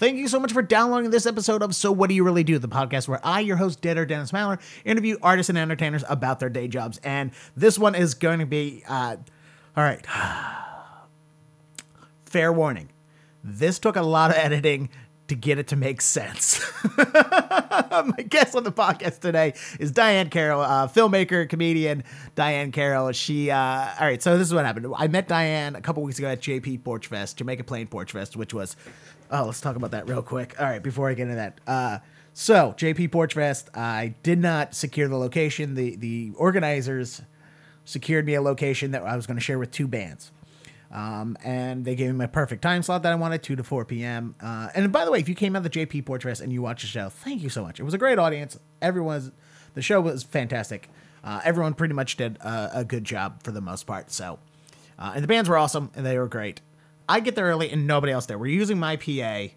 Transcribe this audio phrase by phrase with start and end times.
[0.00, 2.58] Thank you so much for downloading this episode of So What Do You Really Do,
[2.58, 6.48] the podcast where I, your host, Deader Dennis Maller, interview artists and entertainers about their
[6.48, 6.98] day jobs.
[7.04, 9.18] And this one is going to be, uh,
[9.76, 10.02] all right,
[12.24, 12.88] fair warning.
[13.44, 14.88] This took a lot of editing
[15.28, 16.64] to get it to make sense.
[16.96, 22.04] My guest on the podcast today is Dianne Carroll, uh, filmmaker, comedian.
[22.36, 23.12] Dianne Carroll.
[23.12, 24.22] She, uh, all right.
[24.22, 24.86] So this is what happened.
[24.96, 28.34] I met Dianne a couple weeks ago at JP Porch Fest, Jamaica Plain Porch Fest,
[28.34, 28.76] which was.
[29.30, 30.56] Oh, let's talk about that real quick.
[30.58, 31.60] All right, before I get into that.
[31.66, 31.98] Uh,
[32.32, 35.74] so JP Porchfest, I did not secure the location.
[35.74, 37.22] The the organizers
[37.84, 40.30] secured me a location that I was going to share with two bands.
[40.92, 43.84] Um, and they gave me my perfect time slot that I wanted, 2 to 4
[43.84, 44.34] p.m.
[44.40, 46.62] Uh, and by the way, if you came out the JP Porch Fest and you
[46.62, 47.78] watched the show, thank you so much.
[47.78, 48.58] It was a great audience.
[48.82, 49.30] Everyone's,
[49.74, 50.88] the show was fantastic.
[51.22, 54.10] Uh, everyone pretty much did a, a, good job for the most part.
[54.10, 54.38] So,
[54.98, 56.60] uh, and the bands were awesome and they were great.
[57.10, 58.38] I get there early and nobody else there.
[58.38, 59.48] We're using my PA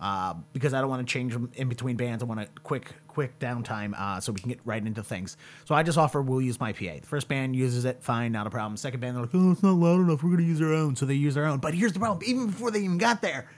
[0.00, 2.22] uh, because I don't want to change them in between bands.
[2.22, 5.36] I want a quick, quick downtime uh, so we can get right into things.
[5.64, 7.00] So I just offer we'll use my PA.
[7.00, 8.76] The first band uses it, fine, not a problem.
[8.76, 10.22] Second band, they're like, oh, it's not loud enough.
[10.22, 10.94] We're going to use our own.
[10.94, 11.58] So they use their own.
[11.58, 13.50] But here's the problem: even before they even got there,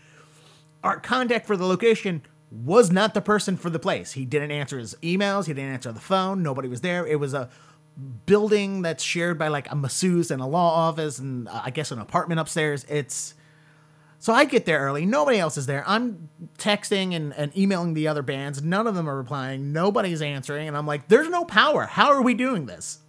[0.83, 4.13] our contact for the location was not the person for the place.
[4.13, 5.47] He didn't answer his emails.
[5.47, 6.43] He didn't answer the phone.
[6.43, 7.07] Nobody was there.
[7.07, 7.51] It was a
[8.25, 11.91] building that's shared by like a masseuse and a law office and uh, I guess
[11.91, 12.85] an apartment upstairs.
[12.89, 13.35] It's
[14.23, 15.05] so I get there early.
[15.05, 15.83] Nobody else is there.
[15.85, 18.63] I'm texting and, and emailing the other bands.
[18.63, 19.73] None of them are replying.
[19.73, 20.69] Nobody's answering.
[20.69, 21.87] And I'm like, there's no power.
[21.87, 23.01] How are we doing this?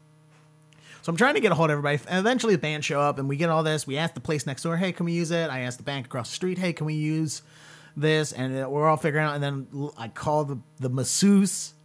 [1.04, 2.00] So I'm trying to get a hold of everybody.
[2.10, 3.86] And eventually the band show up and we get all this.
[3.86, 5.52] We ask the place next door, hey, can we use it?
[5.52, 7.44] I ask the bank across the street, hey, can we use
[7.96, 8.32] this?
[8.32, 9.36] And we're all figuring out.
[9.36, 11.76] And then I call the, the masseuse.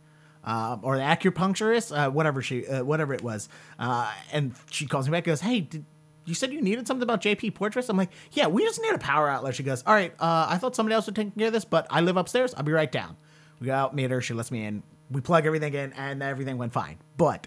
[0.42, 5.06] Uh, or the acupuncturist, uh, whatever she, uh, whatever it was, uh, and she calls
[5.06, 5.26] me back.
[5.26, 5.84] And goes, hey, did,
[6.28, 7.88] you said you needed something about JP Porch Fest.
[7.88, 9.54] I'm like, yeah, we just need a power outlet.
[9.54, 11.86] She goes, all right, uh, I thought somebody else would take care of this, but
[11.90, 12.54] I live upstairs.
[12.54, 13.16] I'll be right down.
[13.60, 14.20] We go out, meet her.
[14.20, 14.82] She lets me in.
[15.10, 16.98] We plug everything in, and everything went fine.
[17.16, 17.46] But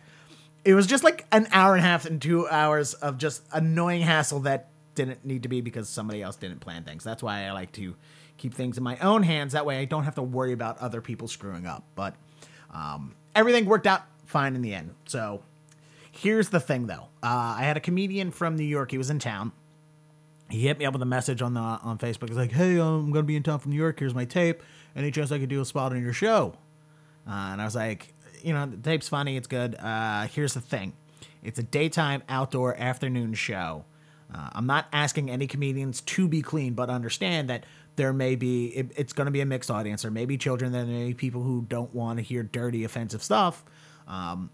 [0.65, 4.01] it was just like an hour and a half and two hours of just annoying
[4.01, 7.03] hassle that didn't need to be because somebody else didn't plan things.
[7.03, 7.95] That's why I like to
[8.37, 9.53] keep things in my own hands.
[9.53, 11.83] That way I don't have to worry about other people screwing up.
[11.95, 12.15] But
[12.73, 14.95] um, everything worked out fine in the end.
[15.05, 15.43] So
[16.21, 17.07] Here's the thing, though.
[17.23, 18.91] Uh, I had a comedian from New York.
[18.91, 19.53] He was in town.
[20.51, 22.27] He hit me up with a message on the on Facebook.
[22.27, 23.99] He's like, "Hey, I'm gonna be in town from New York.
[23.99, 24.61] Here's my tape.
[24.95, 26.53] Any chance I could do a spot on your show?"
[27.27, 29.35] Uh, and I was like, "You know, the tape's funny.
[29.35, 29.75] It's good.
[29.79, 30.93] Uh, here's the thing.
[31.41, 33.85] It's a daytime outdoor afternoon show.
[34.31, 37.65] Uh, I'm not asking any comedians to be clean, but understand that
[37.95, 40.03] there may be it, it's going to be a mixed audience.
[40.03, 40.71] There may be children.
[40.71, 43.65] There may be people who don't want to hear dirty, offensive stuff.
[44.07, 44.51] Um,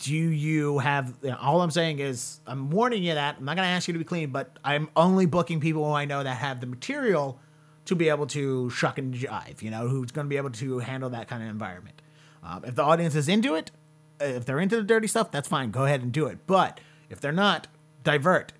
[0.00, 3.56] do you have you know, all i'm saying is i'm warning you that i'm not
[3.56, 6.22] going to ask you to be clean but i'm only booking people who i know
[6.22, 7.38] that have the material
[7.84, 10.78] to be able to shuck and jive you know who's going to be able to
[10.78, 12.00] handle that kind of environment.
[12.42, 13.70] Um, if the audience is into it
[14.20, 16.38] if they're into the dirty stuff that's fine go ahead and do it.
[16.46, 17.66] But if they're not
[18.04, 18.52] divert.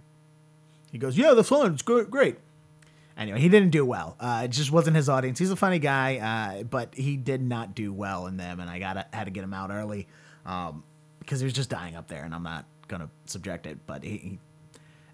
[0.90, 2.38] He goes yeah the fun it's great.
[3.16, 4.16] Anyway he didn't do well.
[4.18, 5.38] Uh, it just wasn't his audience.
[5.38, 8.78] He's a funny guy uh, but he did not do well in them and i
[8.78, 10.08] got had to get him out early.
[10.44, 10.82] Um,
[11.30, 13.78] because he was just dying up there, and I'm not gonna subject it.
[13.86, 14.38] But he, he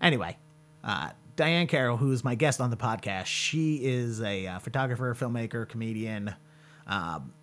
[0.00, 0.38] anyway,
[0.82, 5.14] uh, Dianne Carroll, who is my guest on the podcast, she is a uh, photographer,
[5.14, 6.34] filmmaker, comedian
[6.86, 7.34] um,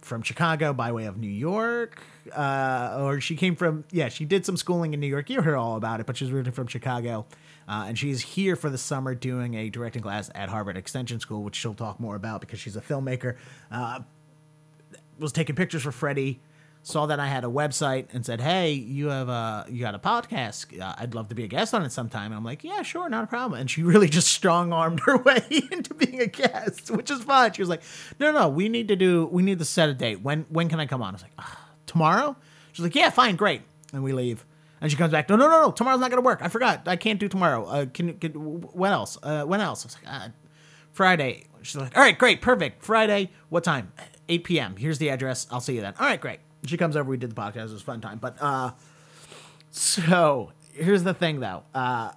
[0.00, 2.02] from Chicago by way of New York.
[2.34, 5.28] Uh, or she came from, yeah, she did some schooling in New York.
[5.28, 7.26] You heard all about it, but she's originally from Chicago.
[7.68, 11.42] Uh, and she's here for the summer doing a directing class at Harvard Extension School,
[11.42, 13.36] which she'll talk more about because she's a filmmaker.
[13.70, 14.00] Uh,
[15.18, 16.40] was taking pictures for Freddie
[16.82, 19.98] saw that I had a website and said, "Hey, you have a you got a
[19.98, 20.78] podcast?
[20.80, 23.08] Uh, I'd love to be a guest on it sometime." And I'm like, "Yeah, sure,
[23.08, 26.90] not a problem." And she really just strong armed her way into being a guest,
[26.90, 27.52] which is fine.
[27.52, 27.82] She was like,
[28.18, 30.22] "No, no, we need to do we need to set a date.
[30.22, 32.36] When when can I come on?" I was like, ah, "Tomorrow."
[32.72, 33.62] She's like, "Yeah, fine, great."
[33.92, 34.44] And we leave.
[34.80, 35.28] And she comes back.
[35.28, 35.70] No, no, no, no.
[35.70, 36.40] Tomorrow's not gonna work.
[36.42, 36.88] I forgot.
[36.88, 37.64] I can't do tomorrow.
[37.66, 39.16] Uh, can, can when else?
[39.22, 39.84] Uh, when else?
[39.84, 40.28] I was like, uh,
[40.90, 41.44] Friday.
[41.62, 42.82] She's like, all right, great, perfect.
[42.82, 43.30] Friday.
[43.48, 43.92] What time?
[44.28, 44.76] 8 p.m.
[44.76, 45.46] Here's the address.
[45.52, 45.94] I'll see you then.
[46.00, 46.40] All right, great.
[46.66, 47.08] She comes over.
[47.08, 47.66] We did the podcast.
[47.66, 48.18] It was fun time.
[48.18, 48.72] But uh,
[49.70, 51.64] so here's the thing, though.
[51.74, 52.12] Uh,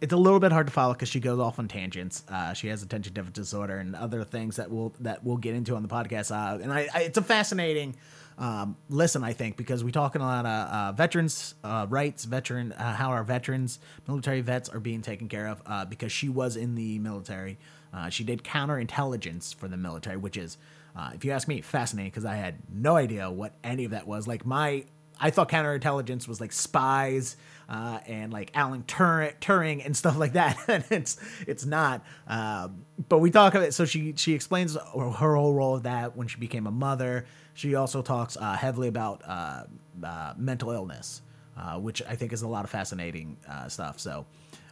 [0.00, 2.22] it's a little bit hard to follow because she goes off on tangents.
[2.28, 5.76] Uh, she has attention deficit disorder and other things that we'll that we'll get into
[5.76, 6.30] on the podcast.
[6.30, 7.96] Uh, and I, I, it's a fascinating
[8.40, 12.72] um, listen, I think, because we talk a lot of uh, veterans uh, rights, veteran
[12.72, 13.78] uh, how our veterans,
[14.08, 15.62] military vets are being taken care of.
[15.66, 17.58] Uh, because she was in the military,
[17.92, 20.56] uh, she did counterintelligence for the military, which is
[21.00, 24.06] uh, if you ask me, fascinating because I had no idea what any of that
[24.06, 24.28] was.
[24.28, 24.84] Like my,
[25.18, 27.36] I thought counterintelligence was like spies
[27.70, 31.16] uh, and like Alan Tur- Turing and stuff like that, and it's
[31.46, 32.04] it's not.
[32.26, 33.72] Um, but we talk of it.
[33.72, 37.24] So she she explains her whole role of that when she became a mother.
[37.54, 39.64] She also talks uh, heavily about uh,
[40.04, 41.22] uh, mental illness,
[41.56, 43.98] uh, which I think is a lot of fascinating uh, stuff.
[44.00, 44.26] So.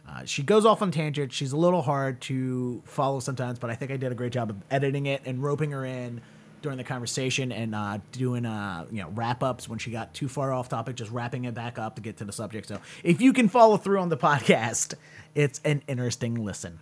[0.09, 1.35] Uh, she goes off on tangents.
[1.35, 4.49] She's a little hard to follow sometimes, but I think I did a great job
[4.49, 6.21] of editing it and roping her in
[6.61, 10.27] during the conversation and uh, doing uh, you know wrap ups when she got too
[10.27, 12.67] far off topic, just wrapping it back up to get to the subject.
[12.67, 14.95] So if you can follow through on the podcast,
[15.35, 16.79] it's an interesting listen.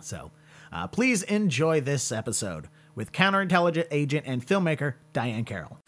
[0.00, 0.32] So
[0.72, 5.78] uh, please enjoy this episode with counterintelligence agent and filmmaker Dianne Carroll.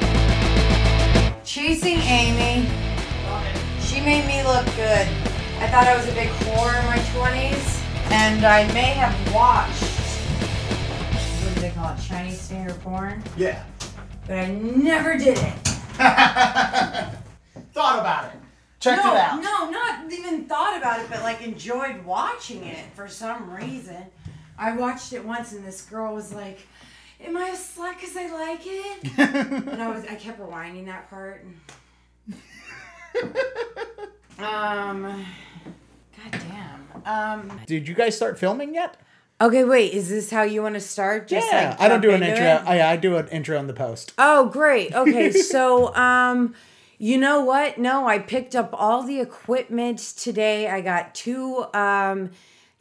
[1.44, 2.68] Chasing Amy.
[3.80, 5.31] She made me look good.
[5.62, 9.84] I thought I was a big whore in my 20s, and I may have watched,
[11.44, 13.62] what do they call it, Chinese standard porn, Yeah,
[14.26, 15.54] but I never did it.
[17.72, 18.40] thought about it.
[18.80, 19.40] Checked no, it out.
[19.40, 24.04] no, not even thought about it, but like enjoyed watching it for some reason.
[24.58, 26.58] I watched it once, and this girl was like,
[27.20, 29.18] "Am I a slut because I like it?"
[29.68, 31.44] and I was, I kept rewinding that part.
[33.14, 33.36] And,
[34.44, 35.24] um,
[36.24, 37.02] um, goddamn.
[37.04, 37.60] Um.
[37.66, 38.96] Did you guys start filming yet?
[39.40, 39.92] Okay, wait.
[39.92, 41.26] Is this how you want to start?
[41.26, 42.44] Just yeah, like I don't do an intro.
[42.44, 42.62] it?
[42.64, 44.12] I, I do an intro on the post.
[44.16, 44.94] Oh, great.
[44.94, 46.54] Okay, so um
[46.98, 47.78] you know what?
[47.78, 50.68] No, I picked up all the equipment today.
[50.68, 52.30] I got two um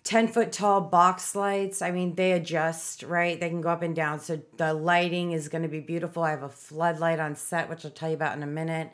[0.03, 1.81] 10 foot tall box lights.
[1.81, 3.39] I mean, they adjust, right?
[3.39, 4.19] They can go up and down.
[4.19, 6.23] So the lighting is going to be beautiful.
[6.23, 8.91] I have a floodlight on set, which I'll tell you about in a minute.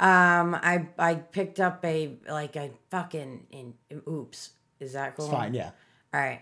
[0.00, 3.74] Um, I I picked up a like a fucking in,
[4.08, 4.50] oops.
[4.80, 5.26] Is that cool?
[5.26, 5.52] It's fine.
[5.54, 5.70] Yeah,
[6.14, 6.40] All right.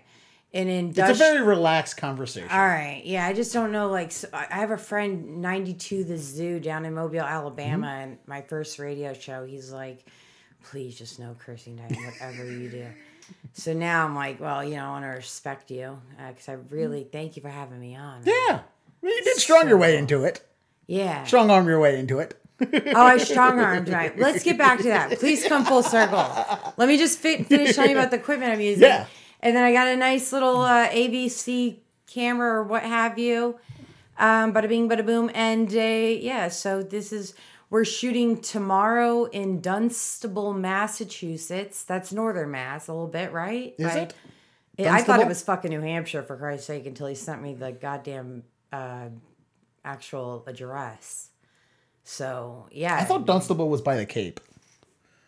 [0.55, 2.49] An it's a very relaxed conversation.
[2.51, 3.03] All right.
[3.05, 3.91] Yeah, I just don't know.
[3.91, 8.03] Like, so I have a friend, 92 The Zoo, down in Mobile, Alabama, Mm-hmm.
[8.11, 10.07] and my first radio show, he's like,
[10.65, 12.87] please just no cursing, Dianne, whatever you do.
[13.53, 17.05] So now I'm like, well, you know, I want to respect you because I really
[17.13, 18.23] thank you for having me on.
[18.25, 18.61] Yeah,
[19.03, 20.41] well, you did strong your way into it.
[20.87, 21.25] Yeah.
[21.25, 22.41] Strong arm your way into it.
[22.61, 24.19] Oh, I strong armed, right?
[24.19, 25.19] Let's get back to that.
[25.19, 26.19] Please come full circle.
[26.77, 28.83] Let me just fi- finish telling you about the equipment I'm using.
[28.83, 29.07] Yeah.
[29.41, 31.77] And then I got a nice little uh, AVC
[32.09, 33.59] camera or what have you.
[34.19, 35.31] Um, bada bing, bada boom.
[35.35, 37.35] And uh, yeah, so this is,
[37.71, 41.85] we're shooting tomorrow in Dunstable, Massachusetts.
[41.85, 43.75] That's northern Mass, a little bit, right?
[43.79, 44.15] Is Right?
[44.79, 44.87] it?
[44.87, 47.73] I thought it was fucking New Hampshire, for Christ's sake, until he sent me the
[47.73, 49.09] goddamn uh,
[49.85, 51.28] actual address.
[52.09, 52.97] So, yeah.
[52.97, 54.41] I thought Dunstable was by the Cape.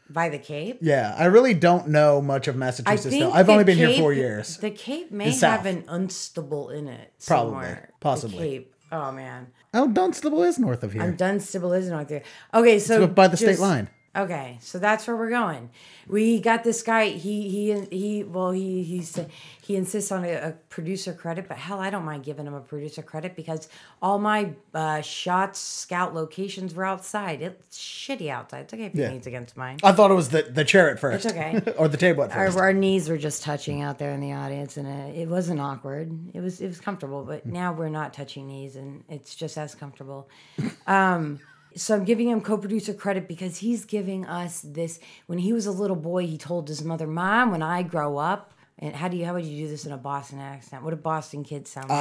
[0.08, 0.78] by the Cape.
[0.80, 3.18] Yeah, I really don't know much of Massachusetts.
[3.18, 3.30] Though.
[3.30, 4.56] I've only been here four years.
[4.56, 7.12] The Cape may have an unstable in it.
[7.26, 7.50] Probably.
[7.52, 7.90] somewhere.
[7.90, 8.38] The Possibly.
[8.38, 8.74] Cape.
[8.90, 11.02] Oh man, Oh, Dunstable is north of here.
[11.02, 12.22] I'm Dunstable is north here.
[12.54, 13.88] Okay, so by the state line.
[14.16, 15.70] Okay, so that's where we're going.
[16.10, 17.08] We got this guy.
[17.10, 18.24] He he he.
[18.24, 19.18] Well, he he's
[19.62, 22.60] he insists on a, a producer credit, but hell, I don't mind giving him a
[22.60, 23.68] producer credit because
[24.02, 27.40] all my uh, shots, scout locations were outside.
[27.42, 28.62] It's shitty outside.
[28.62, 29.10] It's okay if he Yeah.
[29.10, 29.78] leans against mine.
[29.84, 31.24] I thought it was the, the chair at first.
[31.24, 31.62] It's okay.
[31.78, 32.58] or the table at our, first.
[32.58, 36.10] our knees were just touching out there in the audience and it, it wasn't awkward
[36.34, 39.74] it was it was comfortable but now we're not touching knees and it's just as
[39.74, 40.28] comfortable
[40.86, 41.38] um
[41.76, 45.70] so i'm giving him co-producer credit because he's giving us this when he was a
[45.72, 48.52] little boy he told his mother mom when i grow up
[48.82, 50.96] and how do you how would you do this in a boston accent what do
[50.96, 51.98] boston kids sound like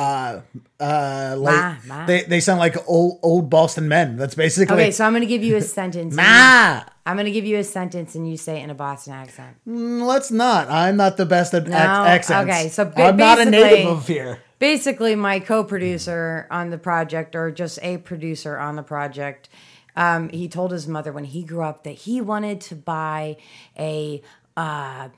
[0.79, 2.05] uh, uh, like, Ma, ma.
[2.05, 4.15] They, they sound like old old Boston men.
[4.15, 4.73] That's basically.
[4.75, 6.83] okay so i'm gonna give you a sentence Ma!
[7.05, 10.05] i'm gonna give you a sentence and you say it in a boston accent Mm,
[10.05, 10.69] Let's not.
[10.71, 12.49] I'm not the best at ac- accents.
[12.49, 14.39] okay, so ba- I'm not a native of here.
[14.59, 19.49] Basically my co-producer on the project or just a producer on the project
[19.95, 23.37] um, he told his mother when he grew up that he wanted to buy
[23.77, 24.21] a
[24.55, 25.09] uh,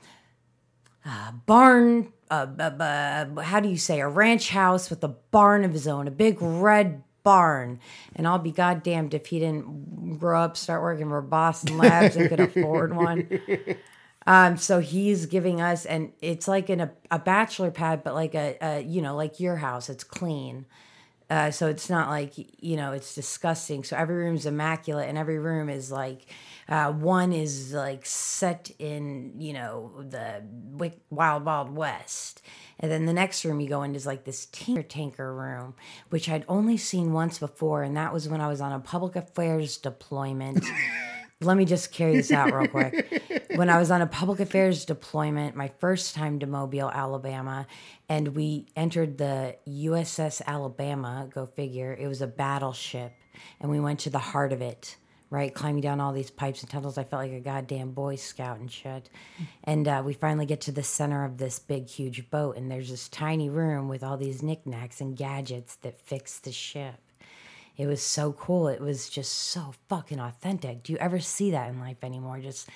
[1.04, 6.08] uh, barn how do you say a ranch house with a barn of his own
[6.08, 7.78] a big red barn.
[8.16, 12.28] And i'll be goddamned if he didn't grow up start working for boston labs and
[12.28, 13.28] could afford one
[14.26, 18.34] um, so he's giving us, and it's like in a, a bachelor pad, but like
[18.34, 19.88] a, a you know, like your house.
[19.88, 20.66] It's clean.
[21.30, 23.84] Uh, so it's not like you know it's disgusting.
[23.84, 26.26] So every room's immaculate, and every room is like
[26.68, 30.42] uh, one is like set in you know the
[31.10, 32.42] wild wild west,
[32.78, 35.74] and then the next room you go in is like this tinker tanker room,
[36.10, 39.16] which I'd only seen once before, and that was when I was on a public
[39.16, 40.64] affairs deployment.
[41.42, 43.48] Let me just carry this out real quick.
[43.56, 47.66] When I was on a public affairs deployment, my first time to Mobile, Alabama,
[48.08, 53.12] and we entered the USS Alabama, go figure, it was a battleship,
[53.60, 54.96] and we went to the heart of it,
[55.28, 55.52] right?
[55.52, 56.96] Climbing down all these pipes and tunnels.
[56.96, 59.10] I felt like a goddamn Boy Scout and shit.
[59.64, 62.88] And uh, we finally get to the center of this big, huge boat, and there's
[62.88, 66.94] this tiny room with all these knickknacks and gadgets that fix the ship.
[67.76, 68.68] It was so cool.
[68.68, 70.82] It was just so fucking authentic.
[70.82, 72.38] Do you ever see that in life anymore?
[72.38, 72.68] Just,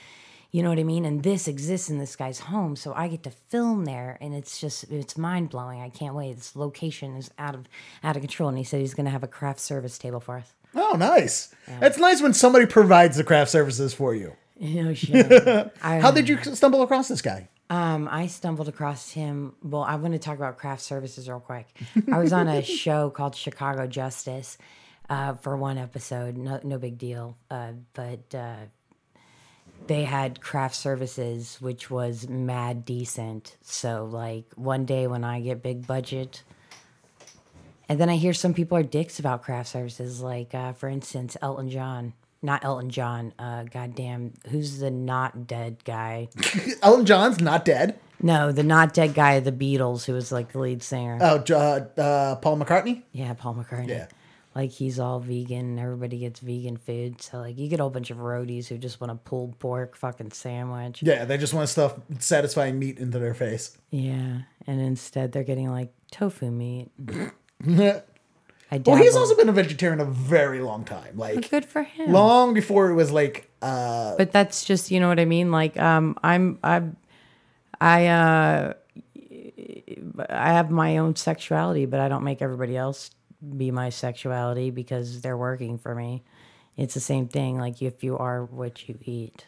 [0.53, 1.05] you know what I mean?
[1.05, 4.59] And this exists in this guy's home, so I get to film there, and it's
[4.59, 5.83] just it's mind blowing.
[5.83, 6.37] I can't wait.
[6.37, 7.69] This location is out of
[8.03, 10.39] out of control, and he said he's going to have a craft service table for
[10.39, 10.53] us.
[10.75, 11.55] Oh, nice.
[11.81, 14.33] It's nice when somebody provides the craft services for you.
[14.61, 15.73] No shit.
[15.81, 17.49] How did you stumble across this guy?
[17.69, 19.55] Um, I stumbled across him.
[19.63, 21.67] Well, I'm going to talk about craft services real quick.
[22.13, 24.57] I was on a show called Chicago Justice
[25.09, 26.37] uh, for one episode.
[26.37, 27.37] No, no big deal.
[27.51, 28.57] Uh, but uh,
[29.87, 33.57] they had craft services, which was mad decent.
[33.63, 36.43] So, like one day when I get big budget,
[37.89, 40.21] and then I hear some people are dicks about craft services.
[40.21, 42.15] Like, uh, for instance, Elton John.
[42.43, 43.33] Not Elton John.
[43.39, 46.29] Uh, goddamn, who's the not dead guy?
[46.83, 47.99] Elton John's not dead.
[48.23, 51.19] No, the not dead guy of the Beatles, who was like the lead singer.
[51.21, 53.03] Oh, uh, uh, Paul McCartney?
[53.13, 53.89] yeah, Paul McCartney.
[53.89, 54.07] Yeah.
[54.57, 55.59] Like he's all vegan.
[55.59, 57.21] and Everybody gets vegan food.
[57.21, 59.95] So like you get a whole bunch of roadies who just want a pulled pork
[59.97, 61.03] fucking sandwich.
[61.03, 63.77] Yeah, they just want stuff satisfying meat into their face.
[63.91, 66.91] Yeah, and instead they're getting like tofu meat.
[67.67, 68.03] well,
[68.71, 68.97] I dabble.
[68.97, 71.19] he's also been a vegetarian a very long time.
[71.19, 72.11] Like, good for him.
[72.11, 75.51] long before it was like, uh, but that's just you know what I mean.
[75.51, 76.97] Like um, I'm I'm
[77.79, 78.73] I uh
[80.31, 83.11] I have my own sexuality, but I don't make everybody else
[83.57, 86.23] be my sexuality because they're working for me.
[86.77, 87.59] It's the same thing.
[87.59, 89.47] Like if you are what you eat.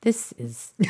[0.00, 0.72] This is.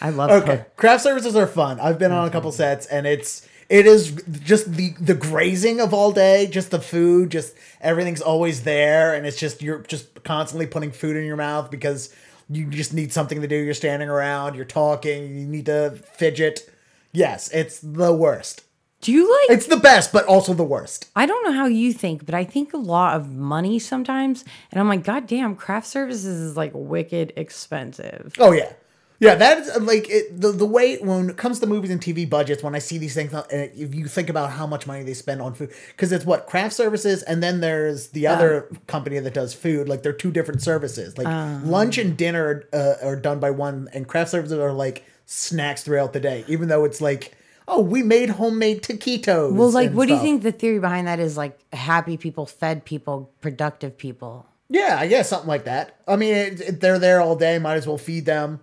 [0.00, 0.56] I love okay.
[0.56, 1.78] cook- Craft services are fun.
[1.78, 2.56] I've been on a couple mm-hmm.
[2.56, 4.10] sets and it's, it is
[4.42, 9.26] just the the grazing of all day, just the food, just everything's always there, and
[9.26, 12.14] it's just you're just constantly putting food in your mouth because
[12.50, 13.56] you just need something to do.
[13.56, 16.70] You're standing around, you're talking, you need to fidget.
[17.12, 18.64] Yes, it's the worst.
[19.02, 19.58] Do you like?
[19.58, 21.10] It's the best, but also the worst.
[21.16, 24.80] I don't know how you think, but I think a lot of money sometimes, and
[24.80, 28.32] I'm like, God damn, craft services is like wicked expensive.
[28.38, 28.72] Oh yeah,
[29.18, 29.34] yeah.
[29.34, 32.30] That is uh, like it, the the way when it comes to movies and TV
[32.30, 32.62] budgets.
[32.62, 35.42] When I see these things, uh, if you think about how much money they spend
[35.42, 39.52] on food, because it's what craft services, and then there's the other company that does
[39.52, 39.88] food.
[39.88, 41.18] Like they're two different services.
[41.18, 41.26] Like
[41.66, 46.12] lunch and dinner uh, are done by one, and craft services are like snacks throughout
[46.12, 46.44] the day.
[46.46, 47.34] Even though it's like,
[47.68, 49.52] oh, we made homemade taquitos.
[49.54, 51.36] Well, like, what do you think the theory behind that is?
[51.36, 54.46] Like, happy people, fed people, productive people.
[54.68, 55.96] Yeah, I guess something like that.
[56.08, 57.58] I mean, it, it- they're there all day.
[57.58, 58.60] Might as well feed them.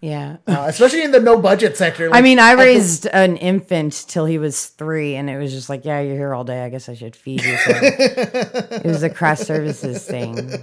[0.00, 0.36] Yeah.
[0.46, 2.10] Uh, especially in the no budget sector.
[2.12, 5.86] I mean, I raised an infant till he was three, and it was just like,
[5.86, 6.62] yeah, you're here all day.
[6.62, 7.56] I guess I should feed you.
[7.56, 10.52] So it was a craft services thing.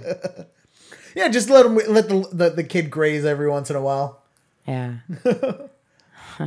[1.14, 4.22] Yeah, just let them let the, the the kid graze every once in a while.
[4.66, 4.94] Yeah.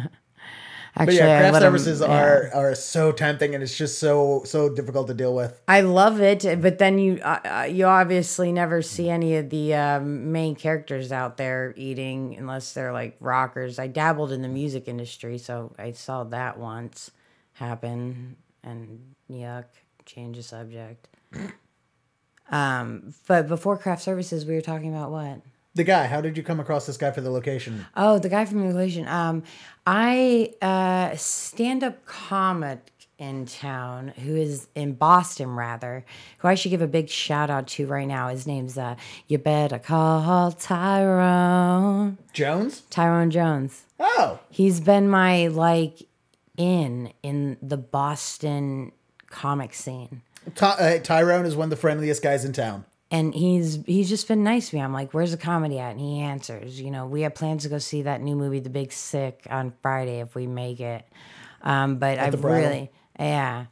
[0.98, 2.08] But yeah, craft services yeah.
[2.08, 5.62] are are so tempting, and it's just so so difficult to deal with.
[5.68, 9.74] I love it, but then you uh, uh, you obviously never see any of the
[9.74, 13.78] um, main characters out there eating unless they're like rockers.
[13.78, 17.12] I dabbled in the music industry, so I saw that once
[17.54, 19.66] happen, and yuck.
[20.06, 21.08] Change the subject.
[22.52, 25.42] um, but before craft services, we were talking about what?
[25.75, 27.86] The guy, how did you come across this guy for the location?
[27.98, 29.08] Oh, the guy from Relation.
[29.10, 29.44] Um,
[29.86, 36.05] I uh, stand up comic in town who is in Boston rather,
[36.39, 38.29] who I should give a big shout out to right now.
[38.29, 38.96] His name's uh,
[39.27, 42.82] you better call Tyrone Jones?
[42.89, 43.84] Tyrone Jones.
[44.00, 46.08] Oh, He's been my like
[46.58, 48.91] in in the Boston
[49.29, 50.22] comic scene.
[50.55, 52.86] Ty- uh, Tyrone is one of the friendliest guys in town.
[53.15, 54.81] And he's he's just been nice to me.
[54.81, 56.81] I'm like, "Where's the comedy at?" And he answers.
[56.81, 59.74] You know, we have plans to go see that new movie, The Big Sick, on
[59.81, 61.05] Friday if we make it.
[61.62, 63.67] Um, but I've really, yeah.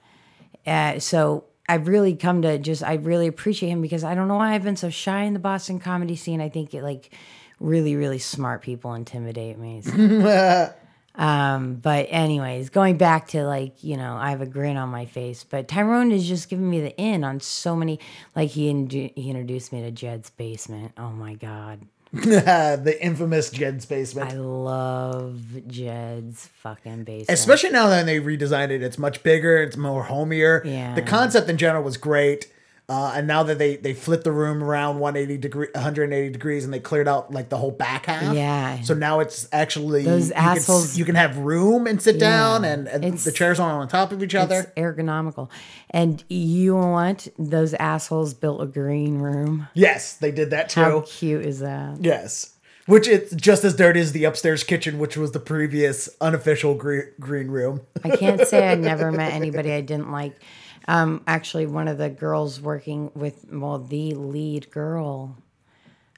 [0.65, 4.37] Uh, so I've really come to just I really appreciate him because I don't know
[4.37, 6.39] why I've been so shy in the Boston comedy scene.
[6.39, 7.13] I think it like
[7.59, 9.81] really really smart people intimidate me.
[11.15, 15.05] Um, but anyways, going back to like, you know, I have a grin on my
[15.05, 17.99] face, but Tyrone is just giving me the in on so many,
[18.35, 20.93] like he, indu- he introduced me to Jed's basement.
[20.97, 21.81] Oh my God.
[22.13, 24.31] the infamous Jed's basement.
[24.31, 27.29] I love Jed's fucking basement.
[27.29, 30.61] Especially now that they redesigned it, it's much bigger, it's more homier.
[30.63, 30.93] Yeah.
[30.93, 32.51] The concept in general was great.
[32.89, 36.73] Uh, and now that they they flipped the room around 180 degree 180 degrees and
[36.73, 38.35] they cleared out like the whole back half.
[38.35, 38.81] Yeah.
[38.81, 42.65] So now it's actually Those you can assholes- you can have room and sit down
[42.65, 44.71] and, and the chairs aren't on top of each It's other.
[44.75, 45.49] ergonomical.
[45.91, 47.29] And you want?
[47.39, 49.69] Those assholes built a green room.
[49.73, 50.81] Yes, they did that too.
[50.81, 51.97] How cute is that?
[52.03, 52.49] Yes.
[52.85, 57.05] Which it's just as dirty as the upstairs kitchen, which was the previous unofficial green,
[57.17, 57.79] green room.
[58.03, 60.35] I can't say I never met anybody I didn't like.
[60.87, 65.37] Um, actually, one of the girls working with, well, the lead girl,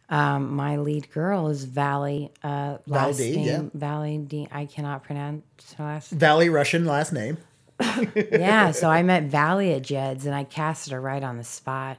[0.10, 2.32] um, my lead girl is Valley.
[2.44, 3.62] Uh, last name, yeah.
[3.74, 4.48] Valley D.
[4.52, 5.44] I cannot pronounce
[5.78, 6.12] her last.
[6.12, 6.20] name.
[6.20, 7.38] Valley Russian last name.
[8.16, 11.98] yeah, so I met Valley at Jed's and I casted her right on the spot.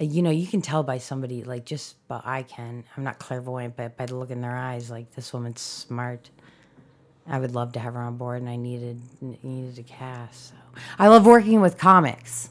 [0.00, 2.84] Uh, You know, you can tell by somebody like just, but I can.
[2.96, 6.30] I'm not clairvoyant, but by the look in their eyes, like this woman's smart.
[7.26, 9.00] I would love to have her on board, and I needed
[9.42, 10.48] needed a cast.
[10.48, 10.54] So
[10.98, 12.50] I love working with comics.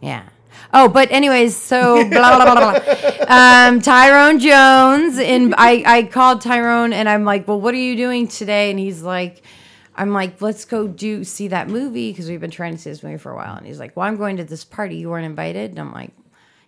[0.00, 0.28] Yeah.
[0.72, 2.78] Oh, but anyways, so blah blah blah blah.
[2.78, 3.06] blah.
[3.30, 7.96] Um, Tyrone Jones, and I I called Tyrone, and I'm like, well, what are you
[7.96, 8.70] doing today?
[8.70, 9.42] And he's like.
[9.96, 13.02] I'm like, let's go do see that movie because we've been trying to see this
[13.02, 13.56] movie for a while.
[13.56, 14.96] And he's like, well, I'm going to this party.
[14.96, 15.72] You weren't invited.
[15.72, 16.12] And I'm like,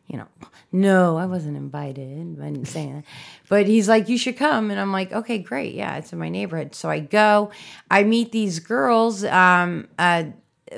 [0.07, 0.27] you know,
[0.71, 2.39] no, I wasn't invited.
[2.43, 3.05] I didn't say that.
[3.49, 4.71] But he's like, you should come.
[4.71, 5.75] And I'm like, okay, great.
[5.75, 6.75] Yeah, it's in my neighborhood.
[6.75, 7.51] So I go,
[7.91, 9.25] I meet these girls.
[9.25, 10.25] Um, uh,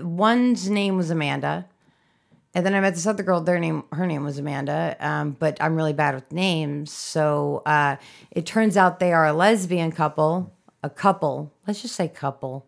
[0.00, 1.66] one's name was Amanda.
[2.54, 3.40] And then I met this other girl.
[3.40, 4.96] Their name, her name was Amanda.
[5.00, 7.96] Um, but I'm really bad with names, so uh,
[8.30, 10.52] it turns out they are a lesbian couple.
[10.82, 11.52] A couple.
[11.66, 12.66] Let's just say couple.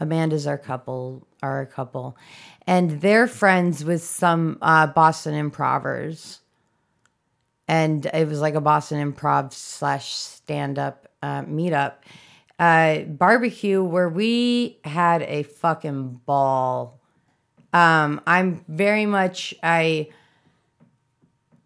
[0.00, 2.16] Amanda's our couple, are a couple,
[2.66, 6.40] and they're friends with some uh, Boston improvers.
[7.68, 11.94] And it was like a Boston improv slash stand up uh, meetup
[12.58, 17.00] uh, barbecue where we had a fucking ball.
[17.72, 20.08] Um, I'm very much I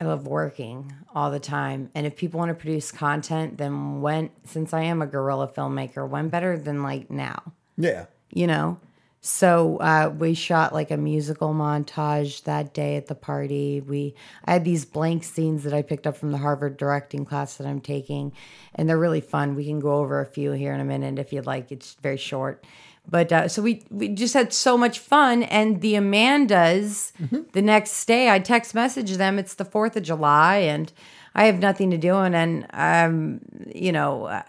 [0.00, 1.90] I love working all the time.
[1.95, 6.09] And if people want to produce content, then when since I am a guerrilla filmmaker,
[6.09, 7.52] when better than like now?
[7.76, 8.07] Yeah.
[8.33, 8.78] you know
[9.20, 13.80] so uh, we shot like a musical montage that day at the party.
[13.80, 17.56] We i had these blank scenes that i picked up from the harvard directing class
[17.56, 18.32] that i'm taking
[18.75, 19.54] and they're really fun.
[19.54, 21.72] We can go over a few here in a minute if you'd like.
[21.72, 22.64] It's very short.
[23.10, 27.12] But uh, so we we just had so much fun and the amandas
[27.52, 29.38] the next day i text message them.
[29.38, 30.92] It's the 4th of july and
[31.35, 33.40] i have nothing to do and, and um
[33.74, 34.42] you know uh,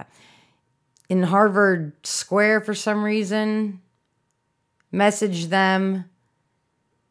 [1.10, 3.82] in Harvard Square for some reason,
[4.94, 6.06] messaged them.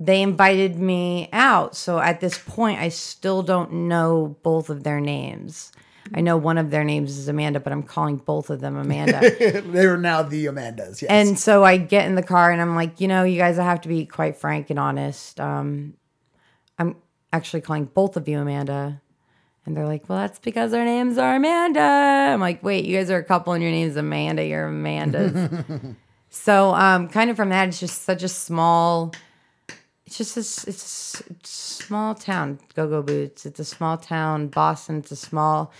[0.00, 1.74] They invited me out.
[1.74, 5.72] So at this point, I still don't know both of their names.
[6.14, 9.20] I know one of their names is Amanda, but I'm calling both of them Amanda.
[9.66, 11.02] they are now the Amandas.
[11.02, 11.10] Yes.
[11.10, 13.64] and so I get in the car and I'm like, you know, you guys, I
[13.64, 15.38] have to be quite frank and honest.
[15.40, 15.94] Um,
[16.78, 16.96] I'm
[17.32, 19.02] actually calling both of you Amanda.
[19.66, 21.80] And they're like, well, that's because our names are Amanda.
[21.80, 24.42] I'm like, wait, you guys are a couple and your name's Amanda.
[24.44, 25.64] You're Amanda's.
[26.30, 29.14] so, um, kind of from that, it's just such a small,
[30.06, 33.46] it's just a, it's a small town, Go Go Boots.
[33.46, 34.98] It's a small town, Boston.
[34.98, 35.72] It's a small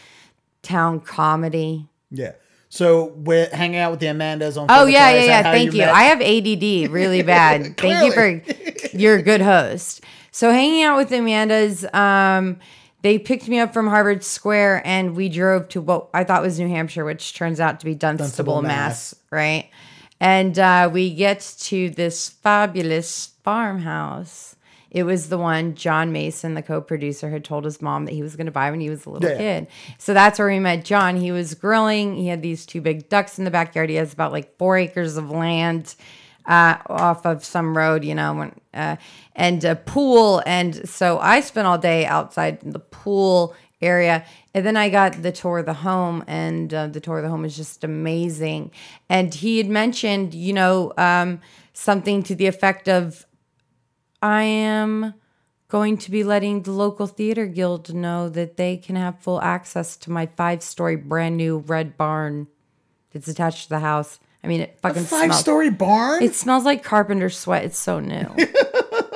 [0.63, 1.87] town comedy.
[2.11, 2.33] yeah.
[2.71, 4.67] So we're hanging out with the Amandas on.
[4.69, 5.43] Oh yeah, yeah, yeah.
[5.43, 5.85] Thank you.
[5.85, 7.79] I have ADD really bad.
[7.79, 10.05] Thank you for you're a good host.
[10.33, 12.59] So hanging out with the Amandas, um,
[13.01, 16.59] they picked me up from Harvard Square and we drove to what I thought was
[16.61, 19.15] New Hampshire, which turns out to be Dunstable, Dunstable, Mass.
[19.15, 19.15] Mass.
[19.31, 19.71] right?
[20.21, 24.57] And uh, we get to this fabulous farmhouse.
[24.91, 28.37] It was the one John Mason, the co-producer, had told his mom that he was
[28.37, 29.37] going to buy when he was a little Yeah.
[29.37, 29.67] kid.
[29.99, 31.17] So that's where we met John.
[31.17, 32.17] He was grilling.
[32.17, 33.91] He had these two big ducks in the backyard.
[33.91, 35.95] He has about like four acres of land
[36.47, 38.97] uh, off of some road, you know, when, uh,
[39.37, 40.43] and a pool.
[40.47, 44.25] And so I spent all day outside in the pool area.
[44.55, 47.29] And then I got the tour of the home, and uh, the tour of the
[47.31, 48.71] home is just amazing.
[49.09, 51.41] And he had mentioned, you know, um,
[51.73, 53.25] something to the effect of,
[54.21, 55.15] I am
[55.69, 59.97] going to be letting the local theater guild know that they can have full access
[59.99, 62.49] to my five story brand new red barn
[63.13, 64.19] that's attached to the house.
[64.43, 65.41] I mean, it fucking Five smells.
[65.41, 66.23] story barn.
[66.23, 67.65] It smells like carpenter sweat.
[67.65, 68.27] It's so new.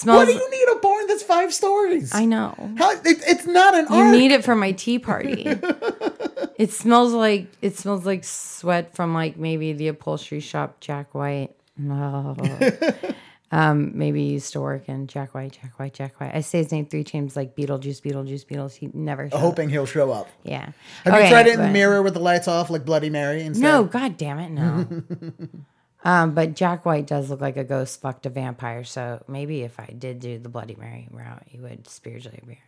[0.00, 0.26] Smells.
[0.26, 2.14] do you need a barn that's five stories?
[2.14, 2.54] I know.
[2.78, 4.12] How, it, it's not an You ark.
[4.12, 5.44] need it for my tea party.
[6.58, 11.50] it smells like it smells like sweat from like maybe the upholstery shop Jack White.
[11.76, 12.36] No.
[13.52, 16.34] um, maybe he used to work in Jack White, Jack White, Jack White.
[16.34, 18.74] I say his name three times like Beetlejuice, Beetlejuice, Beetlejuice.
[18.76, 19.28] He never.
[19.30, 19.40] showed up.
[19.42, 20.28] Hoping he'll show up.
[20.42, 20.70] Yeah.
[21.04, 23.42] Have you Okay, tried it in the mirror with the lights off, like Bloody Mary?
[23.42, 23.62] Instead?
[23.62, 25.02] No, god damn it, no.
[26.04, 29.80] Um, but Jack White does look like a ghost fucked a vampire, so maybe if
[29.80, 32.60] I did do the Bloody Mary route, he would spiritually be.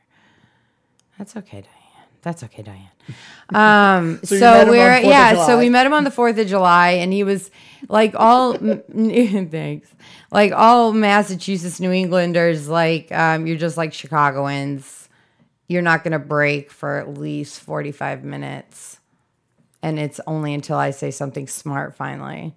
[1.16, 2.04] That's okay, Dianne.
[2.22, 2.88] That's okay, Dianne.
[3.52, 6.38] Um, so, you met him on we're yeah, so we met him on the Fourth
[6.38, 7.50] of July, and he was
[7.88, 8.52] like all
[8.92, 9.92] thanks,
[10.30, 12.68] like all Massachusetts New Englanders.
[12.68, 15.08] Like um, you're just like Chicagoans.
[15.66, 19.00] You're not gonna break for at least forty five minutes,
[19.82, 22.54] and it's only until I say something smart finally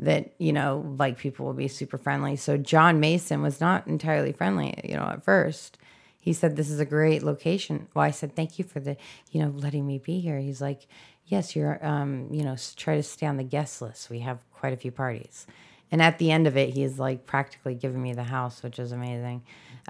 [0.00, 2.36] that you know like people will be super friendly.
[2.36, 5.78] So john mason was not entirely friendly you know at first.
[6.18, 7.88] He said this is a great location.
[7.94, 8.96] Well i said thank you for the
[9.30, 10.38] you know letting me be here.
[10.38, 10.86] He's like
[11.26, 14.10] yes you're um you know try to stay on the guest list.
[14.10, 15.46] We have quite a few parties
[15.90, 18.92] and at the end of it he's like practically giving me the house which is
[18.92, 19.42] amazing.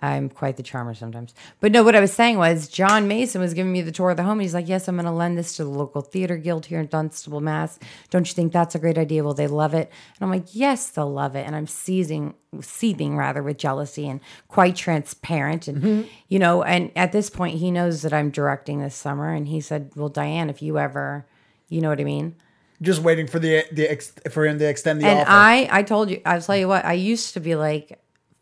[0.02, 1.34] I'm quite the charmer sometimes.
[1.58, 4.16] But no what i was saying was john mason was giving me the tour of
[4.16, 4.40] the home.
[4.40, 6.86] He's like yes i'm going to lend this to the local theater guild here in
[6.86, 7.78] dunstable mass.
[8.10, 9.24] Don't you think that's a great idea?
[9.24, 9.90] Will they love it?
[10.16, 11.46] And i'm like yes they'll love it.
[11.46, 16.08] And i'm seizing seething rather with jealousy and quite transparent and mm-hmm.
[16.28, 19.32] you know and at this point he knows that i'm directing this summer.
[19.32, 21.26] And he said well dianne if you ever
[21.68, 22.36] you know what i mean
[22.82, 25.30] Just waiting for the the ex, for him to extend the and offer.
[25.30, 28.00] I, I told you, I'll tell you what, I used to be like,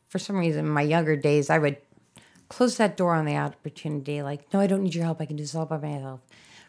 [0.08, 1.76] for some reason, in my younger days, I would
[2.48, 4.22] close that door on the opportunity.
[4.22, 5.20] Like, no, I don't need your help.
[5.20, 6.20] I can do this all by myself.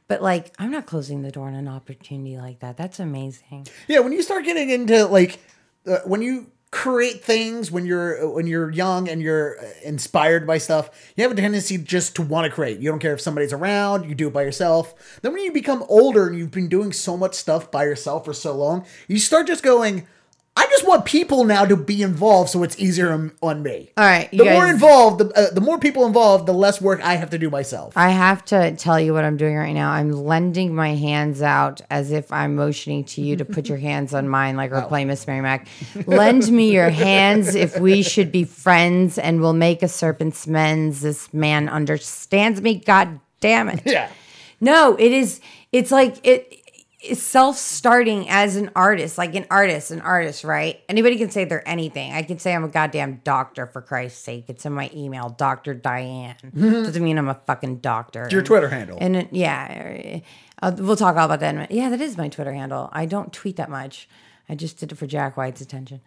[0.07, 2.75] But like, I'm not closing the door on an opportunity like that.
[2.75, 3.67] That's amazing.
[3.87, 5.39] Yeah, when you start getting into like
[5.85, 10.57] uh, when you create things when you're when you're young and you're uh, inspired by
[10.57, 12.79] stuff, you have a tendency just to want to create.
[12.79, 14.93] You don't care if somebody's around, you do it by yourself.
[15.21, 18.33] Then when you become older and you've been doing so much stuff by yourself for
[18.33, 20.07] so long, you start just going
[20.59, 23.91] I just want people now to be involved so it's easier on, on me.
[23.95, 26.99] All right, The you more involved, the, uh, the more people involved, the less work
[27.01, 27.95] I have to do myself.
[27.95, 29.89] I have to tell you what I'm doing right now.
[29.91, 34.13] I'm lending my hands out as if I'm motioning to you to put your hands
[34.13, 35.65] on mine, like we're playing Miss Mary Mac.
[36.05, 40.99] Lend me your hands if we should be friends, and we'll make a serpent's mends.
[40.99, 42.75] This man understands me.
[42.75, 43.81] God damn it.
[43.85, 44.09] yeah.
[44.59, 45.39] No, it is.
[45.71, 46.58] It's like it.
[47.01, 50.81] It's self-starting as an artist, like an artist, an artist, right?
[50.89, 52.11] Anybody can say they're anything.
[52.11, 54.45] I can say I'm a goddamn doctor for Christ's sake.
[54.49, 56.35] It's in my email, Doctor Dianne.
[56.53, 58.27] Doesn't mean I'm a fucking doctor.
[58.29, 58.97] Your Twitter handle.
[58.99, 60.19] And it, yeah,
[60.61, 61.51] uh, we'll talk all about that.
[61.51, 61.71] In a minute.
[61.71, 62.89] Yeah, that is my Twitter handle.
[62.91, 64.09] I don't tweet that much.
[64.49, 66.01] I just did it for Jack White's attention.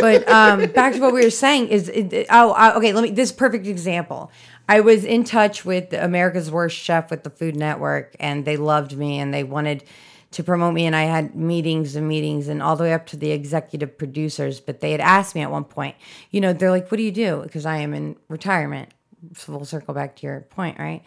[0.00, 2.92] But um, back to what we were saying is, it, oh, uh, okay.
[2.92, 3.10] Let me.
[3.10, 4.30] This perfect example.
[4.68, 8.96] I was in touch with America's Worst Chef with the Food Network, and they loved
[8.96, 9.84] me, and they wanted
[10.32, 13.16] to promote me, and I had meetings and meetings, and all the way up to
[13.16, 14.60] the executive producers.
[14.60, 15.96] But they had asked me at one point,
[16.30, 18.90] you know, they're like, "What do you do?" Because I am in retirement.
[19.34, 21.02] Full circle back to your point, right?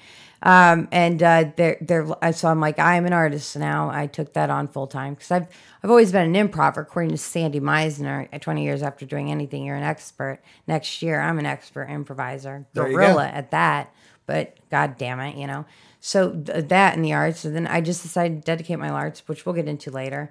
[0.45, 3.89] Um, and uh, they're they're so I'm like I'm an artist now.
[3.89, 5.47] I took that on full time because I've
[5.83, 6.81] I've always been an improver.
[6.81, 10.39] According to Sandy Meisner, 20 years after doing anything, you're an expert.
[10.67, 13.19] Next year, I'm an expert improviser, gorilla go.
[13.19, 13.91] at that.
[14.27, 15.65] But god damn it, you know.
[16.05, 19.27] So th- that in the arts, and then I just decided to dedicate my arts,
[19.27, 20.29] which we'll get into later.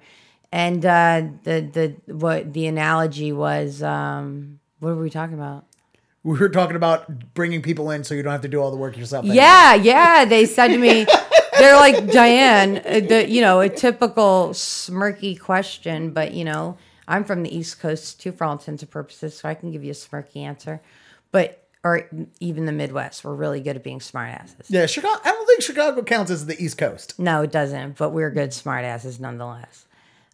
[0.49, 5.65] And uh, the the what the analogy was, um, what were we talking about?
[6.23, 8.77] We were talking about bringing people in so you don't have to do all the
[8.77, 9.25] work yourself.
[9.25, 9.43] anymore.
[9.43, 10.23] Yeah, yeah.
[10.23, 11.05] They said to me,
[11.59, 17.25] they're like, Dianne, uh, the, you know, a typical smirky question, but, you know, I'm
[17.25, 19.91] from the East Coast too, for all intents and purposes, so I can give you
[19.91, 20.81] a smirky answer.
[21.31, 24.65] But, or even the Midwest, we're really good at being smartasses.
[24.69, 25.21] Yeah, Chicago.
[25.23, 27.19] I don't think Chicago counts as the East Coast.
[27.19, 29.85] No, it doesn't, but we're good smartasses nonetheless.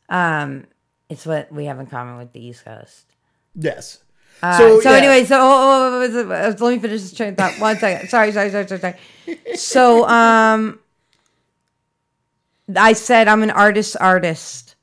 [0.07, 0.65] Um,
[1.09, 3.03] it's what we have in common with the East Coast.
[3.53, 3.99] Yes.
[4.41, 4.91] Uh, so yeah.
[4.97, 7.59] anyway, so oh, oh, oh, oh, let me finish this train of thought.
[7.59, 8.07] One second.
[8.07, 9.57] Sorry, sorry, sorry, sorry, sorry.
[9.57, 10.79] So um,
[12.73, 14.75] I said I'm an artist, artist.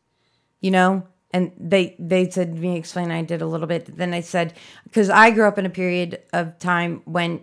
[0.61, 3.11] You know, and they they said me explain.
[3.11, 3.97] I did a little bit.
[3.97, 7.43] Then I said because I grew up in a period of time when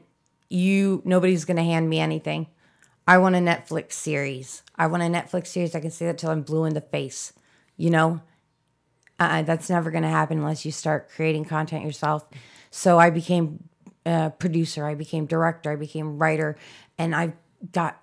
[0.50, 2.48] you nobody's going to hand me anything.
[3.08, 4.64] I want a Netflix series.
[4.76, 5.76] I want a Netflix series.
[5.76, 7.34] I can say that till I'm blue in the face.
[7.78, 8.22] You know,
[9.20, 12.26] uh, that's never going to happen unless you start creating content yourself.
[12.72, 13.70] So I became
[14.06, 16.58] a producer, I became director, I became writer,
[16.98, 17.34] and I've
[17.72, 18.00] got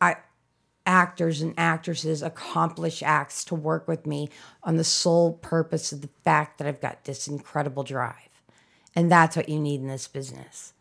[0.00, 0.16] I
[0.86, 4.28] actors and actresses accomplish acts to work with me
[4.62, 8.28] on the sole purpose of the fact that I've got this incredible drive.
[8.94, 10.74] And that's what you need in this business.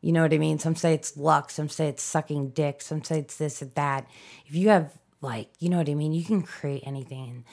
[0.00, 0.58] You know what I mean?
[0.58, 4.06] Some say it's luck, some say it's sucking dick, some say it's this or that.
[4.46, 7.44] If you have like, you know what I mean, you can create anything.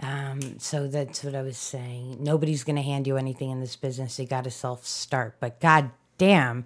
[0.00, 2.18] Um, so that's what I was saying.
[2.20, 4.18] Nobody's gonna hand you anything in this business.
[4.18, 5.38] You got to self start.
[5.40, 6.64] But god damn,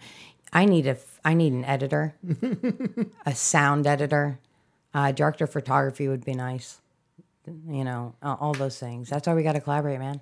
[0.53, 2.15] I need a I need an editor,
[3.27, 4.39] a sound editor,
[4.95, 6.81] uh, director of photography would be nice.
[7.69, 9.09] you know, all those things.
[9.09, 10.21] That's why we got to collaborate, man.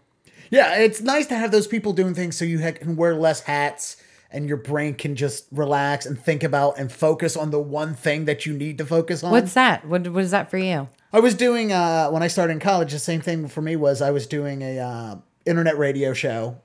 [0.51, 3.97] Yeah, it's nice to have those people doing things so you can wear less hats
[4.33, 8.25] and your brain can just relax and think about and focus on the one thing
[8.27, 9.33] that you need to focus on.
[9.33, 9.87] What's that?
[9.87, 10.89] What what is that for you?
[11.13, 12.93] I was doing uh, when I started in college.
[12.93, 16.57] The same thing for me was I was doing a uh, internet radio show,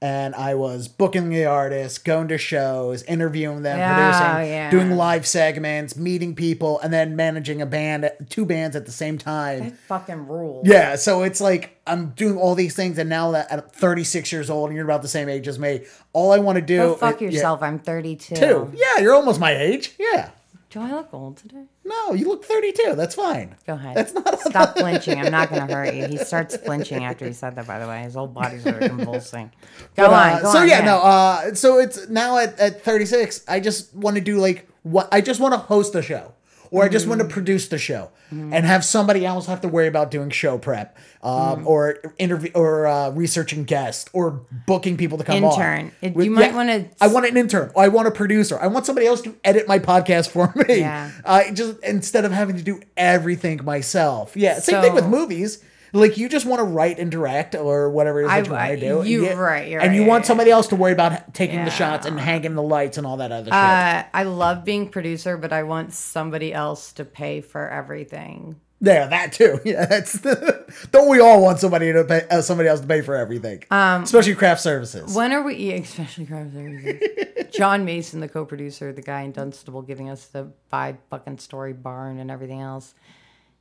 [0.00, 4.70] and I was booking the artists, going to shows, interviewing them, Yeah, producing, yeah.
[4.70, 9.18] doing live segments, meeting people, and then managing a band, two bands at the same
[9.18, 9.70] time.
[9.70, 10.66] That Fucking rules.
[10.68, 14.50] Yeah, so it's like I'm doing all these things, and now that at 36 years
[14.50, 16.76] old, and you're about the same age as me, all I want to do.
[16.76, 17.62] Go fuck yeah, yourself.
[17.62, 18.36] I'm 32.
[18.36, 18.72] too.
[18.74, 19.94] Yeah, you're almost my age.
[19.98, 20.30] Yeah.
[20.70, 21.64] Do I look old today?
[21.86, 22.94] No, you look 32.
[22.94, 23.56] That's fine.
[23.66, 23.96] Go ahead.
[23.96, 24.38] That's not.
[24.40, 25.18] Stop flinching.
[25.18, 26.06] I'm not going to hurt you.
[26.06, 28.02] He starts flinching after he said that, by the way.
[28.02, 29.50] His whole body's sort of convulsing.
[29.96, 30.28] Go But, on.
[30.36, 30.84] uh, Go so on, yeah, yeah.
[30.84, 30.98] no.
[30.98, 33.44] Uh, so it's now at, at 36.
[33.48, 36.34] I just want to do like what I just want to host a show,
[36.70, 37.30] or I just want to Mm.
[37.30, 41.64] produce the show, and have somebody else have to worry about doing show prep, um,
[41.64, 41.66] Mm.
[41.66, 45.52] or interview, or uh, researching guests, or booking people to come on.
[45.52, 45.92] Intern.
[46.02, 47.70] It- you might wanna- I want an intern.
[47.76, 48.58] I want a producer.
[48.60, 50.80] I want somebody else to edit my podcast for me.
[50.80, 51.10] Yeah.
[51.24, 54.36] Uh, just instead of having to do everything myself.
[54.36, 54.58] Yeah.
[54.60, 55.58] Same thing with So- movies.
[55.92, 58.52] Like you just want to write and direct or whatever it is I- that you
[58.52, 59.08] want to do.
[59.08, 61.70] you- and right, you're and you right, want somebody else to worry about taking the
[61.70, 63.54] shots and hanging the lights and all that other shit.
[63.54, 68.56] Uh, I love being producer, but I want somebody else to pay for everything.
[68.80, 69.58] yeah, that too.
[69.64, 73.00] Yeah, that's the, don't we all want somebody to pay, uh, somebody else to pay
[73.00, 75.14] for everything, um, especially craft services.
[75.14, 77.46] When are we, yeah, especially craft services?
[77.56, 82.18] John Mason, the co-producer, the guy in Dunstable, giving us the five fucking story barn
[82.18, 82.94] and everything else,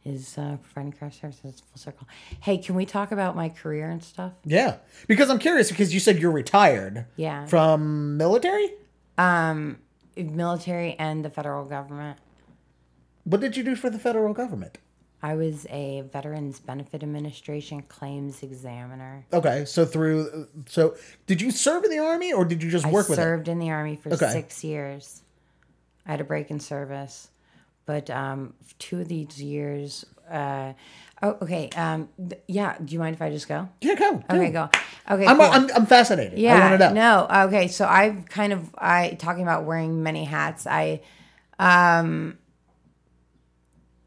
[0.07, 2.07] is uh, providing craft services full circle.
[2.41, 4.33] Hey, can we talk about my career and stuff?
[4.45, 7.05] yeah, because I'm curious because you said you're retired.
[7.15, 7.45] Yeah.
[7.45, 8.69] From military.
[9.17, 9.79] Um,
[10.15, 12.17] military and the federal government.
[13.23, 14.77] What did you do for the federal government?
[15.21, 19.25] I was a Veterans Benefit Administration claims examiner.
[19.33, 23.07] Okay, so through so did you serve in the army or did you just work
[23.07, 23.21] I with it?
[23.21, 24.29] I served in the army for Okay.
[24.31, 25.23] six years.
[26.05, 27.29] I had a break in service,
[27.87, 30.05] but um, two of these years.
[30.29, 30.73] Uh,
[31.23, 31.69] oh, okay.
[31.75, 32.77] Um, th- yeah.
[32.83, 33.67] Do you mind if I just go?
[33.81, 34.23] Yeah, go.
[34.29, 34.69] Okay, go.
[35.09, 35.25] Okay.
[35.25, 35.45] I'm, cool.
[35.45, 36.37] I'm I'm fascinated.
[36.37, 36.57] Yeah.
[36.57, 37.27] I want to know.
[37.27, 37.45] No.
[37.47, 37.69] Okay.
[37.69, 40.67] So I've kind of I talking about wearing many hats.
[40.67, 41.01] I
[41.57, 42.37] um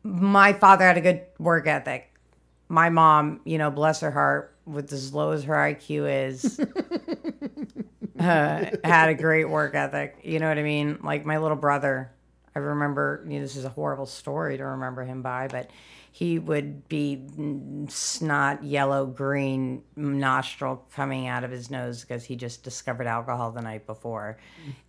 [0.02, 2.06] my father had a good work ethic.
[2.68, 6.60] My mom, you know, bless her heart, with as low as her IQ is,
[8.20, 10.18] uh, had a great work ethic.
[10.22, 11.00] You know what I mean?
[11.02, 12.12] Like my little brother,
[12.54, 15.70] I remember, you know, this is a horrible story to remember him by, but
[16.12, 17.22] he would be
[17.88, 23.62] snot, yellow, green nostril coming out of his nose because he just discovered alcohol the
[23.62, 24.38] night before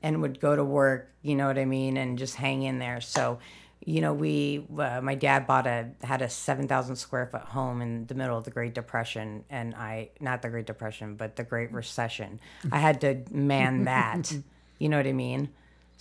[0.01, 3.01] and would go to work, you know what I mean, and just hang in there.
[3.01, 3.37] So,
[3.85, 8.07] you know, we, uh, my dad bought a, had a 7,000 square foot home in
[8.07, 9.43] the middle of the Great Depression.
[9.51, 12.39] And I, not the Great Depression, but the Great Recession.
[12.71, 14.33] I had to man that.
[14.79, 15.49] You know what I mean?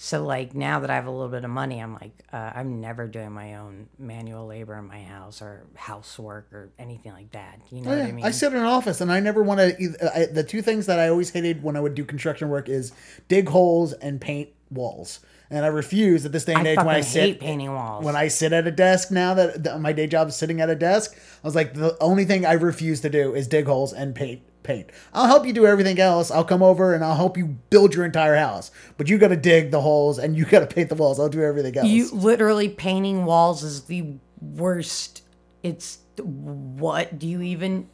[0.03, 2.81] So like now that I have a little bit of money, I'm like, uh, I'm
[2.81, 7.61] never doing my own manual labor in my house or housework or anything like that.
[7.71, 8.07] You know Oh, what.
[8.07, 8.25] I mean?
[8.25, 10.29] I sit in an office and I never want to.
[10.33, 12.93] The two things that I always hated when I would do construction work is
[13.29, 15.21] dig holes and paint walls.
[15.51, 18.03] And I refuse at this day and I age when I sit hate painting walls.
[18.03, 20.71] when I sit at a desk now that that my day job is sitting at
[20.71, 21.15] a desk.
[21.15, 24.41] I was like, the only thing I refuse to do is dig holes and paint.
[24.71, 24.91] Paint.
[25.13, 26.31] I'll help you do everything else.
[26.31, 28.71] I'll come over and I'll help you build your entire house.
[28.97, 31.19] But you got to dig the holes and you got to paint the walls.
[31.19, 31.89] I'll do everything else.
[31.89, 35.23] You literally painting walls is the worst.
[35.65, 37.89] It's what do you even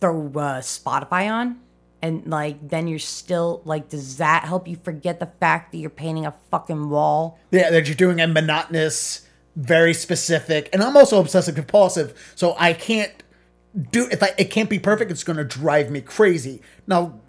[0.00, 1.60] throw uh, Spotify on?
[2.02, 5.88] And like, then you're still like, does that help you forget the fact that you're
[5.88, 7.38] painting a fucking wall?
[7.50, 9.26] Yeah, that you're doing a monotonous,
[9.56, 13.12] very specific, and I'm also obsessive compulsive, so I can't
[13.90, 15.10] do if I it can't be perfect.
[15.10, 16.62] It's going to drive me crazy.
[16.86, 17.20] Now,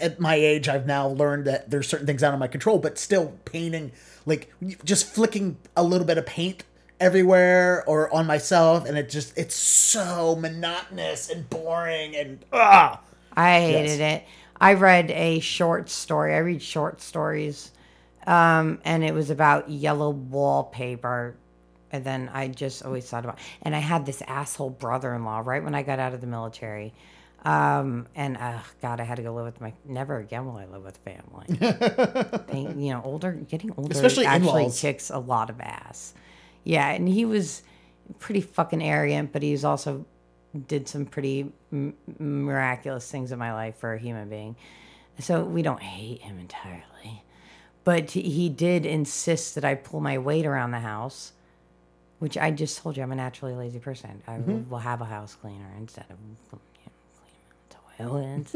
[0.00, 2.98] at my age, I've now learned that there's certain things out of my control, but
[2.98, 3.92] still painting,
[4.26, 4.52] like
[4.84, 6.64] just flicking a little bit of paint
[7.00, 13.00] everywhere or on myself, and it just it's so monotonous and boring and ah.
[13.36, 14.24] I hated it.
[14.60, 16.34] I read a short story.
[16.34, 17.70] I read short stories,
[18.26, 21.36] um, and it was about yellow wallpaper.
[21.90, 25.74] And then I just always thought about, and I had this asshole brother-in-law right when
[25.74, 26.92] I got out of the military.
[27.44, 29.72] Um, and uh, God, I had to go live with my.
[29.84, 31.46] Never again will I live with family.
[32.52, 34.80] they, you know, older, getting older, Especially actually in-laws.
[34.80, 36.14] kicks a lot of ass.
[36.64, 37.62] Yeah, and he was
[38.18, 40.04] pretty fucking arrogant, but he's also
[40.66, 44.56] did some pretty m- miraculous things in my life for a human being.
[45.20, 47.22] So we don't hate him entirely.
[47.84, 51.32] But he did insist that I pull my weight around the house
[52.18, 54.22] which I just told you I'm a naturally lazy person.
[54.26, 54.70] I will, Mm-hmm.
[54.70, 56.60] will have a house cleaner instead of you know,
[57.98, 58.54] cleaning toilets.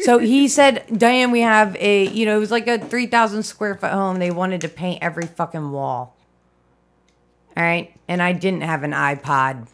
[0.04, 3.74] so he said, Dianne, we have a, you know, it was like a 3,000 square
[3.76, 4.18] foot home.
[4.18, 6.16] They wanted to paint every fucking wall.
[7.56, 7.94] All right.
[8.08, 9.66] And I didn't have an iPod.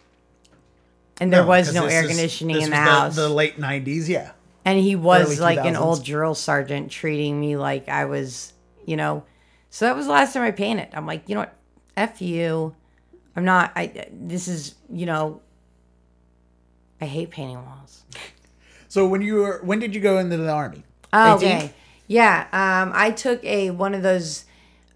[1.20, 3.16] And there was no air is- conditioning this in the was house.
[3.16, 4.32] The, late '90s, yeah.
[4.66, 8.52] and he was early like an old drill sergeant treating me like I was,
[8.84, 9.24] you know.
[9.70, 10.88] So that was the last time I painted.
[10.92, 11.55] I'm like, you know what?
[11.96, 12.74] F you.
[13.34, 13.72] I'm not.
[13.76, 14.08] I.
[14.12, 15.40] This is, you know.
[17.00, 18.04] I hate painting walls.
[18.88, 20.82] So when you were, when did you go into the army?
[21.12, 21.56] Oh, 18?
[21.56, 21.72] okay.
[22.06, 22.46] Yeah.
[22.52, 24.44] Um, I took a one of those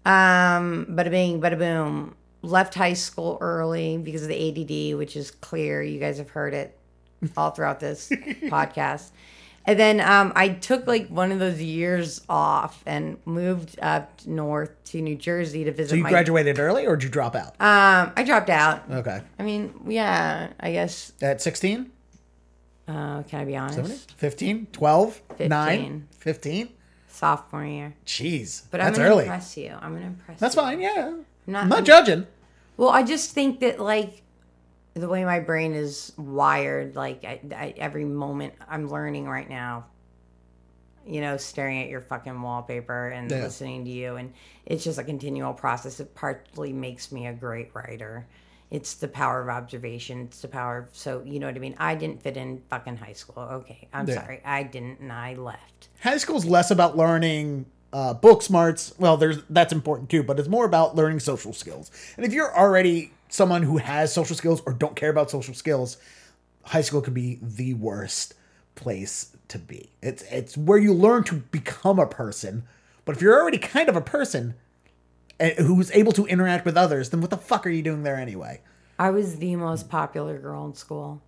[0.05, 2.15] um bada bing, bada boom.
[2.41, 5.83] Left high school early because of the ADD, which is clear.
[5.83, 6.75] You guys have heard it
[7.37, 8.09] all throughout this
[8.45, 9.11] podcast.
[9.65, 14.71] And then um, I took like one of those years off and moved up north
[14.85, 16.09] to New Jersey to visit So you my.
[16.09, 17.49] graduated early, or did you drop out?
[17.61, 18.83] Um, I dropped out.
[18.91, 21.13] okay, I mean, yeah, I guess.
[21.21, 21.91] at 16,
[22.87, 24.11] Uh, can I be honest?
[24.13, 26.07] 15, 12, 9, 15.
[26.19, 26.69] 15.
[27.07, 27.93] Sophomore year.
[28.05, 29.23] Jeez, But that's I'm gonna early.
[29.25, 29.75] impress you.
[29.79, 30.39] I'm gonna impress.
[30.39, 30.61] That's you.
[30.61, 30.81] fine.
[30.81, 32.25] Yeah, I'm I'm not, not judging.
[32.77, 34.20] Well, I just think that like
[34.93, 39.85] the way my brain is wired, like I, I, every moment I'm learning right now.
[41.05, 43.41] You know, staring at your fucking wallpaper and Yeah.
[43.41, 44.33] listening to you, and
[44.67, 45.99] it's just a continual process.
[45.99, 48.27] It partly makes me a great writer.
[48.69, 50.21] It's the power of observation.
[50.21, 51.75] It's the power of so you know what I mean.
[51.79, 53.41] I didn't fit in fucking high school.
[53.41, 54.15] Okay, I'm Yeah.
[54.21, 55.87] sorry, I didn't, and I left.
[56.03, 58.93] High school's less about learning uh, book smarts.
[58.99, 61.89] Well, there's that's important too, but it's more about learning social skills.
[62.15, 65.97] And if you're already someone who has social skills or don't care about social skills,
[66.63, 68.35] high school could be the worst
[68.75, 69.91] place to be.
[70.01, 72.63] It's it's where you learn to become a person.
[73.05, 74.53] But if you're already kind of a person
[75.39, 78.17] eh, who's able to interact with others, then what the fuck are you doing there
[78.17, 78.61] anyway?
[78.99, 81.21] I was the most popular girl in school.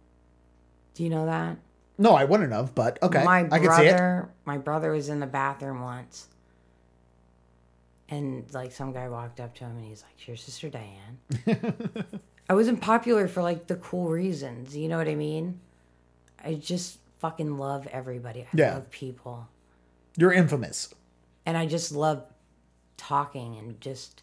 [0.94, 1.58] Do you know that?
[1.98, 3.24] No, I wouldn't have, but okay.
[3.24, 3.98] my I can see it.
[3.98, 6.28] brother my brother was in the bathroom once
[8.14, 12.20] and like some guy walked up to him and he's like your sister dianne.
[12.50, 15.60] I wasn't popular for like the cool reasons you know what i mean?
[16.44, 18.42] I just fucking love everybody.
[18.42, 18.74] I Yeah.
[18.76, 19.48] love people.
[20.18, 20.94] You're infamous.
[21.46, 22.24] and i just love
[22.98, 24.22] talking and just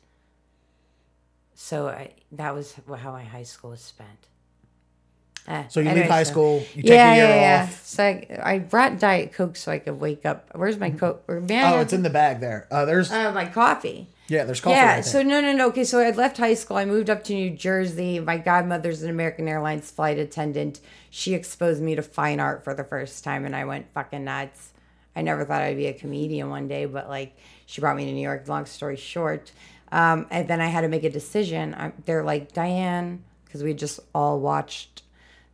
[1.55, 2.75] so I, that was
[3.05, 4.29] how my high school was spent
[5.51, 7.69] Eh, So you leave high so- school, you take yeah, a year yeah, yeah.
[7.69, 10.49] So I, I brought Diet Coke so I could wake up.
[10.55, 11.29] Where's my Coke?
[11.29, 11.73] Man.
[11.75, 12.69] Oh, it's in the bag there.
[12.71, 14.07] Uh, there's uh, my coffee.
[14.29, 14.77] yeah, there's coffee.
[14.77, 14.95] yeah.
[14.97, 15.05] right.
[15.05, 15.67] So no, no, no.
[15.69, 15.83] Okay.
[15.83, 16.77] So I left high school.
[16.77, 18.21] I moved up to New Jersey.
[18.21, 20.79] My godmother's an American Airlines flight attendant.
[21.11, 24.71] She exposed me to fine art for the first time, and I went fucking nuts.
[25.17, 27.37] I never thought I'd be a comedian one day, but like
[27.67, 28.47] she brought me to New York.
[28.47, 29.51] Long story short,
[29.91, 31.75] um, and then I had to make a decision.
[31.75, 35.00] I, they're like Dianne, because we just all watched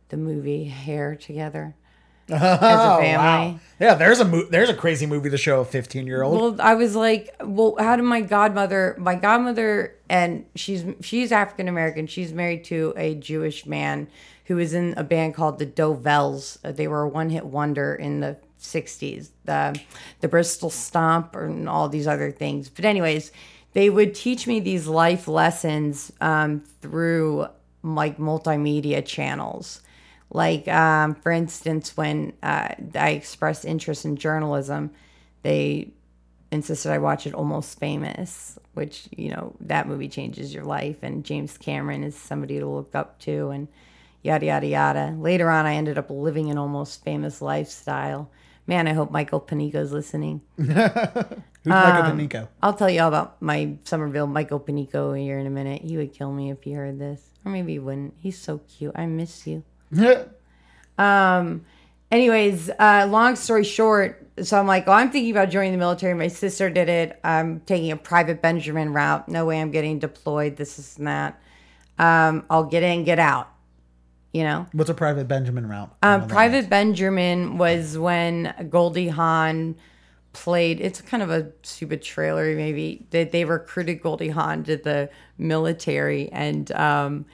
[0.09, 1.75] the movie Hair together
[2.29, 3.15] as a Oh, family.
[3.53, 3.59] wow.
[3.79, 6.39] Yeah, there's a mo- there's a crazy movie to show a 15 year old.
[6.41, 11.67] Well, I was like, well, how did my godmother, my godmother, and she's she's African
[11.67, 12.07] American.
[12.07, 14.07] She's married to a Jewish man
[14.45, 16.57] who was in a band called the Dovells.
[16.63, 19.29] Uh, They were a one hit wonder in the '60s.
[19.45, 19.79] The
[20.21, 22.67] the Bristol Stomp and all these other things.
[22.69, 23.31] But anyways,
[23.73, 27.47] they would teach me these life lessons um, through
[27.83, 29.81] like multimedia channels.
[30.29, 34.91] Like, um, for instance, when uh, I expressed interest in journalism,
[35.41, 35.91] they
[36.51, 40.97] insisted I watch it Almost Famous, which, you know, that movie changes your life.
[41.01, 43.67] And James Cameron is somebody to look up to, and
[44.21, 45.15] yada, yada, yada.
[45.17, 48.29] Later on, I ended up living an Almost Famous lifestyle.
[48.65, 50.41] Man, I hope Michael Panico's listening.
[50.57, 51.23] Who's um,
[51.65, 52.47] Michael Panico?
[52.61, 55.83] I'll tell you all about my Somerville Michael Panico here in a minute.
[55.83, 57.21] He would kill me if he heard this.
[57.45, 58.15] Or maybe he wouldn't.
[58.19, 58.91] He's so cute.
[58.93, 59.63] I miss you.
[60.97, 61.65] Um,
[62.11, 66.13] anyways, uh, long story short, so I'm like, oh, I'm thinking about joining the military.
[66.13, 67.19] My sister did it.
[67.23, 69.27] I'm taking a private Benjamin route.
[69.27, 70.55] No way I'm getting deployed.
[70.57, 71.39] This is and that.
[71.99, 73.49] Um, I'll get in, get out.
[74.33, 75.95] You know, What's a private Benjamin route?
[76.03, 79.75] um, Private Benjamin was when Goldie Hawn
[80.33, 80.79] played.
[80.79, 83.07] It's kind of a stupid trailer, maybe.
[83.09, 87.25] They, they recruited Goldie Hawn to the military, and um,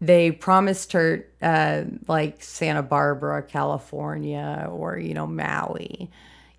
[0.00, 6.10] they promised her uh, like Santa Barbara, California, or you know Maui,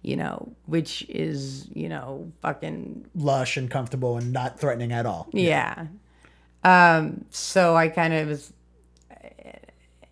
[0.02, 5.28] you know, which is you know fucking lush and comfortable and not threatening at all.
[5.32, 5.86] Yeah.
[6.64, 6.97] yeah.
[6.97, 7.26] Um.
[7.30, 8.53] So I kind of was,
[9.12, 9.51] eh,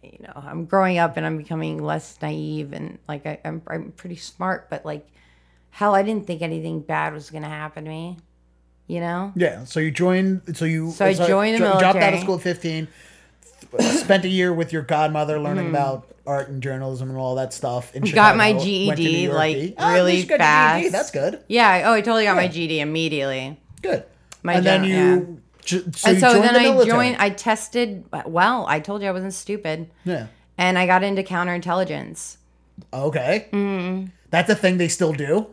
[0.03, 3.91] you know, I'm growing up and I'm becoming less naive and like I, I'm I'm
[3.91, 5.07] pretty smart, but like,
[5.71, 8.17] hell, I didn't think anything bad was gonna happen to me.
[8.85, 9.33] You know.
[9.35, 9.63] Yeah.
[9.63, 10.55] So you joined.
[10.55, 10.91] So you.
[10.91, 11.79] So I joined the military.
[11.79, 12.87] Dropped out of school at 15
[13.81, 15.43] Spent a year with your godmother Hmm.
[15.43, 17.93] learning about art and journalism and all that stuff.
[17.95, 20.89] In Got my Went to GED, York like, at really least you got your GED.
[20.89, 20.91] fast.
[20.91, 21.39] That's good.
[21.47, 21.83] Yeah.
[21.85, 23.59] Oh, I totally got my GED immediately.
[23.81, 24.03] Good.
[24.43, 25.41] My and then gen- you.
[25.63, 26.89] ju- So and you so joined then the I military.
[27.09, 27.15] joined.
[27.19, 28.03] I tested.
[28.25, 30.27] Well, I told you I wasn't stupid, Yeah.
[30.57, 32.37] and I got into counterintelligence.
[32.93, 33.47] Okay.
[33.51, 34.07] Mm-hmm.
[34.31, 35.47] That's a thing they still do.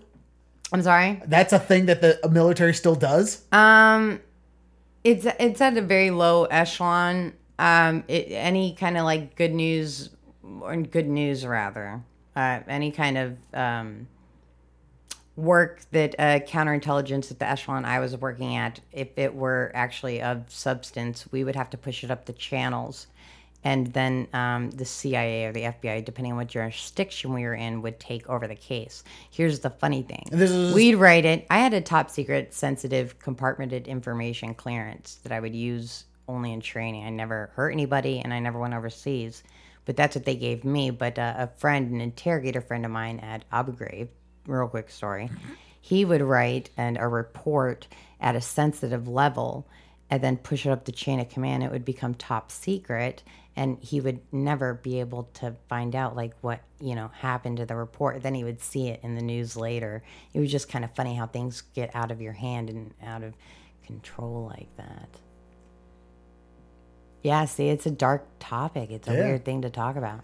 [0.73, 1.21] I'm sorry.
[1.27, 3.43] That's a thing that the military still does.
[3.53, 4.21] Um,
[5.05, 7.35] it's it's at a very low echelon.
[7.63, 10.11] Um, it, any kind of like good news
[10.61, 12.03] or good news rather,
[12.35, 14.09] uh, any kind of um
[15.37, 20.21] work that uh, counterintelligence at the echelon I was working at, if it were actually
[20.21, 23.07] of substance, we would have to push it up the channels.
[23.65, 27.81] And then um, the CIA or the FBI, depending on what jurisdiction we were in,
[27.83, 29.05] would take over the case.
[29.31, 31.47] Here's the funny thing: this is- we'd write it.
[31.49, 36.61] I had a top secret, sensitive, compartmented information clearance that I would use only in
[36.61, 37.05] training.
[37.05, 39.43] I never hurt anybody, and I never went overseas.
[39.85, 40.91] But that's what they gave me.
[40.91, 44.09] But uh, a friend, an interrogator friend of mine at Ghraib,
[44.47, 45.31] real quick story,
[45.81, 47.89] he would write and a report
[48.21, 49.67] at a sensitive level
[50.09, 51.63] and then push it up the chain of command.
[51.63, 53.23] It would become top secret,
[53.57, 57.67] and he would never be able to find out like what you know happened to
[57.67, 58.23] the report.
[58.23, 60.03] Then he would see it in the news later.
[60.35, 63.23] It was just kind of funny how things get out of your hand and out
[63.23, 63.35] of
[63.87, 65.09] control like that.
[67.23, 68.91] Yeah, see, it's a dark topic.
[68.91, 69.25] It's a Yeah.
[69.27, 70.21] weird thing to talk about.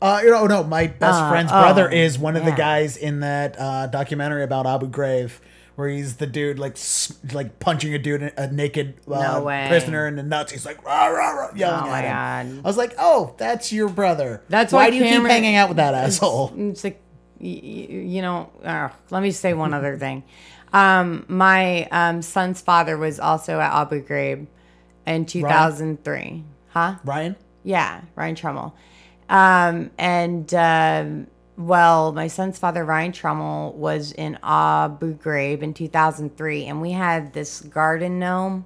[0.00, 2.56] Uh, you know, no, my best Uh, friend's oh, brother is one of the yeah.
[2.56, 5.32] guys in that uh, documentary about Abu Ghraib,
[5.74, 9.66] where he's the dude like s- like punching a dude, a naked uh, No way.
[9.68, 10.52] prisoner in the nuts.
[10.52, 12.04] He's like rah rah rah, yelling Oh my at
[12.44, 12.56] him.
[12.56, 12.64] God.
[12.64, 14.42] I was like, oh, that's your brother.
[14.48, 16.52] That's why why do you keep Cameron- hanging out with that asshole?
[16.56, 17.00] It's like,
[17.40, 20.22] y- y- you know, uh, let me say one other thing.
[20.72, 24.46] Um, my um, son's father was also at Abu Ghraib
[25.08, 26.44] in 2003.
[26.68, 26.96] Huh?
[27.04, 28.72] Ryan, Yeah, Ryan Trummel.
[29.28, 36.66] Um, and um, well, my son's father, Ryan Trummel, was in Abu Ghraib in 2003,
[36.66, 38.64] and we had this garden gnome,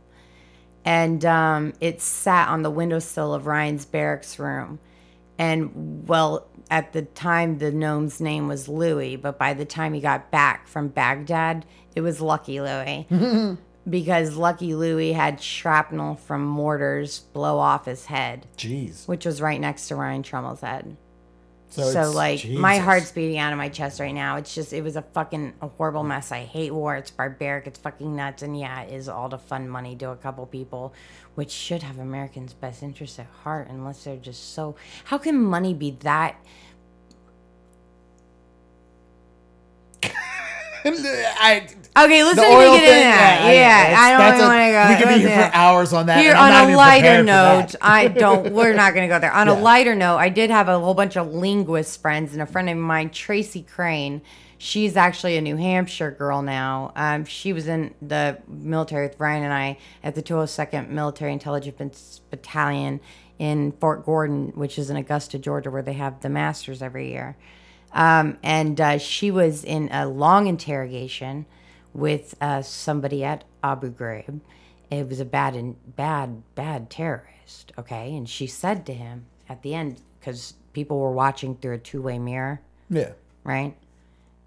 [0.84, 4.78] and um, it sat on the windowsill of Ryan's barracks room.
[5.38, 10.00] And well, at the time, the gnome's name was Louis, but by the time he
[10.00, 11.64] got back from Baghdad,
[11.96, 13.06] it was Lucky Louie
[13.88, 19.06] because Lucky Louie had shrapnel from mortars blow off his head, jeez.
[19.08, 20.96] which was right next to Ryan Trummel's head.
[21.70, 24.36] So, So, like, my heart's beating out of my chest right now.
[24.36, 26.30] It's just, it was a fucking a horrible mess.
[26.30, 26.96] I hate war.
[26.96, 27.66] It's barbaric.
[27.66, 28.42] It's fucking nuts.
[28.42, 30.92] And yeah, it is all to fund money to a couple people,
[31.34, 34.76] which should have Americans' best interests at heart, unless they're just so.
[35.04, 36.36] How can money be that?
[40.84, 43.40] I, Okay, let's the not oil get thing, into that.
[43.44, 44.88] yeah, Yeah, I don't that's even a- want to go.
[44.88, 46.18] We could be here for hours on that.
[46.20, 47.74] Here on a lighter note.
[47.82, 48.52] I don't.
[48.52, 49.32] We're not going to go there.
[49.32, 49.58] On Yeah.
[49.58, 52.70] a lighter note, I did have a whole bunch of linguist friends and a friend
[52.70, 54.22] of mine, Tracy Crane.
[54.56, 56.92] She's actually a New Hampshire girl now.
[56.96, 62.20] Um, she was in the military with Brian and I at the 202nd Military Intelligence
[62.30, 63.00] Battalion
[63.38, 67.36] in Fort Gordon, which is in Augusta, Georgia, where they have the Masters every year.
[67.92, 71.44] Um, and uh, she was in a long interrogation
[71.94, 74.40] with uh, somebody at Abu Ghraib.
[74.90, 77.72] It was a bad and bad, bad terrorist.
[77.78, 81.78] Okay, and she said to him at the end because people were watching through a
[81.78, 83.12] two-way mirror, yeah.
[83.44, 83.76] right?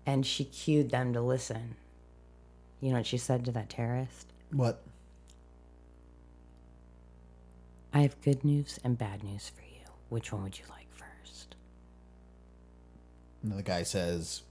[0.05, 1.75] And she cued them to listen.
[2.79, 4.31] You know what she said to that terrorist?
[4.51, 4.81] What?
[7.93, 9.85] I have good news and bad news for you.
[10.09, 11.55] Which one would you like first?
[13.41, 14.43] And the guy says,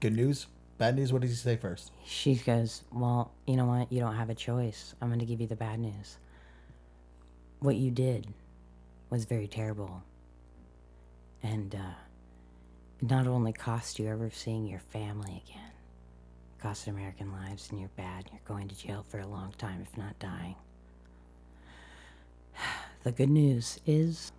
[0.00, 0.46] "Good news,
[0.80, 1.92] bad news." What does he say first?
[2.04, 3.92] She goes, Well, you know what?
[3.92, 4.94] You don't have a choice.
[5.00, 6.18] I'm going to give you the bad news.
[7.60, 8.26] What you did
[9.10, 10.02] was very terrible.
[11.42, 11.94] And uh,
[13.00, 15.72] it not only cost you ever seeing your family again,
[16.56, 18.28] it cost American lives, and you're bad.
[18.32, 20.56] You're going to jail for a long time, if not dying.
[23.02, 24.30] The good news is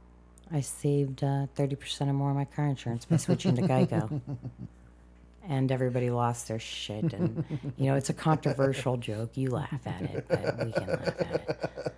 [0.51, 4.21] I saved uh, 30% or more of my car insurance by switching to Geico
[5.47, 7.13] and everybody lost their shit.
[7.13, 7.43] And
[7.77, 9.31] you know, it's a controversial joke.
[9.35, 11.95] You laugh at it, but we can laugh at it.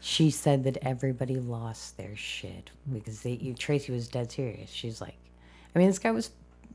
[0.00, 4.70] She said that everybody lost their shit because they, you, Tracy was dead serious.
[4.70, 5.14] She's like,
[5.74, 6.30] I mean, this guy was,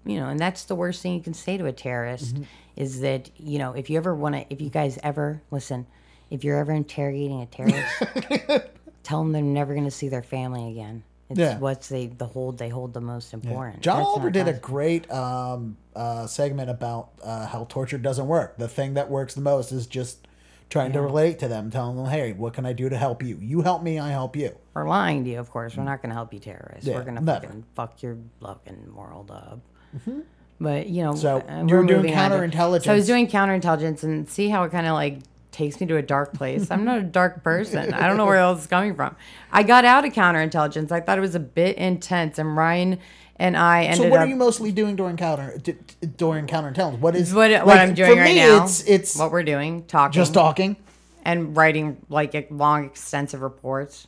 [0.06, 2.44] you know, and that's the worst thing you can say to a terrorist mm-hmm.
[2.78, 5.86] is that you know, if you ever want to, if you guys ever listen,
[6.30, 8.70] if you're ever interrogating a terrorist,
[9.04, 11.04] tell them they're never going to see their family again.
[11.30, 11.58] It's Yeah.
[11.60, 13.82] what's they the hold they hold the most important.
[13.82, 18.58] John That's Oliver did a great um, uh, segment about uh, how torture doesn't work.
[18.58, 20.26] The thing that works the most is just
[20.70, 23.38] trying to relate to them, telling them, "Hey, what can I do to help you?
[23.42, 25.76] You help me, I help you." We're lying to you, of course.
[25.76, 26.86] We're not going to help you terrorists.
[26.88, 29.60] Yeah, We're going to fucking fuck your fucking world up.
[30.60, 32.84] But you know, So, uh, you were doing to- counterintelligence.
[32.86, 35.20] So I was doing counterintelligence, and see how it kind of like
[35.58, 36.70] takes me to a dark place.
[36.70, 37.94] I'm not a dark person.
[37.94, 39.16] I don't know where else it's coming from.
[39.52, 40.92] I got out of counterintelligence.
[40.92, 43.00] I thought it was a bit intense, and Ryan
[43.40, 44.26] and I ended So, what up.
[44.26, 47.00] are you mostly doing during counter d- d- during counterintelligence?
[47.00, 48.64] What is what, what like, I'm doing for right me, now?
[48.64, 50.78] It's it's what we're doing, talking, just talking
[51.26, 54.08] and writing like long, extensive reports.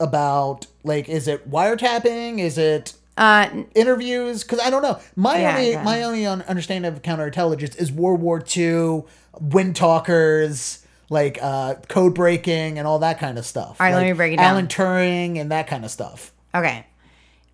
[0.00, 2.38] about like, is it wiretapping?
[2.40, 4.98] Is it Uh, interviews because I don't know.
[5.16, 5.84] My Yeah, only okay.
[5.84, 9.02] my only un- understanding of counterintelligence is World War II,
[9.40, 13.80] wind talkers, like uh, code breaking and all that kind of stuff.
[13.80, 14.46] All right, let me break it down.
[14.46, 16.32] Alan Turing and that kind of stuff.
[16.54, 16.86] Okay.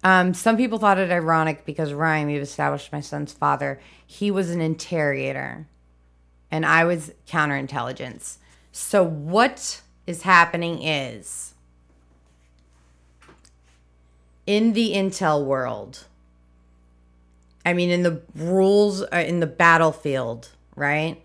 [0.03, 4.51] Um, some people thought it ironic because Ryan, we've established my son's father, he was
[4.51, 5.67] an interrogator
[6.51, 8.37] and I was counterintelligence.
[8.71, 11.55] So, what is happening is
[14.47, 16.05] in the intel world,
[17.65, 21.24] I mean, in the rules, uh, in the battlefield, right?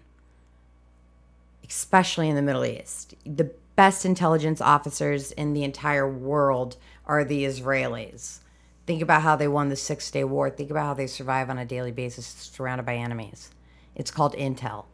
[1.69, 7.45] Especially in the Middle East, the best intelligence officers in the entire world are the
[7.45, 8.39] Israelis.
[8.85, 10.49] Think about how they won the Six Day War.
[10.49, 13.51] Think about how they survive on a daily basis surrounded by enemies.
[13.95, 14.85] It's called intel.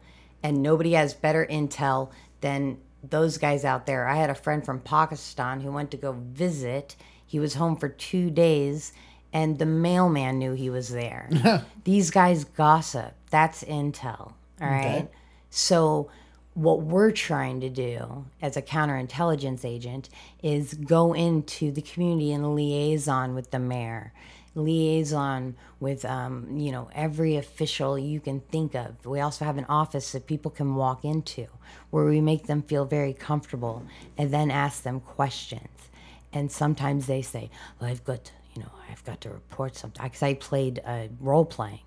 [0.42, 2.10] And nobody has better intel
[2.42, 4.06] than those guys out there.
[4.06, 6.96] I had a friend from Pakistan who went to go visit.
[7.24, 8.92] He was home for two days,
[9.32, 11.30] and the mailman knew he was there.
[11.84, 13.14] These guys gossip.
[13.30, 14.32] That's intel.
[14.60, 15.08] All right.
[15.50, 16.10] So,
[16.56, 20.08] what we're trying to do as a counterintelligence agent
[20.42, 24.10] is go into the community and liaison with the mayor,
[24.54, 29.04] liaison with um, you know every official you can think of.
[29.04, 31.46] We also have an office that people can walk into
[31.90, 33.84] where we make them feel very comfortable
[34.16, 35.90] and then ask them questions.
[36.32, 40.22] And sometimes they say, "Well, I've got you know I've got to report something," because
[40.22, 41.80] I played uh, role playing.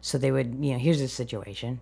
[0.00, 1.80] So they would, you know, here's the situation.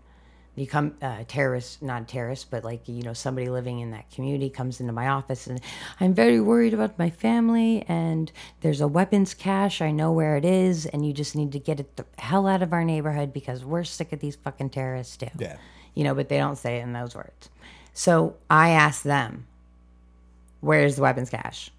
[0.55, 4.51] You come, uh, terrorist, not terrorist, but like, you know, somebody living in that community
[4.51, 5.61] comes into my office and
[5.99, 8.31] I'm very worried about my family and
[8.61, 9.81] there's a weapons cache.
[9.81, 10.85] I know where it is.
[10.85, 13.85] And you just need to get it the hell out of our neighborhood because we're
[13.85, 15.31] sick of these fucking terrorists too.
[15.39, 15.57] Yeah.
[15.95, 17.49] You know, but they don't say it in those words.
[17.95, 19.47] So I asked them,
[20.61, 21.71] where's the weapons cache?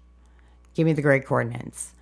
[0.74, 1.92] Give me the grid coordinates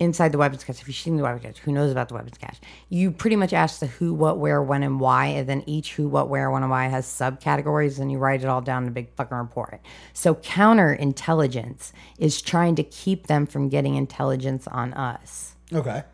[0.00, 2.38] inside the weapons cache, if you've seen the weapons cache, who knows about the weapons
[2.38, 2.60] cache?
[2.88, 6.08] You pretty much ask the who, what, where, when, and why, and then each who,
[6.08, 8.92] what, where, when, and why has subcategories, and you write it all down in a
[8.92, 9.80] big fucking report.
[10.12, 15.56] So counterintelligence is trying to keep them from getting intelligence on us.
[15.72, 16.04] Okay.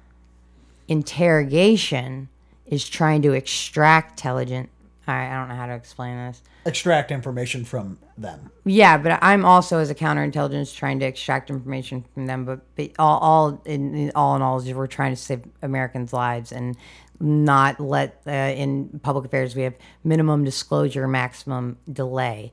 [0.88, 2.28] Interrogation
[2.66, 4.70] is trying to extract intelligence.
[5.06, 6.42] I I don't know how to explain this.
[6.66, 8.50] Extract information from them.
[8.64, 12.44] Yeah, but I'm also as a counterintelligence trying to extract information from them.
[12.44, 16.12] But, but all, all in, in all in all, is we're trying to save Americans'
[16.12, 16.76] lives and
[17.20, 22.52] not let uh, in public affairs we have minimum disclosure, maximum delay.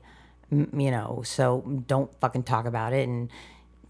[0.50, 3.30] M- You know, so don't fucking talk about it and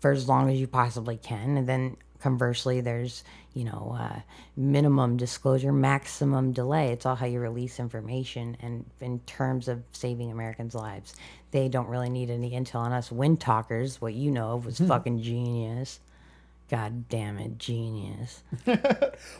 [0.01, 4.21] for as long as you possibly can, and then conversely, there's you know uh,
[4.57, 6.93] minimum disclosure, maximum delay.
[6.93, 11.15] It's all how you release information, and in terms of saving Americans' lives,
[11.51, 13.13] they don't really need any intel on us.
[13.13, 16.01] Wind talkers, what you know of was fucking genius.
[16.73, 18.43] God damn it, genius.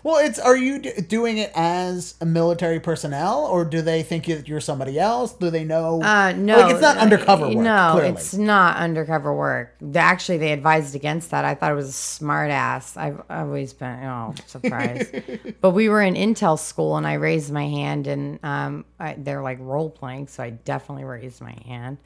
[0.03, 4.27] Well, it's are you d- doing it as a military personnel, or do they think
[4.27, 5.33] that you're somebody else?
[5.33, 6.03] Do they know?
[6.03, 7.57] Uh, no, like it's not undercover work.
[7.57, 8.11] No, clearly.
[8.11, 9.75] it's not undercover work.
[9.95, 11.45] Actually, they advised against that.
[11.45, 12.97] I thought it was a smart ass.
[12.97, 15.15] I've always been, oh, surprised.
[15.61, 19.43] but we were in Intel school, and I raised my hand, and um, I, they're
[19.43, 21.99] like role playing, so I definitely raised my hand.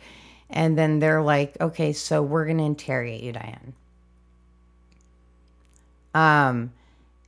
[0.50, 3.72] And then they're like, okay, so we're gonna interrogate you, Dianne.
[6.16, 6.72] Um,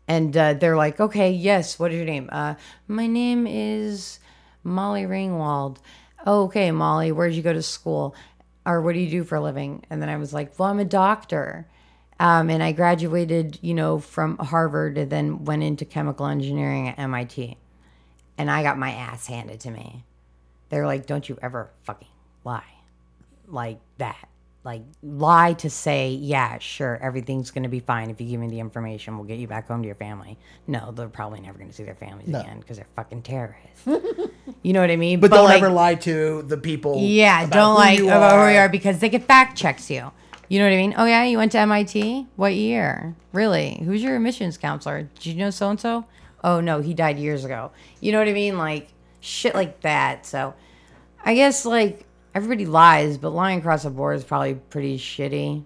[0.08, 2.30] and uh, they're like, okay, yes, what is your name?
[2.32, 2.54] Uh,
[2.86, 4.18] my name is
[4.64, 5.76] Molly Ringwald.
[6.24, 8.14] Oh, okay, Molly, where'd you go to school?
[8.64, 9.84] Or what do you do for a living?
[9.90, 11.66] And then I was like, well, I'm a doctor.
[12.18, 16.98] Um, and I graduated, you know, from Harvard and then went into chemical engineering at
[16.98, 17.58] MIT.
[18.38, 20.04] And I got my ass handed to me.
[20.70, 22.08] They're like, don't you ever fucking
[22.42, 22.64] lie
[23.46, 24.27] like that.
[24.64, 28.60] Like lie to say, yeah, sure, everything's gonna be fine if you give me the
[28.60, 29.16] information.
[29.16, 30.36] We'll get you back home to your family.
[30.66, 33.86] No, they're probably never gonna see their families again because they're fucking terrorists.
[34.62, 35.20] you know what I mean?
[35.20, 36.98] but, don't like, ever lie to the people.
[36.98, 39.90] yeah, about don't who like you about who you are because they get fact checks
[39.90, 40.10] you.
[40.48, 40.94] You know what I mean?
[40.96, 42.26] Oh yeah, you went to MIT.
[42.36, 43.14] What year?
[43.32, 43.80] Really?
[43.84, 45.02] Who's your admissions counselor?
[45.14, 46.06] Did you know so and so?
[46.42, 47.70] Oh no, he died years ago.
[48.00, 48.56] You know what I mean?
[48.56, 48.88] Like
[49.20, 50.24] shit like that.
[50.24, 50.54] So,
[51.24, 55.64] I guess like Everybody lies, but lying across the board is probably pretty shitty.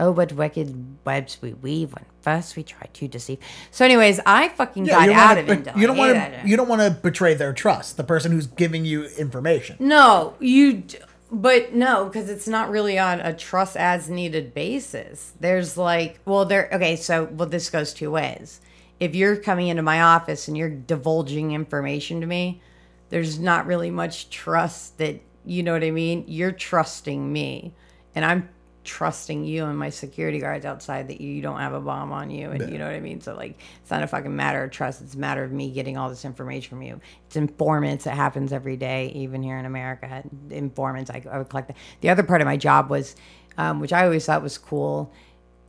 [0.00, 3.38] Oh, what wicked webs we weave when first we try to deceive.
[3.70, 5.64] So, anyways, I fucking got you don't out wanna, of it.
[5.64, 6.42] but you don't want to.
[6.46, 7.96] You don't want to betray their trust.
[7.98, 9.76] The person who's giving you information.
[9.78, 10.74] No, you.
[10.78, 10.98] d-
[11.30, 15.32] But no, because it's not really on a trust as needed basis.
[15.40, 16.68] There's like, well, there.
[16.72, 18.60] Okay, so well, this goes two ways.
[18.98, 22.62] If you're coming into my office and you're divulging information to me,
[23.10, 26.24] there's not really much trust that you know what I mean.
[26.26, 27.74] You're trusting me,
[28.14, 28.48] and I'm
[28.84, 32.50] trusting you and my security guards outside that you don't have a bomb on you,
[32.50, 33.20] and you know what I mean.
[33.20, 35.02] So like, it's not a fucking matter of trust.
[35.02, 37.00] It's a matter of me getting all this information from you.
[37.26, 38.06] It's informants.
[38.06, 40.24] It happens every day, even here in America.
[40.50, 41.10] Informants.
[41.10, 41.76] I, I would collect that.
[42.00, 43.14] The other part of my job was,
[43.56, 45.12] um, which I always thought was cool,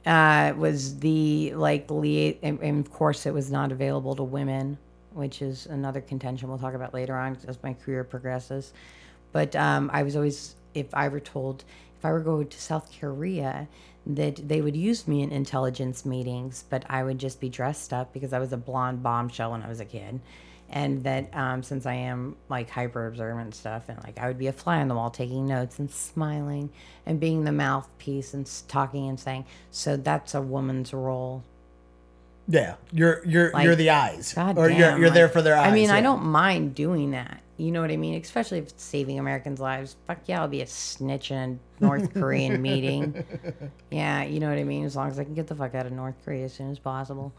[0.06, 4.78] uh, was the like lia- and, and of course it was not available to women,
[5.12, 8.74] which is another contention we'll talk about later on as my career progresses.
[9.34, 11.66] But um, I was always, if I were told,
[12.00, 13.68] if I were going to South Korea,
[14.06, 18.14] that they would use me in intelligence meetings, but I would just be dressed up
[18.14, 20.22] because I was a blonde bombshell when I was a kid.
[20.70, 24.48] And that um, since I am like hyper observant stuff, and like I would be
[24.48, 26.72] a fly on the wall taking notes and smiling
[27.06, 31.44] and being the mouthpiece and talking and saying, so that's a woman's role.
[32.48, 35.72] Yeah, you're you're Like, you're the eyes, God or you're you're there for their eyes.
[35.72, 36.02] I mean, I yeah.
[36.02, 37.42] don't mind doing that.
[37.64, 38.20] You know what I mean?
[38.22, 39.96] Especially if it's saving Americans' lives.
[40.06, 41.38] Fuck yeah, I'll be a snitch in
[41.80, 43.24] a North Korean meeting.
[43.90, 44.86] Yeah, you know what I mean?
[44.86, 46.80] As long as I can get the fuck out of North Korea as soon as
[46.80, 47.32] possible.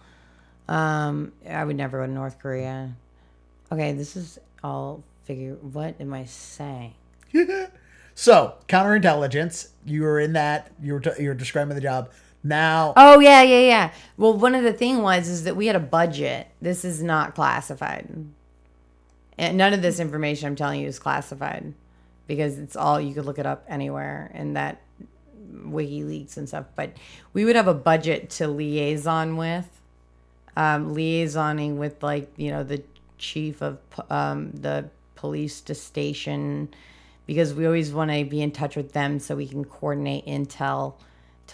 [0.69, 2.95] Um, I would never go to North Korea.
[3.73, 5.55] Okay, this is all figure.
[5.61, 6.95] What am I saying?
[8.15, 10.71] So counterintelligence, you were in that.
[10.81, 12.11] You were t- you were describing the job.
[12.45, 13.93] Now, Oh yeah, yeah, yeah.
[14.17, 16.47] Well, one of the thing was is that we had a budget.
[16.63, 18.07] This is not classified,
[19.39, 21.75] and none of this information I'm telling you is classified
[22.27, 24.81] because it's all you could look it up anywhere and that
[25.53, 26.67] WikiLeaks and stuff.
[26.75, 26.93] But
[27.33, 29.69] we would have a budget to liaison with,
[30.57, 32.83] um, liaisoning with like you know the
[33.19, 33.79] chief of
[34.11, 36.69] um, the police to station
[37.27, 40.95] because we always want to be in touch with them so we can coordinate intel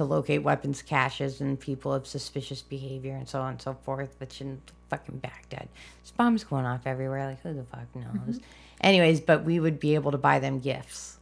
[0.01, 4.15] to locate weapons caches and people of suspicious behavior and so on and so forth.
[4.19, 5.69] Which in fucking Baghdad,
[6.01, 7.27] there's bombs going off everywhere.
[7.29, 8.39] Like who the fuck knows?
[8.39, 8.39] Mm-hmm.
[8.81, 11.19] Anyways, but we would be able to buy them gifts.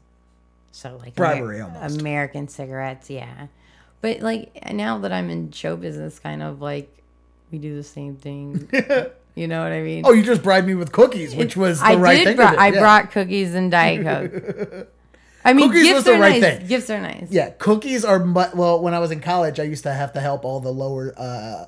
[0.71, 2.01] So like Bribery almost.
[2.01, 3.49] American cigarettes, yeah.
[4.01, 6.89] But like now that I'm in show business, kind of like
[7.51, 8.69] we do the same thing.
[9.35, 10.05] you know what I mean?
[10.07, 12.25] oh, you just bribed me with cookies, which was the I right did.
[12.27, 12.37] thing.
[12.37, 12.59] bri- to do.
[12.59, 12.79] I yeah.
[12.79, 14.05] brought cookies and diet
[14.71, 14.89] coke.
[15.45, 16.59] I mean, Cookies gifts was the are right nice.
[16.59, 16.67] thing.
[16.67, 17.29] Gifts are nice.
[17.31, 18.81] Yeah, cookies are mu- well.
[18.81, 21.15] When I was in college, I used to have to help all the lower.
[21.17, 21.67] Uh,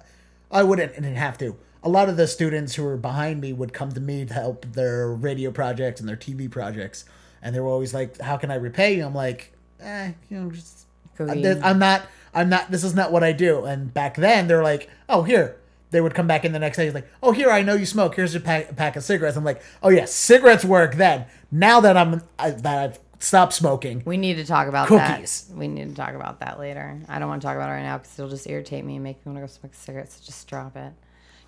[0.50, 1.56] I wouldn't didn't have to.
[1.82, 4.66] A lot of the students who were behind me would come to me to help
[4.72, 7.04] their radio projects and their TV projects,
[7.42, 10.50] and they were always like, "How can I repay you?" I'm like, "Eh, you know,
[10.50, 11.46] just Cookie.
[11.62, 12.02] I'm not.
[12.34, 12.70] I'm not.
[12.70, 15.56] This is not what I do." And back then, they're like, "Oh, here."
[15.92, 17.84] They would come back in the next day, He's like, "Oh, here, I know you
[17.84, 18.14] smoke.
[18.14, 21.80] Here's a pack, a pack of cigarettes." I'm like, "Oh yeah, cigarettes work." Then, now
[21.80, 25.42] that I'm I, that I've stopped smoking, We need to talk about Cookies.
[25.44, 25.56] that.
[25.56, 26.98] We need to talk about that later.
[27.08, 29.04] I don't want to talk about it right now because it'll just irritate me and
[29.04, 30.16] make me want to go smoke cigarettes.
[30.16, 30.92] So just drop it.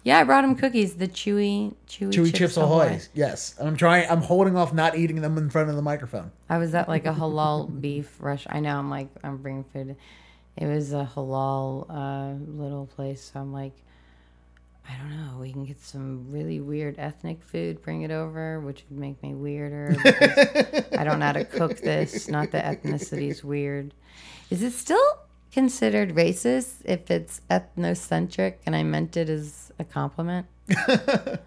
[0.05, 0.95] Yeah, I brought him cookies.
[0.95, 3.01] The chewy, chewy, Chewy chips, Chips Ahoy.
[3.15, 4.11] Yes, and I'm trying.
[4.11, 6.33] I'm holding off not eating them in front of the microphone.
[6.49, 8.45] I was at like a halal beef rush.
[8.51, 8.77] I know.
[8.77, 9.95] I'm like, I'm bringing food.
[10.57, 13.31] It was a halal uh, little place.
[13.33, 13.75] So I'm like,
[14.89, 15.39] I don't know.
[15.39, 19.35] We can get some really weird ethnic food, bring it over, which would make me
[19.35, 19.95] weirder.
[20.99, 22.29] I don't know how to cook this.
[22.29, 23.95] Not that ethnicity's weird.
[24.51, 25.19] Is it still
[25.53, 28.55] considered racist if it's ethnocentric?
[28.67, 30.47] And I meant it as a compliment.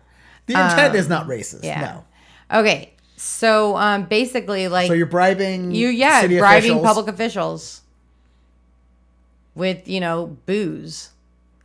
[0.47, 1.55] The intent is not racist.
[1.55, 1.81] Um, yeah.
[2.51, 2.59] No.
[2.59, 2.93] Okay.
[3.17, 6.39] So um, basically, like So you're bribing You yeah, bribing
[6.73, 6.83] officials.
[6.85, 7.81] public officials
[9.55, 11.09] with you know booze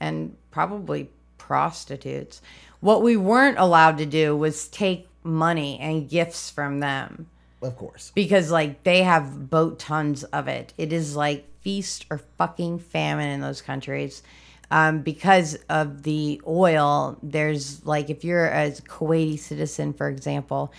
[0.00, 1.10] and probably
[1.50, 2.40] prostitutes.
[2.78, 7.26] What we weren't allowed to do was take money and gifts from them
[7.60, 8.12] Of course.
[8.14, 10.72] because like they have boat tons of it.
[10.78, 14.22] It is like feast or fucking famine in those countries.
[14.70, 20.72] Um, because of the oil, there's like if you're a Kuwaiti citizen, for example,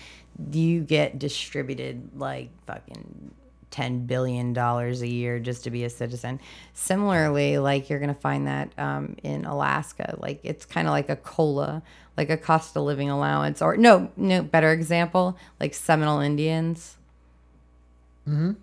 [0.53, 3.33] you get distributed like fucking
[3.71, 6.39] ten billion dollars a year just to be a citizen.
[6.73, 11.15] Similarly, like you're gonna find that um, in Alaska, like it's kind of like a
[11.15, 11.81] cola,
[12.17, 16.97] like a cost of living allowance, or no, no better example, like Seminole Indians.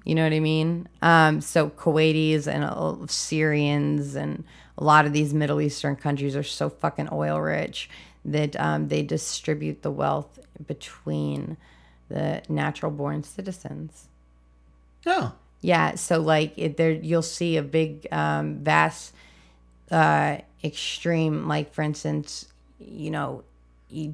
[0.05, 0.89] You know what I mean?
[1.03, 4.45] Um, so Kuwaitis and uh, Syrians and
[4.77, 7.91] a lot of these Middle Eastern countries are so fucking oil rich
[8.25, 11.57] that um, they distribute the wealth between
[12.09, 14.08] the natural born citizens.
[15.07, 15.33] Oh.
[15.61, 19.13] Yeah, so like it, there, you'll see a big, um, vast,
[19.91, 21.49] uh, extreme.
[21.49, 22.47] Like for instance,
[22.79, 23.43] you know,
[23.91, 24.13] you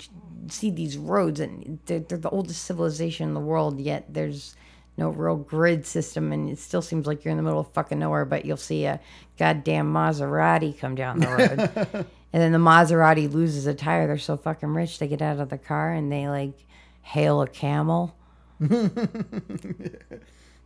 [0.48, 3.78] see these roads, and they're, they're the oldest civilization in the world.
[3.78, 4.56] Yet there's
[4.96, 7.98] no real grid system, and it still seems like you're in the middle of fucking
[7.98, 8.24] nowhere.
[8.24, 9.00] But you'll see a
[9.38, 14.06] goddamn Maserati come down the road, and then the Maserati loses a tire.
[14.06, 16.64] They're so fucking rich, they get out of the car and they like
[17.02, 18.14] hail a camel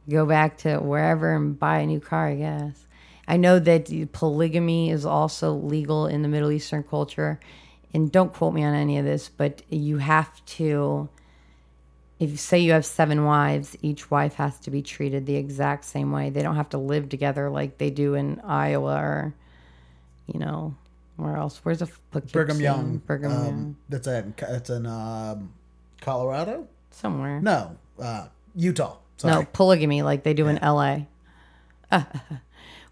[0.08, 2.86] go back to wherever and buy a new car, I guess.
[3.26, 7.38] I know that polygamy is also legal in the Middle Eastern culture.
[7.92, 11.08] And don't quote me on any of this, but you have to,
[12.18, 15.84] if you say you have seven wives, each wife has to be treated the exact
[15.84, 16.30] same way.
[16.30, 19.34] They don't have to live together like they do in Iowa or,
[20.26, 20.74] you know,
[21.16, 21.60] where else?
[21.64, 22.98] Where's a Brigham Young?
[22.98, 23.76] Brigham um, Young.
[23.88, 25.52] That's in that's in um,
[26.00, 26.68] Colorado.
[26.90, 27.40] Somewhere.
[27.40, 28.96] No, uh, Utah.
[29.18, 29.34] Sorry.
[29.34, 31.00] No, polygamy like they do in LA.
[31.90, 32.02] well,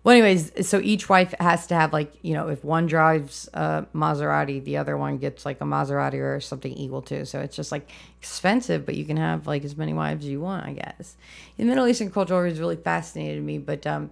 [0.06, 4.62] anyways, so each wife has to have like, you know, if one drives a Maserati,
[4.62, 7.24] the other one gets like a Maserati or something equal to.
[7.26, 10.40] So it's just like expensive, but you can have like as many wives as you
[10.40, 11.16] want, I guess.
[11.56, 14.10] The Middle Eastern culture always really fascinated me, but um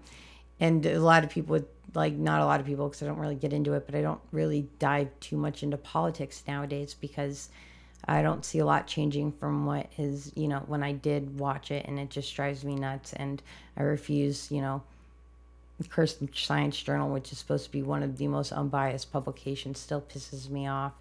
[0.60, 3.18] and a lot of people would like not a lot of people because I don't
[3.18, 7.48] really get into it, but I don't really dive too much into politics nowadays because
[8.06, 11.70] I don't see a lot changing from what is, you know, when I did watch
[11.70, 13.12] it, and it just drives me nuts.
[13.14, 13.42] And
[13.76, 14.82] I refuse, you know,
[15.88, 20.02] Christian Science Journal, which is supposed to be one of the most unbiased publications, still
[20.02, 20.92] pisses me off.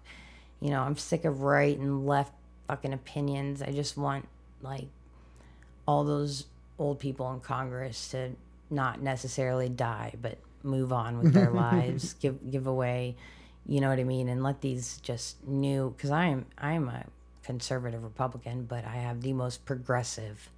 [0.60, 2.32] You know, I'm sick of right and left
[2.68, 3.60] fucking opinions.
[3.60, 4.26] I just want,
[4.62, 4.86] like,
[5.86, 6.46] all those
[6.78, 8.30] old people in Congress to
[8.70, 13.16] not necessarily die, but move on with their lives, give give away
[13.66, 14.28] you know what I mean?
[14.28, 17.04] And let these just new because I am I am a
[17.44, 20.50] conservative Republican, but I have the most progressive,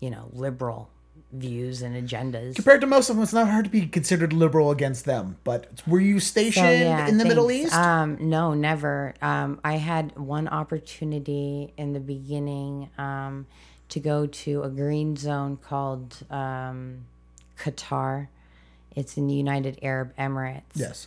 [0.00, 0.88] you know, liberal
[1.32, 2.54] views and agendas.
[2.56, 5.36] Compared to most of them, it's not hard to be considered liberal against them.
[5.44, 7.50] But were you stationed So, yeah, in the Middle.
[7.50, 7.74] East?
[7.74, 9.14] Um, no, never.
[9.22, 13.46] Um, I had one opportunity in the beginning um,
[13.90, 17.06] to go to a green zone called um,
[17.58, 18.28] Qatar.
[18.96, 20.62] It's in the United Arab Emirates.
[20.74, 21.06] yes.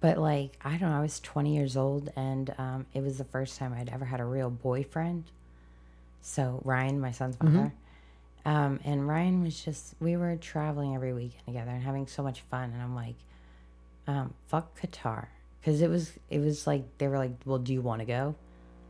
[0.00, 3.24] But like, I don't know, I was 20 years old and um, it was the
[3.24, 5.24] first time I'd ever had a real boyfriend.
[6.22, 7.72] So Ryan, my son's father.
[8.46, 12.40] Um, and Ryan was just, we were traveling every weekend together and having so much
[12.50, 12.70] fun.
[12.72, 13.16] And I'm like,
[14.06, 15.26] um, fuck Qatar.
[15.64, 18.34] Cause it was, it was like, they were like, well, do you want to go?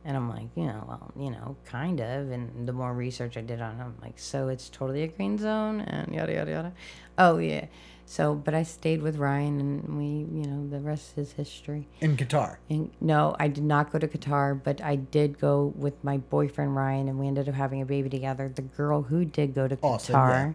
[0.04, 2.30] And I'm like, you know, well, you know, kind of.
[2.30, 5.36] And the more research I did on it, I'm like, so it's totally a green
[5.36, 6.72] zone and yada, yada, yada.
[7.18, 7.66] Oh, yeah.
[8.10, 11.86] So, but I stayed with Ryan and we, you know, the rest is history.
[12.00, 12.56] In Qatar.
[12.68, 16.74] And no, I did not go to Qatar, but I did go with my boyfriend
[16.74, 18.50] Ryan and we ended up having a baby together.
[18.52, 20.52] The girl who did go to Austin, Qatar, yeah.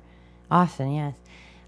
[0.51, 1.15] Austin, yes.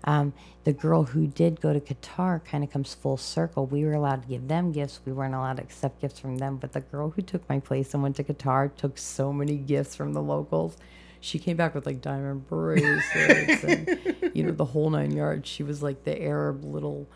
[0.04, 0.34] Um,
[0.66, 3.66] the girl who did go to Qatar kind of comes full circle.
[3.66, 5.00] We were allowed to give them gifts.
[5.06, 6.58] We weren't allowed to accept gifts from them.
[6.58, 9.96] But the girl who took my place and went to Qatar took so many gifts
[9.96, 10.76] from the locals.
[11.20, 15.48] She came back with like diamond bracelets and, you know, the whole nine yards.
[15.50, 17.08] She was like the Arab little,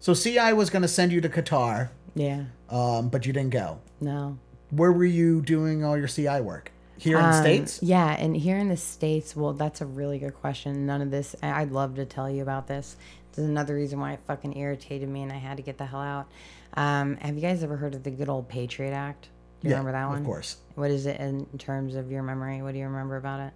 [0.00, 3.80] So CI was going to send you to Qatar, yeah, um, but you didn't go.
[4.00, 4.38] no.
[4.70, 6.72] Where were you doing all your CI work?
[6.98, 7.80] Here in the Um, States?
[7.84, 10.86] Yeah, and here in the States, well, that's a really good question.
[10.86, 12.96] None of this, I- I'd love to tell you about this.
[13.30, 15.86] This is another reason why it fucking irritated me and I had to get the
[15.86, 16.26] hell out.
[16.74, 19.28] Um, have you guys ever heard of the good old Patriot Act?
[19.60, 20.18] Do you Yeah, remember that one?
[20.18, 20.56] Of course.
[20.76, 22.62] What is it in terms of your memory?
[22.62, 23.52] What do you remember about it?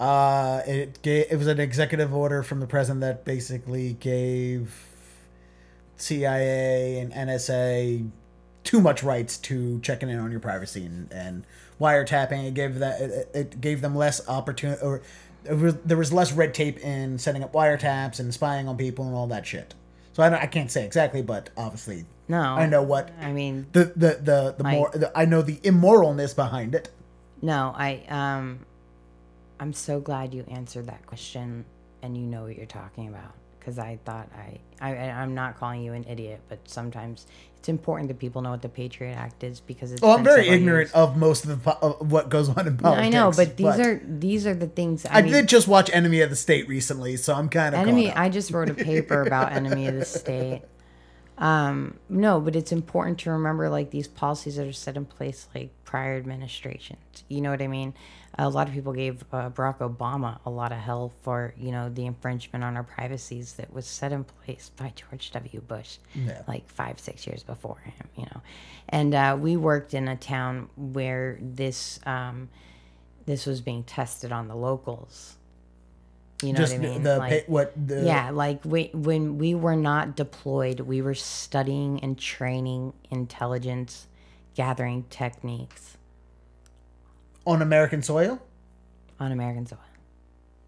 [0.00, 4.74] Uh, it gave, it was an executive order from the president that basically gave
[5.96, 8.10] CIA and NSA
[8.64, 11.44] too much rights to checking in on your privacy and, and
[11.78, 12.48] wiretapping.
[12.48, 15.02] It gave that it, it gave them less opportunity or
[15.48, 19.14] was, there was less red tape in setting up wiretaps and spying on people and
[19.14, 19.74] all that shit.
[20.14, 22.40] So I, I can't say exactly, but obviously No.
[22.40, 25.56] I know what I mean, the the the, the Like- more the, I know the
[25.58, 26.90] immoralness behind it.
[27.42, 28.60] no, I, um,
[29.60, 31.64] I'm so glad you answered that question
[32.02, 33.32] and you know what you're talking about.
[33.58, 37.26] Because I thought I, I, I- I'm not calling you an idiot, but sometimes
[37.58, 40.02] it's important that people know what the Patriot Act is because it's.
[40.02, 40.92] Well, I'm very ignorant years.
[40.92, 43.06] of most of the of what goes on in politics.
[43.06, 45.06] I know, but these are these are the things.
[45.06, 47.80] I, I mean, did just watch Enemy of the State recently, so I'm kind of
[47.80, 48.10] enemy.
[48.12, 50.62] I just wrote a paper about enemy of the state.
[51.36, 55.48] Um, no, but it's important to remember like these policies that are set in place
[55.54, 57.00] like prior administrations.
[57.28, 57.94] You know what I mean?
[58.38, 61.88] A lot of people gave uh, Barack Obama a lot of hell for you know
[61.88, 65.60] the infringement on our privacies that was set in place by George W.
[65.60, 66.42] Bush, Yeah.
[66.46, 68.08] like five six years before him.
[68.16, 68.40] You know,
[68.88, 71.98] and uh, we worked in a town where this.
[72.06, 72.48] Um,
[73.26, 75.36] this was being tested on the locals.
[76.42, 77.02] You know Just what I mean?
[77.02, 82.00] the Like- what the yeah, like we, when we were not deployed, we were studying
[82.00, 84.06] and training intelligence
[84.54, 85.96] gathering techniques
[87.46, 88.40] on American soil.
[89.20, 89.78] on American soil.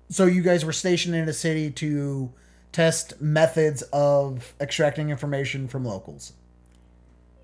[0.09, 2.33] So you guys were stationed in a city to
[2.73, 6.33] test methods of extracting information from locals.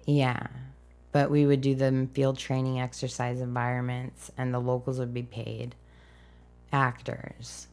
[0.06, 0.46] Yeah.
[1.10, 5.74] But we would do them field training exercise environments and the locals would be paid
[6.72, 7.66] actors.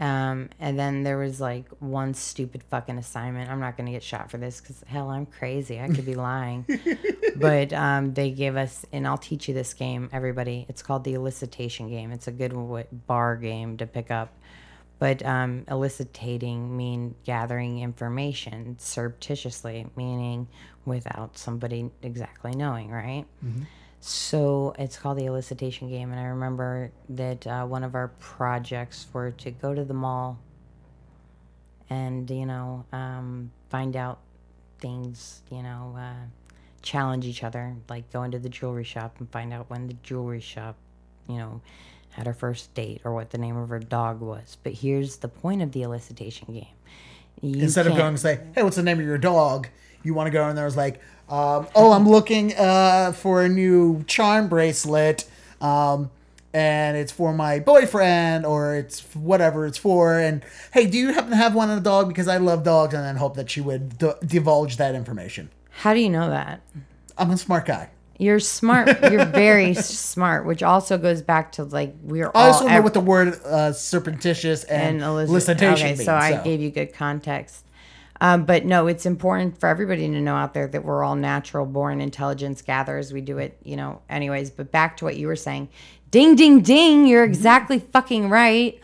[0.00, 3.50] Um, and then there was like one stupid fucking assignment.
[3.50, 5.80] I'm not going to get shot for this because hell, I'm crazy.
[5.80, 6.64] I could be lying.
[7.36, 10.66] but um, they gave us, and I'll teach you this game, everybody.
[10.68, 12.10] It's called the elicitation game.
[12.10, 14.32] It's a good w- bar game to pick up.
[14.98, 20.46] But um, elicitating mean gathering information surreptitiously, meaning
[20.84, 23.24] without somebody exactly knowing, right?
[24.04, 29.06] So it's called the elicitation game, and I remember that uh, one of our projects
[29.12, 30.40] were to go to the mall
[31.88, 34.18] and you know um, find out
[34.80, 36.26] things, you know, uh,
[36.82, 40.40] challenge each other, like go into the jewelry shop and find out when the jewelry
[40.40, 40.74] shop,
[41.28, 41.60] you know,
[42.10, 44.58] had her first date or what the name of her dog was.
[44.64, 46.74] But here's the point of the elicitation game.
[47.40, 49.68] You Instead of going and say, "Hey, what's the name of your dog?"
[50.02, 50.66] You want to go in there.
[50.66, 55.24] It's like, um, "Oh, I'm looking uh, for a new charm bracelet,
[55.60, 56.10] um,
[56.54, 60.42] and it's for my boyfriend, or it's whatever it's for." And
[60.72, 62.08] hey, do you happen to have one on a dog?
[62.08, 65.50] Because I love dogs, and then hope that she would d- divulge that information.
[65.70, 66.60] How do you know that?
[67.16, 67.90] I'm a smart guy.
[68.18, 68.88] You're smart.
[69.10, 72.42] You're very smart, which also goes back to like we're all.
[72.42, 76.04] I also know ev- what the word uh, surreptitious and, and elicit- elicitation Okay, means.
[76.04, 77.64] so I gave you good context.
[78.22, 81.66] Um, but no, it's important for everybody to know out there that we're all natural
[81.66, 83.12] born intelligence gatherers.
[83.12, 84.52] We do it, you know, anyways.
[84.52, 85.70] But back to what you were saying.
[86.12, 87.04] Ding, ding, ding.
[87.08, 88.78] You're exactly fucking right.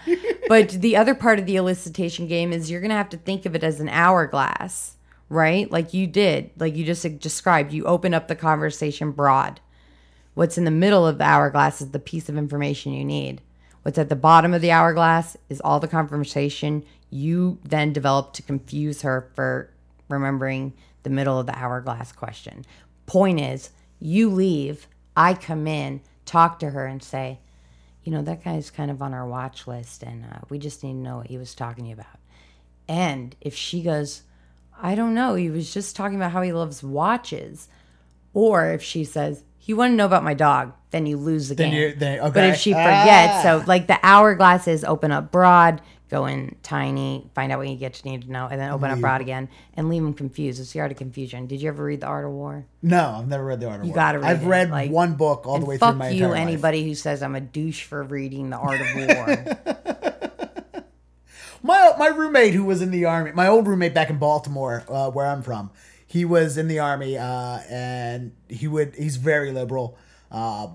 [0.49, 3.47] But the other part of the elicitation game is you're going to have to think
[3.47, 4.97] of it as an hourglass,
[5.29, 5.71] right?
[5.71, 7.73] Like you did, like you just described.
[7.73, 9.61] You open up the conversation broad.
[10.35, 13.41] What's in the middle of the hourglass is the piece of information you need.
[13.83, 18.43] What's at the bottom of the hourglass is all the conversation you then develop to
[18.43, 19.71] confuse her for
[20.09, 22.65] remembering the middle of the hourglass question.
[23.07, 24.87] Point is, you leave,
[25.17, 27.39] I come in, talk to her, and say,
[28.05, 30.93] you know, that guy's kind of on our watch list, and uh, we just need
[30.93, 32.19] to know what he was talking to you about.
[32.89, 34.23] And if she goes,
[34.81, 37.69] I don't know, he was just talking about how he loves watches.
[38.33, 41.55] Or if she says, You want to know about my dog, then you lose the
[41.55, 41.81] Then game.
[41.81, 43.41] you- then- But if she forgets, Ah.
[43.43, 47.95] so like the hourglasses open up broad, go in tiny, find out what you get
[47.95, 50.61] to need to know, and then open up broad again and leave them confused.
[50.61, 51.47] It's the art of confusion.
[51.47, 52.67] Did you ever read The Art of War?
[52.83, 53.97] No, I've never read the Art of You War.
[53.97, 56.25] You gotta read I've it, read like- one book all the way through my you,
[56.25, 56.41] entire life.
[56.41, 59.57] anybody who says I'm a douche for reading The Art of War.
[61.63, 65.11] My my roommate who was in the army, my old roommate back in Baltimore, uh,
[65.11, 65.71] where I'm from,
[66.07, 69.99] he was in the army, uh, and he would he's very liberal,
[70.31, 70.69] uh,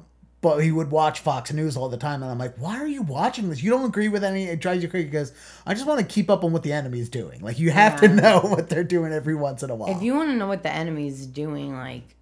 [0.44, 3.02] but he would watch Fox News all the time, and I'm like, why are you
[3.02, 3.64] watching this?
[3.64, 4.44] You don't agree with any?
[4.44, 5.32] It drives you crazy because
[5.66, 7.40] I just want to keep up on what the enemy's doing.
[7.42, 9.96] Like you have to know what they're doing every once in a while.
[9.96, 12.16] if you want to know what the enemy's doing, like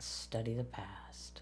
[0.00, 1.40] study the past.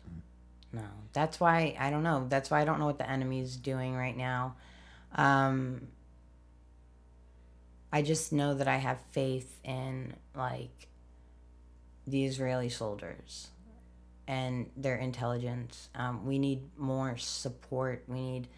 [0.75, 0.85] No,
[1.15, 2.27] that's why I don't know.
[2.29, 4.57] That's why I don't know what the enemy's doing right now.
[5.15, 5.89] Um,
[7.91, 10.89] I just know that I have faith in like
[12.07, 13.49] the Israeli soldiers
[14.29, 15.89] and their intelligence.
[15.95, 18.05] Um, we need more support.
[18.07, 18.49] We need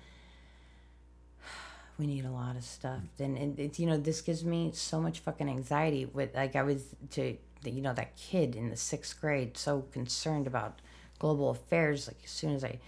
[1.99, 3.01] we need a lot of stuff.
[3.19, 6.05] And it, it's you know this gives me so much fucking anxiety.
[6.05, 9.83] With like I was to the, you know that kid in the sixth grade so
[9.93, 10.81] concerned about
[11.21, 12.09] global affairs.
[12.09, 12.81] Like as soon as I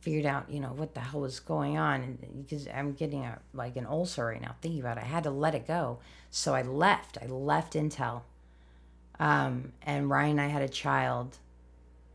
[0.00, 3.38] figured out you know what the hell was going on, and because I'm getting a
[3.54, 5.98] like an ulcer right now thinking about it, I had to let it go.
[6.30, 7.16] So I left.
[7.22, 8.22] I left Intel.
[9.20, 11.38] Um, and Ryan and I had a child,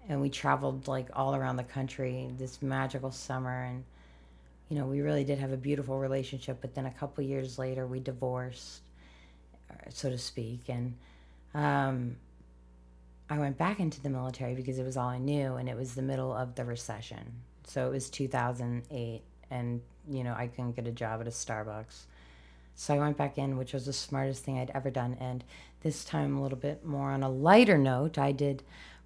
[0.10, 3.84] and we traveled like all around the country this magical summer and
[4.70, 7.86] you know, we really did have a beautiful relationship, but then a couple years later,
[7.86, 8.82] we divorced,
[9.70, 10.96] uh, so to speak, and
[11.54, 12.16] um,
[13.30, 15.94] I went back into the military because it was all I knew, and it was
[15.94, 17.34] the middle of the recession.
[17.68, 22.06] So it was 2008, and you know, I couldn't get a job at a Starbucks.
[22.76, 25.16] So I went back in, which was the smartest thing I'd ever done.
[25.20, 25.44] And
[25.84, 28.64] this time, a little bit more on a lighter note, I did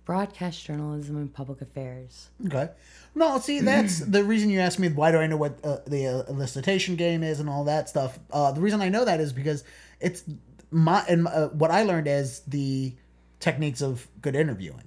[0.08, 2.30] broadcast journalism and public affairs.
[2.46, 2.70] Okay.
[3.14, 6.08] No, see, that's the reason you asked me why do I know what uh, the
[6.08, 8.18] uh, elicitation game is and all that stuff.
[8.32, 9.66] Uh, the reason I know that is because
[10.00, 10.24] it's
[10.72, 12.96] my and uh, what I learned is the
[13.42, 14.86] techniques of good interviewing.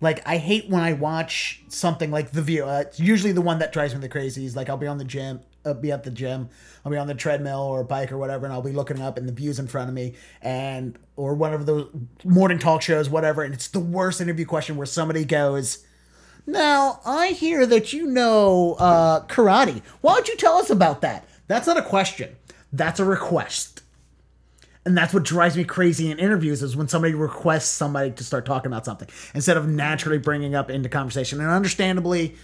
[0.00, 2.64] Like I hate when I watch something like The View.
[2.64, 4.56] Uh, it's usually the one that drives me the crazies.
[4.56, 6.48] Like I'll be on the gym, I'll be at the gym,
[6.84, 9.28] I'll be on the treadmill or bike or whatever, and I'll be looking up and
[9.28, 11.88] the view's in front of me, and or of those
[12.24, 15.84] morning talk shows, whatever, and it's the worst interview question where somebody goes.
[16.46, 19.82] Now, I hear that you know uh, karate.
[20.00, 21.28] Why don't you tell us about that?
[21.46, 22.34] That's not a question.
[22.72, 23.82] That's a request.
[24.84, 28.44] And that's what drives me crazy in interviews is when somebody requests somebody to start
[28.44, 31.40] talking about something instead of naturally bringing up into conversation.
[31.40, 32.34] And understandably,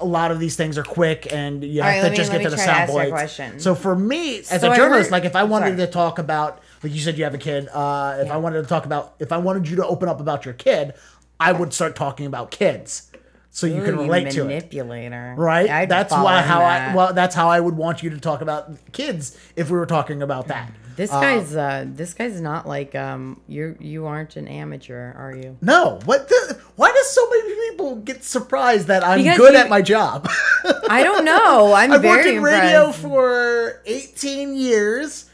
[0.00, 2.42] a lot of these things are quick and you have right, to me- just get
[2.42, 3.10] to the sound ask bites.
[3.10, 3.58] question.
[3.60, 5.76] So for me, as So a journalist, heard- like if I wanted sorry.
[5.78, 7.68] to talk about, like you said, you have a kid.
[7.72, 10.44] Uh, if I wanted to talk about, if I wanted you to open up about
[10.44, 10.94] your kid,
[11.40, 13.10] I would start talking about kids,
[13.50, 15.34] so you can Ooh, relate to it manipulator.
[15.36, 15.68] right?
[15.70, 16.92] I'd that's why how that.
[16.92, 19.86] I well that's how I would want you to talk about kids if we were
[19.86, 20.70] talking about that.
[20.98, 25.56] This guy's uh this guy's not like um you you aren't an amateur, are you?
[25.62, 26.58] No, what the?
[26.76, 30.28] Why does so many people get surprised that I'm Because good you- at my job?
[30.90, 31.72] I don't know.
[31.72, 32.62] I'm I've very worked in impressed.
[32.64, 35.24] radio for 18 years.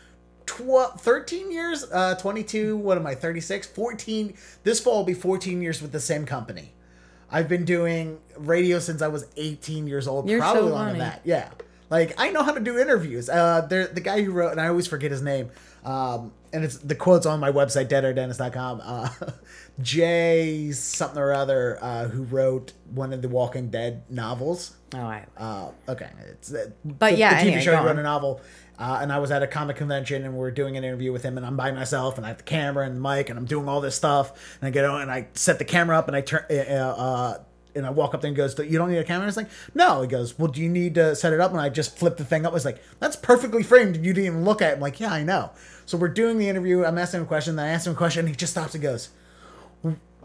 [0.46, 3.66] Tw- 13 years, uh, 22, what am I, 36?
[3.68, 6.74] 14, this fall will be 14 years with the same company.
[7.30, 10.98] I've been doing radio since I was 18 years old, You're probably so longer than
[11.00, 11.22] that.
[11.24, 11.48] Yeah.
[11.94, 13.28] Like, I know how to do interviews.
[13.28, 15.50] Uh, there, the guy who wrote, and I always forget his name,
[15.84, 18.82] um, and it's the quote's on my website, deaderdennis.com.
[18.82, 19.08] Uh,
[19.80, 24.74] Jay something or other, uh, who wrote one of the Walking Dead novels.
[24.92, 28.02] Oh, I, Uh, okay, it's uh, But the, yeah, the TV anyway, show wrote a
[28.02, 28.40] novel,
[28.76, 31.22] uh, and I was at a comic convention and we are doing an interview with
[31.22, 33.44] him, and I'm by myself, and I have the camera and the mic, and I'm
[33.44, 36.16] doing all this stuff, and I get on and I set the camera up, and
[36.16, 37.38] I turn, uh, uh,
[37.74, 40.02] and I walk up there and goes, "You don't need a camera." It's like, "No."
[40.02, 42.24] He goes, "Well, do you need to set it up?" And I just flip the
[42.24, 42.54] thing up.
[42.54, 43.96] It's like, "That's perfectly framed.
[43.96, 45.50] You didn't even look at it." I'm like, "Yeah, I know."
[45.86, 46.84] So we're doing the interview.
[46.84, 47.56] I'm asking him a question.
[47.56, 49.10] Then I ask him a question, and he just stops and goes.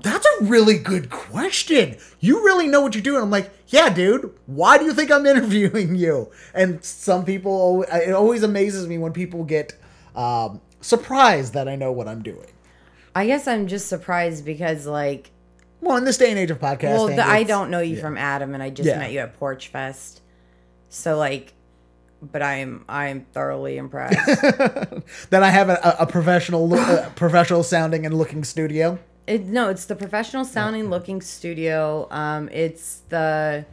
[0.01, 1.97] That's a really good question.
[2.21, 3.21] You really know what you're doing.
[3.21, 4.33] I'm like, yeah, dude.
[4.45, 6.31] Why do you think I'm interviewing you?
[6.53, 9.77] And some people, it always amazes me when people get
[10.15, 12.47] um, surprised that I know what I'm doing.
[13.15, 15.31] I guess I'm just surprised because like
[15.81, 18.17] Well, in this day and age of podcasting, well the, I don't know you from
[18.17, 18.99] Adam and I just Yeah.
[18.99, 20.21] met you at Porch Fest.
[20.89, 21.53] So like
[22.21, 24.15] but I'm I'm thoroughly impressed.
[25.29, 28.99] that I have a, a professional, uh, professional sounding and looking studio.
[29.27, 32.07] It, no, it's the professional sounding looking studio.
[32.11, 33.65] Um, it's the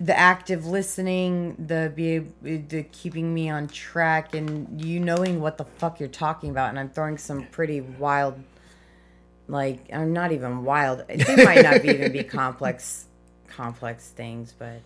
[0.00, 5.64] the active listening, the be the keeping me on track, and you knowing what the
[5.64, 6.68] fuck you're talking about.
[6.68, 8.38] And I'm throwing some pretty wild,
[9.48, 11.04] like I'm not even wild.
[11.08, 13.06] They might not be, even be complex,
[13.48, 14.80] complex things, but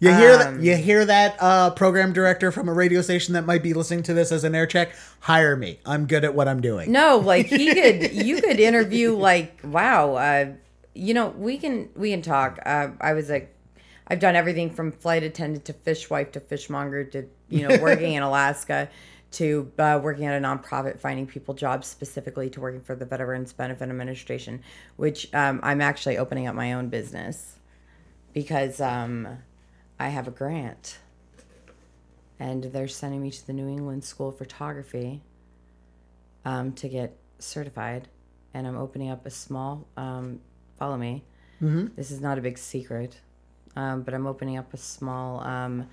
[0.00, 0.46] You hear that?
[0.48, 1.36] Um, You hear that?
[1.40, 4.54] Uh, program director from a radio station that might be listening to this as an
[4.54, 4.94] air check.
[5.20, 5.78] Hire me.
[5.86, 6.90] I'm good at what I'm doing.
[6.90, 10.52] No, like he could, you could interview like, wow, uh,
[10.94, 12.58] you know, we can we can talk.
[12.66, 13.54] Uh, I was like,
[14.08, 18.22] I've done everything from flight attendant to fishwife to fishmonger to you know working in
[18.30, 18.88] Alaska
[19.32, 23.52] to uh, working at a nonprofit finding people jobs specifically to working for the Veterans
[23.52, 24.62] Benefit Administration,
[24.96, 27.56] which um, I'm actually opening up my own business
[28.32, 29.38] because um,
[29.98, 30.98] I have a grant.
[32.38, 35.22] And they're sending me to the New England School of Photography
[36.44, 38.08] um, to get certified,
[38.52, 39.86] and I'm opening up a small.
[39.96, 40.40] Um,
[40.76, 41.24] follow me.
[41.62, 41.94] Mm-hmm.
[41.94, 43.20] This is not a big secret,
[43.76, 45.88] um, but I'm opening up a small um,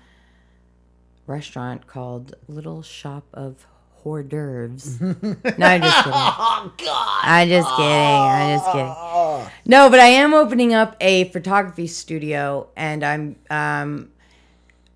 [1.30, 3.66] restaurant called Little Shop of
[4.02, 5.00] Hors d'oeuvres.
[5.00, 6.12] no, I'm just kidding.
[6.42, 7.20] Oh God!
[7.22, 7.92] I'm just kidding.
[7.92, 9.50] I'm just kidding.
[9.66, 14.10] No, but I am opening up a photography studio, and I'm um,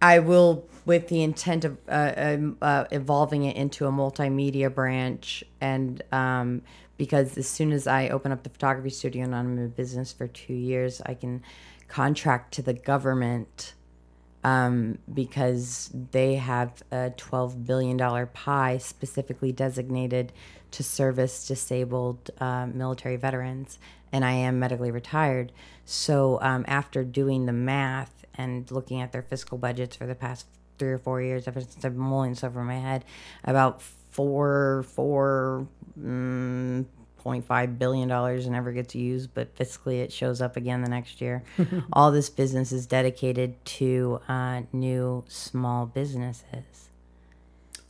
[0.02, 5.44] I will with the intent of uh, um, uh, evolving it into a multimedia branch,
[5.60, 6.62] and um,
[6.96, 10.26] because as soon as I open up the photography studio and I'm in business for
[10.26, 11.42] two years, I can
[11.88, 13.74] contract to the government
[14.44, 20.32] um, because they have a $12 billion pie specifically designated
[20.70, 23.78] to service disabled uh, military veterans.
[24.12, 25.50] And I am medically retired.
[25.84, 30.46] So um, after doing the math and looking at their fiscal budgets for the past
[30.78, 33.04] three or four years, ever since I've been mulling this over my head,
[33.44, 35.66] about four, four,
[35.98, 36.84] mm,
[37.24, 41.20] 0.5 billion dollars and never gets used but fiscally it shows up again the next
[41.20, 41.42] year
[41.92, 46.84] all this business is dedicated to uh, new small businesses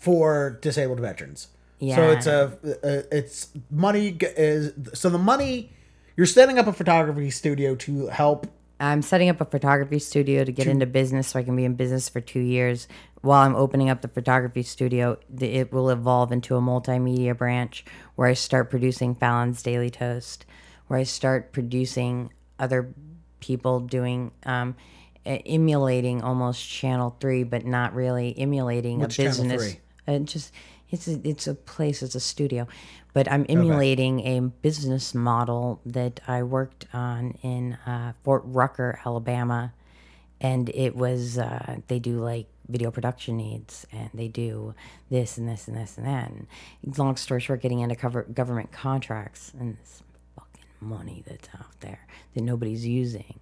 [0.04, 1.48] for disabled veterans.
[1.78, 1.96] Yeah.
[1.96, 5.72] So it's a, a it's money is so the money
[6.16, 8.46] you're setting up a photography studio to help
[8.80, 11.74] i'm setting up a photography studio to get into business so i can be in
[11.74, 12.88] business for two years
[13.24, 17.84] while I'm opening up the photography studio, the, it will evolve into a multimedia branch
[18.16, 20.44] where I start producing Fallon's Daily Toast,
[20.88, 22.92] where I start producing other
[23.40, 24.76] people doing um,
[25.24, 29.72] emulating almost Channel Three, but not really emulating What's a business.
[29.72, 29.80] 3?
[30.06, 30.52] And just
[30.90, 32.68] it's a, it's a place, it's a studio,
[33.14, 39.72] but I'm emulating a business model that I worked on in uh, Fort Rucker, Alabama,
[40.42, 44.74] and it was uh, they do like video production needs and they do
[45.10, 46.30] this and this and this and that.
[46.30, 46.46] And
[46.98, 50.02] long story short, getting into cover government contracts and this
[50.36, 53.38] fucking money that's out there that nobody's using.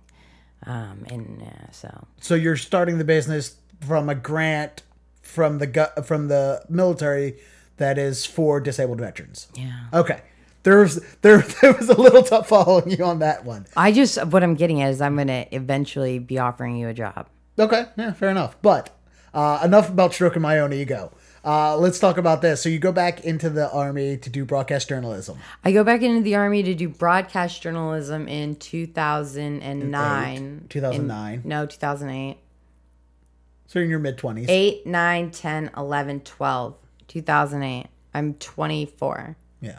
[0.66, 4.82] Um, and uh, so So you're starting the business from a grant
[5.22, 7.36] from the gu- from the military
[7.78, 9.48] that is for disabled veterans.
[9.54, 9.84] yeah.
[9.92, 10.20] Okay.
[10.64, 13.66] There was there there was a little tough following you on that one.
[13.76, 17.28] I just what I'm getting at is I'm gonna eventually be offering you a job.
[17.58, 18.56] Okay, yeah, fair enough.
[18.62, 18.90] But
[19.34, 21.12] uh, enough about stroking my own ego.
[21.44, 22.62] Uh, let's talk about this.
[22.62, 25.38] So you go back into the army to do broadcast journalism.
[25.64, 30.66] I go back into the army to do broadcast journalism in 2009.
[30.68, 31.34] 2009.
[31.34, 32.38] In- no, 2008.
[33.66, 34.46] So you're in your mid twenties.
[34.48, 36.76] 8, 9, 10, 11, 12.
[37.08, 37.86] 2008.
[38.14, 39.36] I'm 24.
[39.60, 39.78] Yeah.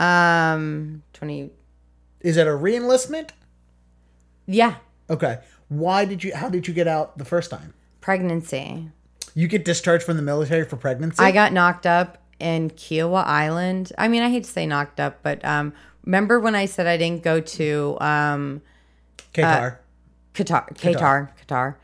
[0.00, 1.50] Um, 20.
[2.20, 3.30] Is that a reenlistment?
[4.46, 4.76] Yeah,
[5.10, 5.38] Okay.
[5.68, 6.34] Why did you?
[6.34, 7.74] How did you get out the first time?
[8.08, 8.88] Pregnancy.
[9.34, 11.22] You get discharged from the military for pregnancy.
[11.22, 13.92] I got knocked up in Kiawah Island.
[13.98, 15.74] I mean, I hate to say knocked up, but um,
[16.06, 18.62] remember when I said I didn't go to um,
[19.34, 19.76] Qatar.
[20.32, 21.74] Qatar, Qatar, Qatar.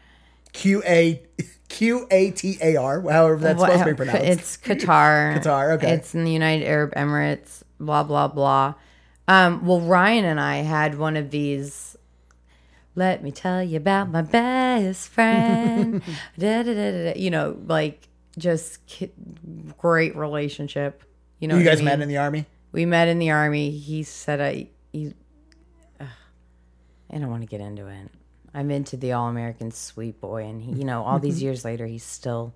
[0.54, 1.22] Q A
[1.68, 3.02] Q A T A R.
[3.02, 4.24] However that's What- supposed to be pronounced.
[4.24, 5.36] It's Qatar.
[5.42, 5.92] Qatar, okay.
[5.92, 7.64] It's in the United Arab Emirates.
[7.78, 8.72] Blah blah blah.
[9.28, 11.93] Um, well, Ryan and I had one of these.
[12.96, 16.00] Let me tell you about my best friend.
[16.38, 17.12] da, da, da.
[17.16, 19.12] You know, like just ki-
[19.78, 21.02] great relationship.
[21.40, 21.84] You know, you what I guys mean?
[21.86, 22.46] met in the army.
[22.72, 23.70] We met in the army.
[23.70, 25.12] He said I he
[26.00, 26.06] Ugh.
[27.12, 28.10] I don't want to get into it.
[28.52, 31.86] I'm into the all American sweet boy and he, you know, all these years later
[31.86, 32.54] he's still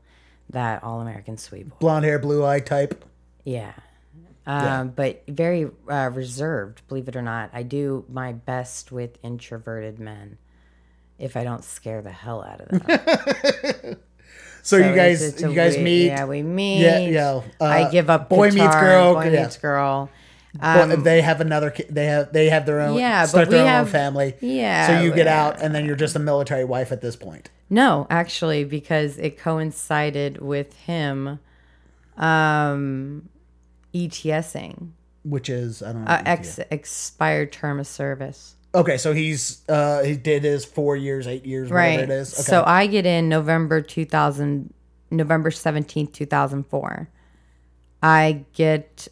[0.50, 1.76] that all American sweet boy.
[1.80, 3.04] Blonde hair, blue eye type.
[3.44, 3.72] Yeah.
[4.48, 7.50] Um, but very uh, reserved, believe it or not.
[7.52, 10.38] I do my best with introverted men
[11.18, 13.96] if I don't scare the hell out of them.
[14.60, 16.06] So, So you guys, it's a you guys we- meet.
[16.06, 16.80] Yeah, we meet.
[16.82, 19.42] Yeah, yeah, uh, I give up boy meets girl, Boy yeah.
[19.44, 20.10] meets girl.
[20.60, 21.72] but they have another.
[21.88, 22.32] They have.
[22.32, 22.90] They have their own.
[22.92, 24.34] Um, Yeah, but we their own have- family.
[24.40, 25.42] yeah, So you get yeah.
[25.46, 27.50] out, and then you're just a military wife at this point.
[27.70, 31.38] No, actually, because it coincided with him
[32.18, 33.28] um,
[33.94, 34.90] ETSing,
[35.24, 36.10] Which is I don't know.
[36.10, 38.54] uh, ex- expired term of service.
[38.74, 41.92] okay, so he's uh he did his four years, eight years, Right.
[41.92, 42.34] whatever it is.
[42.34, 42.42] Okay.
[42.42, 44.72] So I get in November 2000,
[45.10, 47.08] November 17th, 2004.
[48.02, 49.08] I get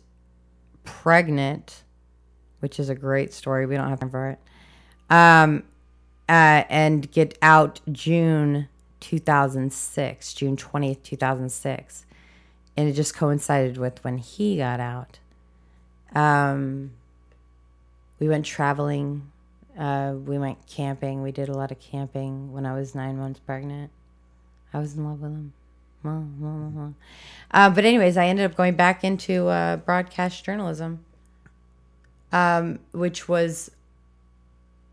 [0.85, 1.83] pregnant,
[2.61, 3.67] which is a great story.
[3.67, 4.39] We don't have time for it.
[5.11, 5.65] Um,
[6.29, 8.69] uh, and get out June
[9.01, 12.06] 2006, June 20th, 2006.
[12.77, 15.19] And it just coincided with when he got out.
[16.15, 16.93] Um,
[18.19, 19.31] we went traveling.
[19.79, 21.23] Uh, we went camping.
[21.23, 23.91] We did a lot of camping when I was nine months pregnant.
[24.73, 25.53] I was in love with him.
[26.05, 31.05] Uh, but anyways, I ended up going back into uh, broadcast journalism,
[32.33, 33.71] um, which was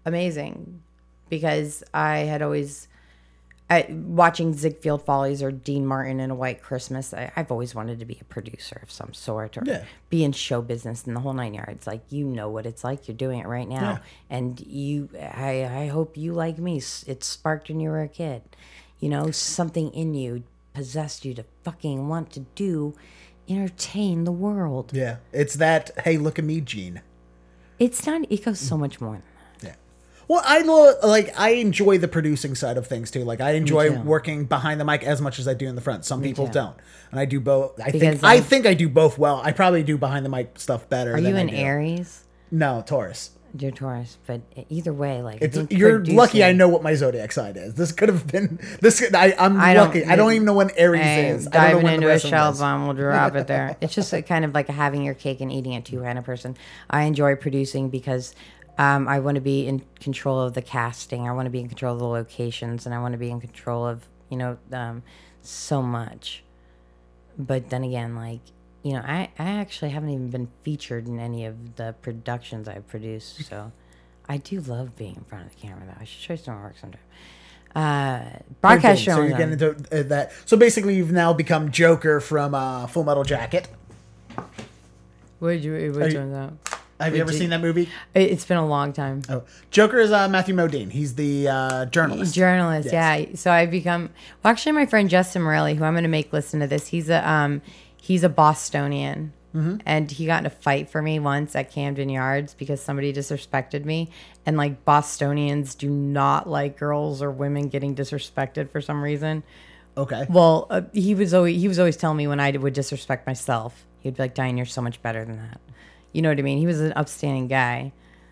[0.05, 0.81] amazing
[1.29, 2.87] because I had always
[3.73, 7.13] I, watching Ziegfeld Follies or Dean Martin in a White Christmas.
[7.13, 9.83] I, I've always wanted to be a producer of some sort or Yeah.
[10.09, 11.87] be in show business and the whole nine yards.
[11.87, 13.07] Like you know what it's like.
[13.07, 13.97] You're doing it right now, Yeah.
[14.29, 15.09] and you.
[15.19, 16.81] I I hope you like me.
[17.07, 18.41] It sparked when you were a kid.
[18.99, 20.43] You know something in you
[20.73, 22.95] possessed you to fucking want to do,
[23.49, 24.91] entertain the world.
[24.93, 25.91] yeah, it's that.
[26.03, 27.01] Hey, look at me, Gene.
[27.79, 28.21] It's not.
[28.31, 29.21] It goes so much more.
[30.33, 33.23] Well, I lo- like I enjoy the producing side of things too.
[33.23, 33.99] Like I enjoy too.
[34.01, 36.05] working behind the mic as much as I do in the front.
[36.05, 36.53] Some people too.
[36.53, 36.75] don't,
[37.11, 37.79] and I do both.
[37.79, 39.41] I Because, think I um, think I do both well.
[39.43, 41.13] I probably do behind the mic stuff better.
[41.13, 41.49] Are than you I an.
[41.51, 42.23] Aries?
[42.49, 43.29] No, Taurus.
[43.55, 46.43] You're Taurus, but either way, like It's you're lucky.
[46.43, 47.75] I know what my zodiac sign is.
[47.75, 49.03] This could have been this.
[49.13, 50.03] I, I'm I lucky.
[50.03, 51.47] I don't even know when Aries is.
[51.47, 52.59] I don't know diving when into a rest of them shell is.
[52.59, 53.77] bomb, we'll drop it there.
[53.79, 56.25] It's just a kind of like having your cake and eating it too kind of
[56.25, 56.57] person.
[56.89, 58.33] I enjoy producing because
[58.77, 61.27] um, I want to be in control of the casting.
[61.27, 63.39] I want to be in control of the locations, and I want to be in
[63.39, 65.03] control of you know um,
[65.41, 66.43] so much.
[67.37, 68.41] But then again, like
[68.83, 72.87] you know, I I actually haven't even been featured in any of the productions I've
[72.87, 73.71] produced, so
[74.29, 75.85] I do love being in front of the camera.
[75.85, 77.01] Though I should show you some work sometime.
[77.75, 80.31] uh, broadcast Okay, so you're getting into uh, that.
[80.45, 83.67] So basically, you've now become Joker from uh, Full Metal Jacket.
[85.39, 86.72] What did you, which you- one's that?
[87.03, 87.89] Have you ever seen that movie?
[88.13, 89.21] It- It's been a long time.
[89.29, 90.91] Oh, Joker is uh, Matthew Modine.
[90.91, 92.33] He's the uh, journalist.
[92.35, 93.27] Journalist, Yes.
[93.29, 93.35] yeah.
[93.35, 94.09] So I've become
[94.43, 94.51] well.
[94.51, 97.27] Actually, my friend Justin Morelli, who I'm going to make listen to this, he's a
[97.29, 97.61] um,
[98.01, 99.77] he's a Bostonian, Mm-hmm.
[99.85, 103.85] and he got in a fight for me once at Camden Yards because somebody disrespected
[103.85, 104.09] me,
[104.47, 109.43] and like Bostonians do not like girls or women getting disrespected for some reason.
[109.95, 110.25] Okay.
[110.27, 113.85] Well, uh, he was always he was always telling me when I would disrespect myself,
[113.99, 115.61] he'd be like, "Dianne, you're so much better than that."
[116.13, 116.57] You know what I mean?
[116.57, 117.91] He was an upstanding guy.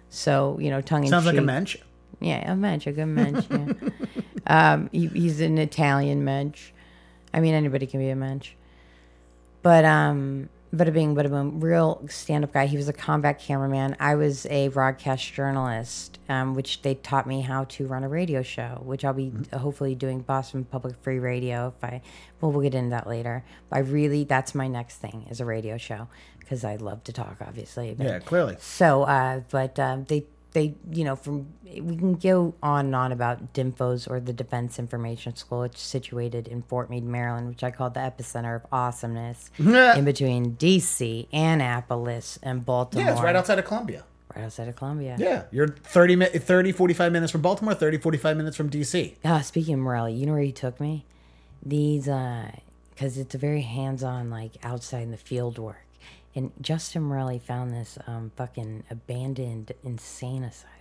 [0.10, 1.46] So you know, tongue in Sounds like a cheek.
[1.46, 1.78] mensch.
[2.20, 3.46] Yeah, a mensch, a good mensch.
[3.50, 3.74] Yeah.
[4.74, 6.72] um, he, he's an Italian mensch.
[7.34, 8.54] I mean, anybody can be a mensch.
[9.64, 12.66] But um, bada bing, bada boom, real stand-up guy.
[12.66, 13.96] He was a combat cameraman.
[14.00, 18.42] I was a broadcast journalist, um, which they taught me how to run a radio
[18.42, 21.74] show, which I'll be uh, hopefully doing Boston Public Free Radio.
[21.78, 22.02] If I,
[22.40, 23.44] well, we'll get into that later.
[23.70, 26.08] But I really, that's my next thing is a radio show
[26.40, 27.94] because I love to talk, obviously.
[27.98, 28.58] But Yeah, clearly.
[28.60, 33.12] so, uh, but um, they they you know from we can go on and on
[33.12, 35.64] about DINFOS or the Defense Information School.
[35.64, 40.56] It's situated in Fort Meade, Maryland, which I call the epicenter of awesomeness in between
[40.56, 43.06] D.C., Annapolis, and Baltimore.
[43.06, 44.04] Yeah, it's right outside of Columbia.
[44.36, 45.16] right outside of Columbia.
[45.18, 49.16] Yeah, you're 30, mi- 30 45 minutes from Baltimore, 30, 45 minutes from D.C.
[49.24, 51.06] Ah, speaking of Morelli, you know where he took me?
[51.66, 52.52] These, uh,
[52.90, 55.86] because it's a very hands-on, like outside in the field work.
[56.36, 60.76] And Justin Morelli found this um, fucking abandoned insane asylum.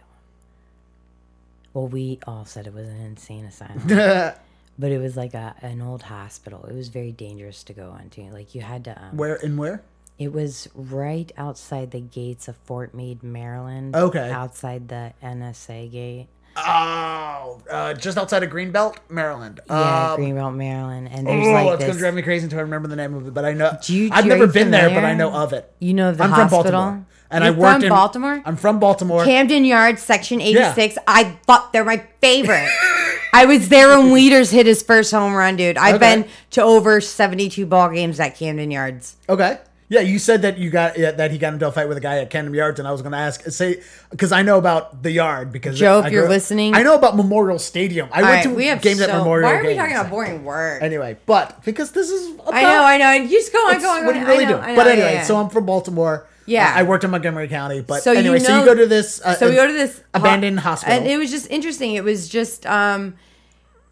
[1.73, 3.83] Well, we all said it was an insane asylum,
[4.79, 6.65] but it was like a an old hospital.
[6.67, 8.23] It was very dangerous to go into.
[8.33, 9.01] Like you had to.
[9.03, 9.83] Um, Where and where?
[10.19, 13.97] it was right outside the gates of Fort Meade, Maryland.
[13.97, 14.31] Okay.
[14.31, 16.27] Outside the NSA gate.
[16.57, 19.61] Oh, uh, just outside of Greenbelt, Maryland.
[19.69, 21.09] Yeah, um, Greenbelt, Maryland.
[21.13, 21.89] And there's Oh, like it's this.
[21.89, 23.35] gonna drive me crazy until I remember the name of it.
[23.35, 25.71] But I know Do you- I've never been there, but I know of it.
[25.79, 26.63] You know the I'm hospital?
[26.63, 28.43] from Baltimore, and You're I worked from in Baltimore?
[28.45, 29.25] I'm from Baltimore.
[29.25, 30.99] Camden Yards, Section 86.
[31.07, 32.69] I thought they're my favorite.
[33.33, 35.79] I was there when Wieters hit his first home run, dude.
[35.79, 36.17] I've Okay.
[36.23, 39.15] been to over 72 ball games at Camden Yards.
[39.29, 39.59] Okay.
[39.93, 42.01] Yeah, you said that you got yeah, that he got into a fight with a
[42.01, 45.03] guy at Camden Yards, and I was going to ask, say, because I know about
[45.03, 45.51] the yard.
[45.51, 48.09] Because Joe, if I you're grew- listening- I know about Memorial Stadium.
[48.12, 49.51] I All went right, to we have games at Memorial.
[49.51, 49.79] Why are we games.
[49.81, 50.81] talking about boring work?
[50.81, 53.07] Anyway, but because this is about, I know, I know.
[53.07, 54.23] And you just go on, go on, what on.
[54.23, 54.67] you really know, do.
[54.69, 55.23] Know, but anyway, yeah.
[55.25, 56.25] so I'm from Baltimore.
[56.47, 56.69] Yeah.
[56.73, 57.81] Uh, I worked in Montgomery County.
[57.81, 59.21] But So you anyway, so you go to this.
[59.21, 60.97] Uh, so we go to this ho- abandoned hospital.
[60.99, 63.15] and it was just interesting it was just um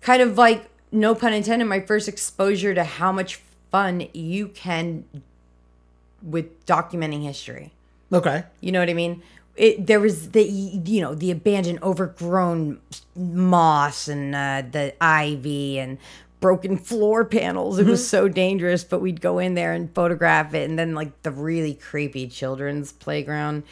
[0.01, 5.05] kind of like no pun intended my first exposure to how much fun you can
[6.23, 7.73] with documenting history.
[8.12, 8.45] Okay.
[8.61, 9.23] you know what i mean?
[9.57, 12.81] It, there was the you know the abandoned overgrown
[13.16, 15.99] moss and uh, the ivy and
[16.40, 17.78] broken floor panels.
[17.81, 20.69] It was so dangerous but we'd go in there and photograph it.
[20.69, 23.65] And then like the really creepy children's playground.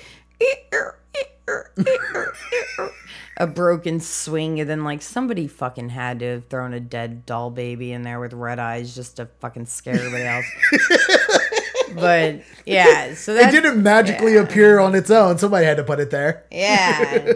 [3.38, 4.58] A broken swing.
[4.60, 8.18] And then like somebody fucking had to have thrown a dead doll baby in there
[8.18, 10.46] with red eyes just to fucking scare everybody else
[11.94, 15.38] but yeah so that, It didn't magically appear on its own.
[15.38, 16.44] Somebody had to put it there.
[16.50, 17.34] yeah.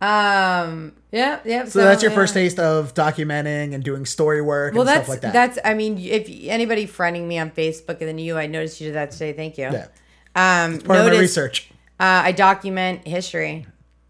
[0.00, 0.92] um.
[1.12, 1.40] Yeah.
[1.44, 1.66] Yeah.
[1.66, 5.08] So that's your first taste of documenting and doing story work Well, and that's stuff
[5.08, 5.32] like that.
[5.32, 5.58] that's.
[5.64, 8.94] I mean, if anybody friending me on Facebook and then you, I noticed you did
[8.96, 9.32] that today.
[9.32, 9.64] Thank you.
[9.64, 9.86] yeah.
[10.34, 10.80] Um.
[10.80, 11.70] Part of my research.
[12.00, 13.66] Uh, I document history.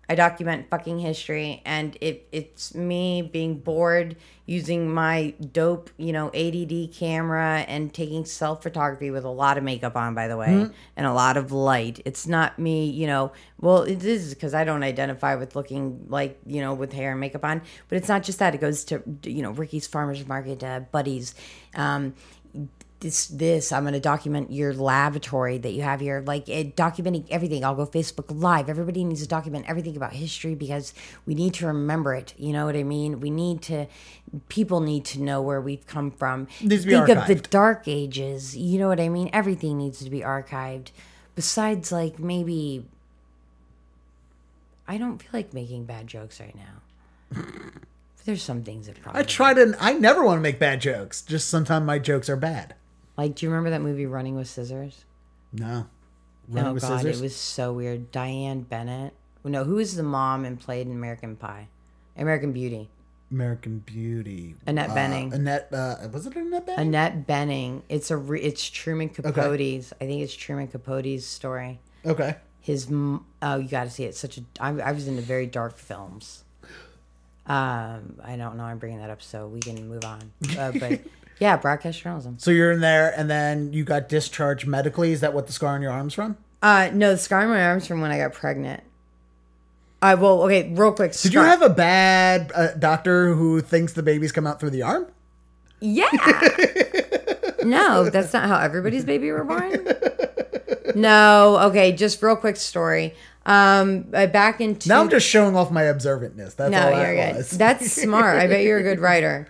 [0.08, 6.28] I document fucking history, and it it's me being bored using my dope, you know,
[6.34, 10.48] ADD camera and taking self photography with a lot of makeup on, by the way,
[10.48, 10.72] Mm-hmm.
[10.96, 12.00] and a lot of light.
[12.04, 13.32] It's not me, you know.
[13.60, 17.20] Well, it is because I don't identify with looking like you know with hair and
[17.20, 18.54] makeup on, but it's not just that.
[18.54, 21.34] It goes to you know Ricky's Farmers Market uh, buddies.
[21.74, 22.14] Um,
[23.02, 26.22] this this i'm going to document your laboratory that you have here.
[26.24, 27.64] Like it, documenting everything.
[27.64, 28.68] I'll go facebook live.
[28.68, 30.94] Everybody needs to document everything about history because
[31.26, 32.32] we need to remember it.
[32.38, 33.20] You know what i mean?
[33.20, 33.86] We need to
[34.48, 36.46] people need to know where we've come from.
[36.62, 38.56] Needs to be think of the dark ages.
[38.56, 39.28] You know what i mean?
[39.32, 40.92] Everything needs to be archived.
[41.34, 42.86] Besides like maybe
[44.86, 47.42] i don't feel like making bad jokes right now.
[48.24, 49.74] There's some things that probably I try to.
[49.80, 51.22] I never want to make bad jokes.
[51.22, 52.76] Just sometimes my jokes are bad.
[53.16, 55.04] Like do you remember that movie running with scissors
[55.52, 55.86] No.
[56.48, 57.20] Running oh with god, scissors?
[57.20, 58.10] it was so weird.
[58.10, 59.14] Diane Bennett.
[59.44, 61.68] No, who was the mom and played in American Pie?
[62.16, 62.88] American Beauty.
[63.30, 64.54] American Beauty.
[64.66, 65.32] Annette Uh, Bening.
[65.32, 65.68] Annette.
[65.72, 66.78] Uh, was it Annette Bening?
[66.78, 67.82] Annette Bening.
[67.88, 69.92] It's a re- it's Truman Capote's.
[70.00, 71.80] I think it's Truman Capote's story.
[72.04, 72.36] Okay.
[72.60, 74.14] His oh, you got to see it.
[74.14, 76.44] Such a I, I was into very dark films.
[77.46, 78.64] Um, I don't know.
[78.64, 80.30] I'm bringing that up so we can move on.
[80.56, 81.00] Uh, but
[81.42, 82.36] yeah, broadcast journalism.
[82.38, 85.10] So you're in there, and then you got discharged medically.
[85.10, 86.36] Is that what the scar on your arm's from?
[86.62, 88.80] Uh, no, the scar on my arm's from when I got pregnant.
[90.00, 91.12] I well, okay, real quick.
[91.12, 94.82] Did you have a bad uh, doctor who thinks the babies come out through the
[94.82, 95.08] arm?
[95.80, 96.08] Yeah.
[97.64, 99.84] no, that's not how everybody's baby were born.
[100.94, 103.14] No, okay, just real quick story.
[103.46, 106.54] Um, uh, back in two- Now I'm just showing off my observantness.
[106.54, 107.36] That's no, all you're good.
[107.36, 107.50] was.
[107.50, 108.36] That's smart.
[108.36, 109.48] I bet you're a good writer.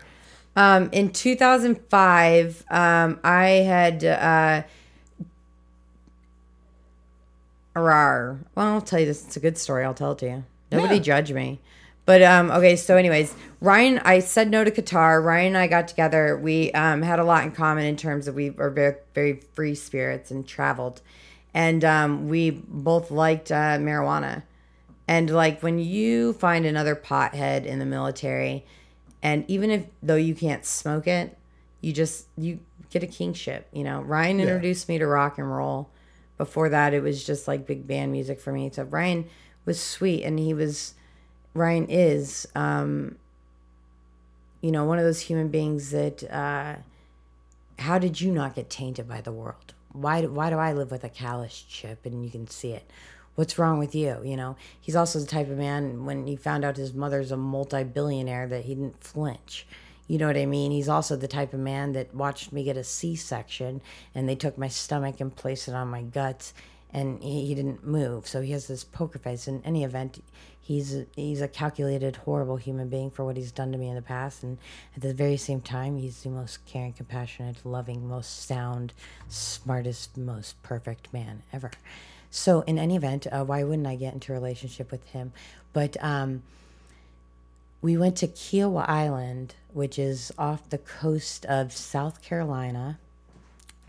[0.54, 4.62] Um, in 2005, um, I had uh,
[7.74, 8.38] rar.
[8.54, 9.24] Well, I'll tell you this.
[9.24, 9.84] It's a good story.
[9.84, 10.44] I'll tell it to you.
[10.70, 11.02] Nobody Yeah.
[11.02, 11.58] judge me.
[12.04, 15.22] But um, okay, so anyways, Ryan, I said no to Qatar.
[15.22, 16.36] Ryan and I got together.
[16.36, 19.76] We um, had a lot in common in terms of we are very, very free
[19.76, 21.00] spirits and traveled,
[21.54, 24.42] and um, we both liked uh, marijuana.
[25.06, 28.64] And like when you find another pothead in the military,
[29.22, 31.38] and even if though you can't smoke it,
[31.80, 33.68] you just you get a kingship.
[33.72, 35.88] You know, Ryan introduced me to rock and roll.
[36.38, 38.70] Before that, it was just like big band music for me.
[38.72, 39.28] So Ryan
[39.64, 40.94] was sweet, and he was
[41.54, 43.16] Ryan is, um,
[44.60, 46.24] you know, one of those human beings that.
[46.30, 46.76] Uh,
[47.78, 49.74] how did you not get tainted by the world?
[49.92, 50.22] Why?
[50.22, 52.88] Why do I live with a callous chip and you can see it?
[53.34, 54.20] What's wrong with you?
[54.22, 57.36] You know, he's also the type of man when he found out his mother's a
[57.36, 59.66] multi-billionaire that he didn't flinch.
[60.06, 60.72] You know what I mean?
[60.72, 63.80] He's also the type of man that watched me get a C-section
[64.14, 66.52] and they took my stomach and placed it on my guts
[66.92, 68.26] and he, he didn't move.
[68.26, 69.48] So he has this poker face.
[69.48, 70.22] In any event,
[70.60, 74.02] he's he's a calculated, horrible human being for what he's done to me in the
[74.02, 74.42] past.
[74.42, 74.58] And
[74.94, 78.92] at the very same time, he's the most caring, compassionate, loving, most sound,
[79.28, 81.70] smartest, most perfect man ever.
[82.32, 85.32] So in any event, uh, why wouldn't I get into a relationship with him?
[85.74, 86.42] But um,
[87.82, 92.98] we went to Kiawah Island, which is off the coast of South Carolina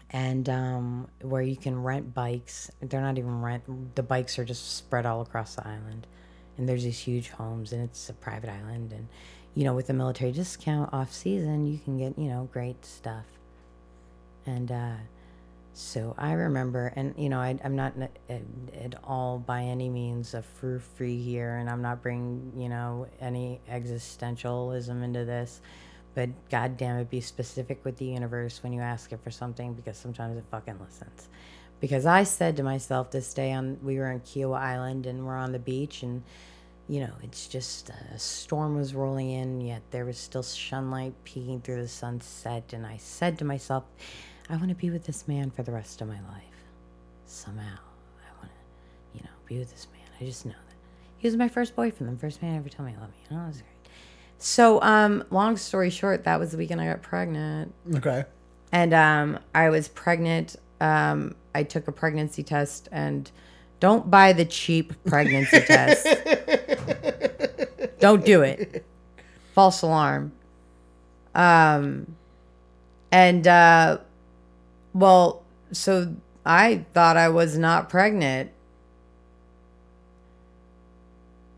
[0.10, 2.70] and um, where you can rent bikes.
[2.82, 6.06] They're not even rent; the bikes are just spread all across the island.
[6.58, 8.92] And there's these huge homes, and it's a private island.
[8.92, 9.08] And
[9.56, 13.26] you know, with the military discount off season, you can get you know great stuff.
[14.46, 14.96] And uh,
[15.74, 19.90] so I remember, and you know, I, I'm not at, uh, at all by any
[19.90, 25.62] means a frou free here, and I'm not bringing you know any existentialism into this.
[26.16, 29.74] But god damn it, be specific with the universe when you ask it for something
[29.74, 31.28] because sometimes it fucking listens.
[31.80, 35.36] Because I said to myself this day on we were in Kiawah Island and we're
[35.36, 36.22] on the beach and
[36.88, 41.14] you know, it's just uh, a storm was rolling in, yet there was still sunlight
[41.24, 42.74] peeking through the sunset.
[42.74, 43.86] And I said to myself,
[44.50, 46.44] I want to be with this man for the rest of my life.
[47.26, 47.80] Somehow,
[48.20, 50.02] I want to, you know, be with this man.
[50.20, 50.76] I just know that.
[51.18, 53.20] He was my first boyfriend, the first man ever told me I loved me.
[53.30, 53.70] You know, it was great.
[54.38, 57.74] So, um, long story short, that was the weekend I got pregnant.
[57.96, 58.26] Okay.
[58.74, 60.58] And um, I was pregnant.
[60.82, 63.32] Um, I took a pregnancy test, and
[63.80, 66.06] don't buy the cheap pregnancy test.
[68.00, 68.86] Don't do it.
[69.54, 70.34] False alarm.
[71.34, 72.18] Um,
[73.14, 74.00] and uh,
[74.94, 76.16] well, so
[76.46, 78.52] I thought I was not pregnant,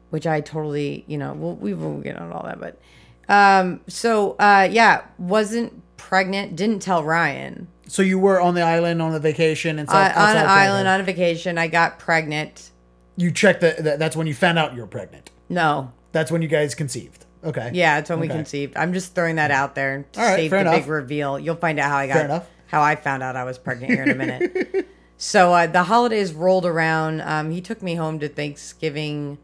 [0.10, 2.80] which I totally, you know, we'll, we won't get on all that, but
[3.28, 6.56] um, so uh, yeah, wasn't pregnant.
[6.56, 7.68] Didn't tell Ryan.
[7.88, 11.00] So you were on the island on a vacation and Uh, on an island on
[11.00, 11.58] a vacation.
[11.58, 12.72] I got pregnant.
[13.18, 14.00] You checked the, that.
[14.00, 15.32] That's when you found out you were pregnant.
[15.50, 17.26] No, That's when you guys conceived.
[17.44, 17.70] Okay.
[17.74, 18.76] yeah, it's when we conceived.
[18.76, 20.76] I'm just throwing that out there to All right, save the enough.
[20.76, 21.38] big reveal.
[21.38, 22.48] You'll find out how I got Fair enough.
[22.68, 24.88] How I found out I was pregnant here in a minute.
[25.18, 27.22] so uh, the holidays rolled around.
[27.22, 29.38] Um, he took me home to Thanksgiving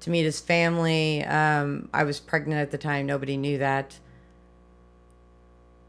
[0.00, 1.24] to meet his family.
[1.24, 3.06] Um, I was pregnant at the time.
[3.06, 3.98] Nobody knew that.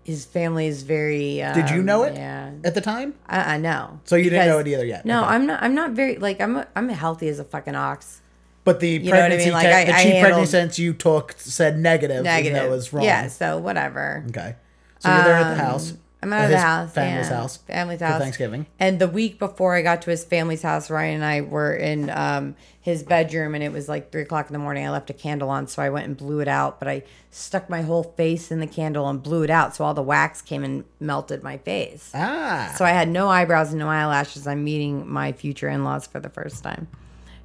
[0.03, 1.43] His family is very.
[1.43, 2.51] Um, Did you know it Yeah.
[2.63, 3.13] at the time?
[3.27, 3.99] I, I know.
[4.05, 5.05] So you didn't know it either yet?
[5.05, 5.33] No, Okay.
[5.35, 5.61] I'm not.
[5.61, 6.65] I'm not very like I'm.
[6.75, 8.21] I'm healthy as a fucking ox.
[8.63, 9.53] But the know what I pregnancy, mean?
[9.53, 12.23] Like, te- I- the cheap pregnancy sense you took said negative.
[12.23, 12.53] Negative.
[12.53, 13.03] That was wrong.
[13.03, 13.27] Yeah.
[13.27, 14.23] So whatever.
[14.29, 14.55] Okay.
[14.99, 15.93] So you're there at the Um, house.
[16.23, 16.93] I'm at out of the his house.
[16.93, 17.35] Family's yeah.
[17.35, 17.57] house.
[17.57, 18.21] Family's for house.
[18.21, 18.65] Thanksgiving.
[18.79, 22.09] And the week before I got to his family's house, Ryan and I were in
[22.11, 24.85] um, his bedroom, and it was like three o'clock in the morning.
[24.85, 26.79] I left a candle on, so I went and blew it out.
[26.79, 29.93] But I stuck my whole face in the candle and blew it out, so all
[29.93, 32.11] the wax came and melted my face.
[32.13, 32.73] Ah.
[32.77, 34.45] So I had no eyebrows and no eyelashes.
[34.45, 36.87] I'm meeting my future in laws for the first time,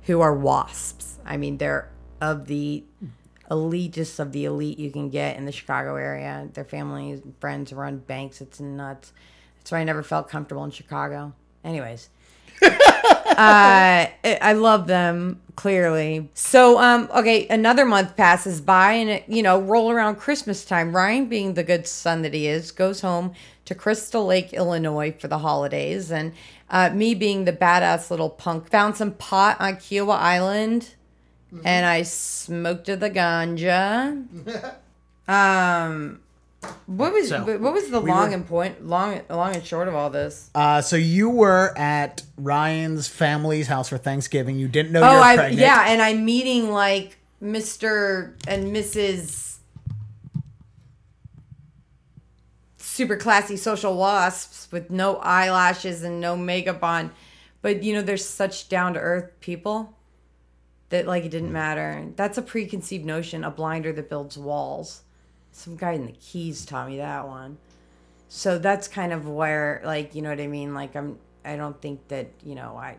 [0.02, 1.18] who are wasps.
[1.24, 1.90] I mean, they're
[2.20, 2.84] of the
[3.50, 6.48] elitist of the elite you can get in the Chicago area.
[6.52, 8.40] Their families, friends run banks.
[8.40, 9.12] It's nuts.
[9.58, 11.32] That's why I never felt comfortable in Chicago.
[11.64, 12.08] Anyways,
[12.62, 12.68] uh,
[13.36, 16.30] I I love them clearly.
[16.34, 20.94] So, um, okay, another month passes by, and it, you know, roll around Christmas time.
[20.94, 23.32] Ryan, being the good son that he is, goes home
[23.64, 26.32] to Crystal Lake, Illinois, for the holidays, and
[26.70, 30.94] uh, me, being the badass little punk, found some pot on Kiawah Island,
[31.64, 34.24] and I smoked the ganja.
[35.28, 36.20] um.
[36.86, 39.86] What was So, what was the we long were- and point long long and short
[39.86, 40.50] of all this?
[40.52, 44.58] Uh, so you were at Ryan's family's house for Thanksgiving.
[44.58, 45.60] You didn't know Oh, you were I pregnant.
[45.60, 48.32] yeah, and I'm meeting like Mr.
[48.48, 49.58] and Mrs.
[52.78, 57.10] Super classy social wasps with no eyelashes and no makeup on,
[57.62, 59.95] but you know they're such down to earth people
[60.90, 62.08] that like it didn't matter.
[62.16, 63.44] That's a preconceived notion.
[63.44, 65.02] A blinder that builds walls.
[65.52, 67.58] Some guy in the Keys taught me that one.
[68.28, 70.74] So that's kind of where like you know what I mean.
[70.74, 71.18] Like I'm.
[71.44, 72.96] I don't think that you know I.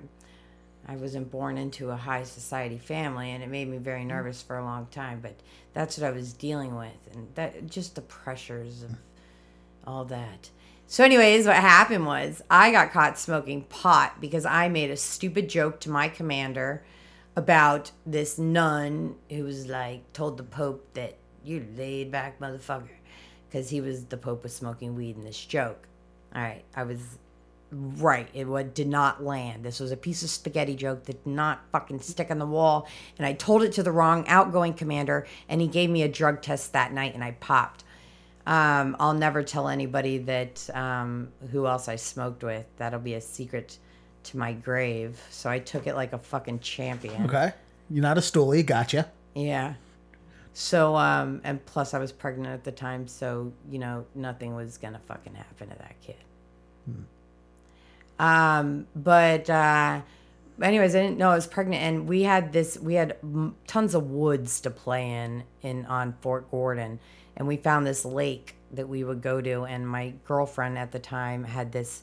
[0.89, 4.57] I wasn't born into a high society family, and it made me very nervous for
[4.57, 5.19] a long time.
[5.21, 5.35] But
[5.73, 8.91] that's what I was dealing with, and that just the pressures of
[9.85, 10.49] all that.
[10.89, 15.49] So, anyways, what happened was I got caught smoking pot because I made a stupid
[15.49, 16.85] joke to my commander
[17.37, 21.15] about this nun who was like told the Pope that
[21.45, 22.89] you laid back motherfucker
[23.47, 25.87] because he was the Pope was smoking weed in this joke.
[26.35, 27.19] All right, I was
[27.71, 28.27] right.
[28.33, 29.63] It would, did not land.
[29.63, 32.87] This was a piece of spaghetti joke that did not fucking stick on the wall.
[33.19, 36.41] And I told it to the wrong outgoing commander, and he gave me a drug
[36.41, 37.83] test that night, and I popped.
[38.47, 42.65] Um, I'll never tell anybody that um, who else I smoked with.
[42.77, 43.77] That'll be a secret
[44.27, 45.21] to my grave.
[45.29, 47.25] So I took it like a fucking champion.
[47.25, 47.53] Okay.
[47.89, 48.65] You're not a stoolie.
[48.65, 49.09] Gotcha.
[49.35, 49.75] Yeah.
[50.53, 54.77] So um, and plus I was pregnant at the time, so you know nothing was
[54.77, 56.15] gonna fucking happen to that kid.
[58.19, 60.01] Um, but uh,
[60.61, 62.77] anyways, I didn't know I was pregnant, and we had this.
[62.79, 66.99] We had m- tons of woods to play in in on Fort Gordon,
[67.35, 69.63] and we found this lake that we would go to.
[69.65, 72.01] And my girlfriend at the time had this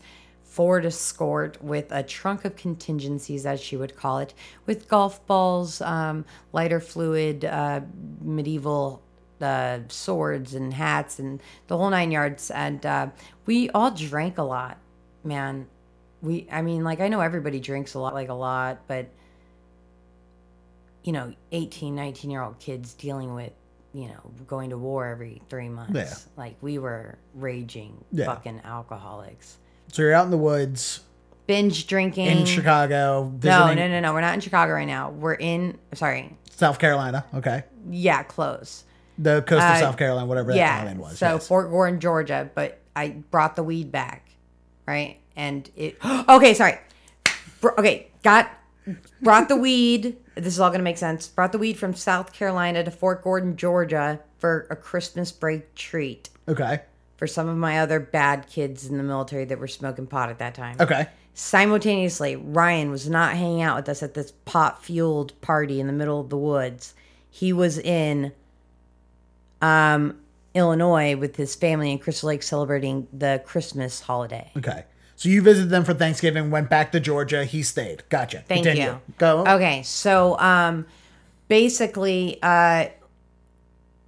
[0.54, 4.32] Ford Escort with a trunk of contingencies, as she would call it,
[4.66, 7.80] with golf balls, um, lighter fluid, uh,
[8.22, 9.02] medieval
[9.40, 12.52] uh, swords and hats, and the whole nine yards.
[12.52, 13.08] And uh,
[13.46, 14.78] we all drank a lot,
[15.24, 15.66] man.
[16.22, 19.08] We, I mean, like, I know everybody drinks a lot, like a lot, but,
[21.02, 23.52] you know, 18, 19 year old kids dealing with,
[23.92, 25.94] you know, going to war every three months.
[25.96, 26.14] Yeah.
[26.36, 28.26] Like, we were raging Yeah.
[28.26, 29.58] fucking alcoholics
[29.92, 31.00] So you're out in the woods
[31.46, 32.26] binge drinking.
[32.26, 34.12] in Chicago, no, visiting no, no, no.
[34.14, 35.10] We're not in Chicago right now.
[35.10, 35.78] We're in.
[35.94, 36.36] Sorry.
[36.50, 37.24] South Carolina.
[37.34, 37.64] Okay.
[37.90, 38.84] Yeah, close.
[39.18, 40.80] The coast of Uh, South Carolina, whatever that yeah.
[40.80, 41.18] island was.
[41.18, 41.46] So yes.
[41.46, 42.50] Fort Gordon, Georgia.
[42.54, 44.30] But I brought the weed back,
[44.86, 45.18] right?
[45.36, 45.96] And it.
[46.28, 46.78] Okay, sorry.
[47.78, 48.50] Okay, got
[49.22, 50.16] brought the weed.
[50.34, 51.28] This is all gonna make sense.
[51.28, 56.28] Brought the weed from South Carolina to Fort Gordon, Georgia, for a Christmas break treat
[56.48, 56.82] okay.
[57.16, 60.38] For some of my other bad kids in the military that were smoking pot at
[60.38, 60.76] that time.
[60.80, 61.06] Okay.
[61.34, 65.92] Simultaneously, Ryan was not hanging out with us at this pot fueled party in the
[65.92, 66.94] middle of the woods.
[67.28, 68.32] He was in
[69.60, 70.20] um,
[70.54, 74.50] Illinois with his family in Crystal Lake celebrating the Christmas holiday.
[74.56, 74.84] Okay.
[75.16, 77.44] So you visited them for Thanksgiving, went back to Georgia.
[77.44, 78.02] He stayed.
[78.08, 78.44] Gotcha.
[78.46, 78.92] Thank Continue.
[78.92, 79.00] you.
[79.18, 79.44] Go.
[79.46, 80.86] Okay, so um,
[81.48, 82.86] basically, uh,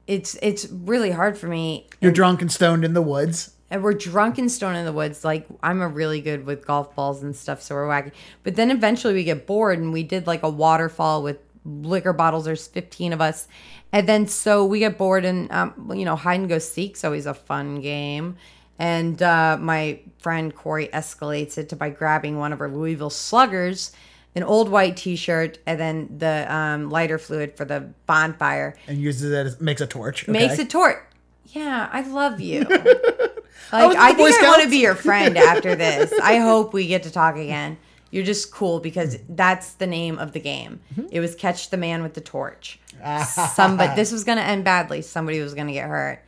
[0.06, 1.88] it's it's really hard for me.
[2.00, 3.52] You're drunk and stoned in the woods.
[3.70, 5.24] and we're drunk and stoned in the woods.
[5.24, 8.12] Like I'm a really good with golf balls and stuff, so we're wacky.
[8.42, 12.44] But then eventually we get bored, and we did like a waterfall with liquor bottles.
[12.44, 13.48] There's 15 of us,
[13.92, 17.26] and then so we get bored, and um, you know, hide and go seek's always
[17.26, 18.36] a fun game.
[18.78, 23.90] And uh, my friend Corey escalates it to by grabbing one of her Louisville Sluggers,
[24.36, 29.32] an old white T-shirt, and then the um, lighter fluid for the bonfire and uses
[29.32, 30.24] it as makes a torch.
[30.24, 30.32] Okay.
[30.32, 30.98] makes a torch.
[31.46, 32.66] Yeah, I love you.
[33.72, 36.12] Like I, Boy think I want to be your friend after this.
[36.22, 37.78] I hope we get to talk again.
[38.10, 40.80] You're just cool because that's the name of the game.
[40.94, 41.08] Mm-hmm.
[41.10, 42.78] It was catch the man with the torch.
[43.54, 45.02] Somebody this was gonna end badly.
[45.02, 46.22] Somebody was gonna get hurt.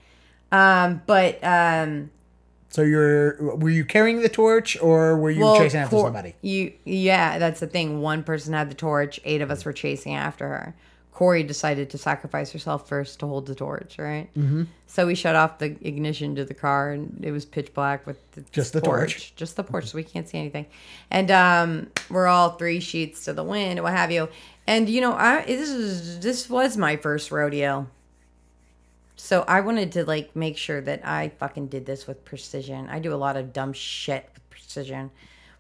[0.51, 2.11] Um, but um,
[2.71, 6.35] So you're were you carrying the torch or were you well, chasing after Cor- somebody?
[6.43, 8.01] You yeah, that's the thing.
[8.03, 9.19] One person had the torch.
[9.25, 10.75] Eight of us were chasing after her.
[11.19, 14.33] Corey decided to sacrifice herself first to hold the torch, right?
[14.37, 14.65] Mm-hmm.
[14.87, 18.19] So we shut off the ignition to the car, and it was pitch black with
[18.33, 19.35] the Just the torch.
[19.35, 20.67] just the torch, so we can't see anything.
[21.11, 24.29] And um, we're all three sheets to the wind, what have you.
[24.69, 27.89] And you know, I this is this was my first rodeo.
[29.21, 32.89] So I wanted to like make sure that I fucking did this with precision.
[32.89, 35.11] I do a lot of dumb shit with precision.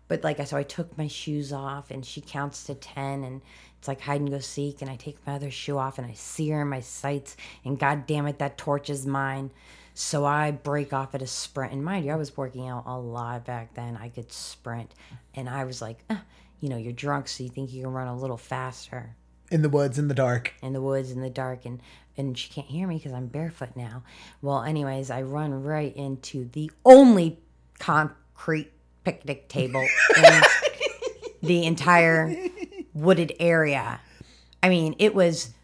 [0.06, 3.42] but like, I so I took my shoes off and she counts to 10 and
[3.78, 4.80] it's like hide and go seek.
[4.80, 7.36] And I take my other shoe off and I see her in my sights.
[7.64, 9.50] And God damn it, that torch is mine.
[9.92, 11.72] So I break off at a sprint.
[11.72, 13.96] And mind you, I was working out a lot back then.
[13.96, 14.94] I could sprint.
[15.34, 16.22] And I was like, "Ah,
[16.60, 19.16] you know, you're drunk, so you think you can run a little faster
[19.50, 20.54] In the woods, in the dark.
[20.62, 21.80] in the woods in the dark and
[22.16, 24.02] and she can't hear me because I'm barefoot now.
[24.42, 27.38] Well, anyways, I run right into the only
[27.78, 28.72] concrete
[29.04, 30.42] picnic table in
[31.42, 32.34] the entire
[32.92, 34.00] wooded area.
[34.60, 35.54] I mean, it was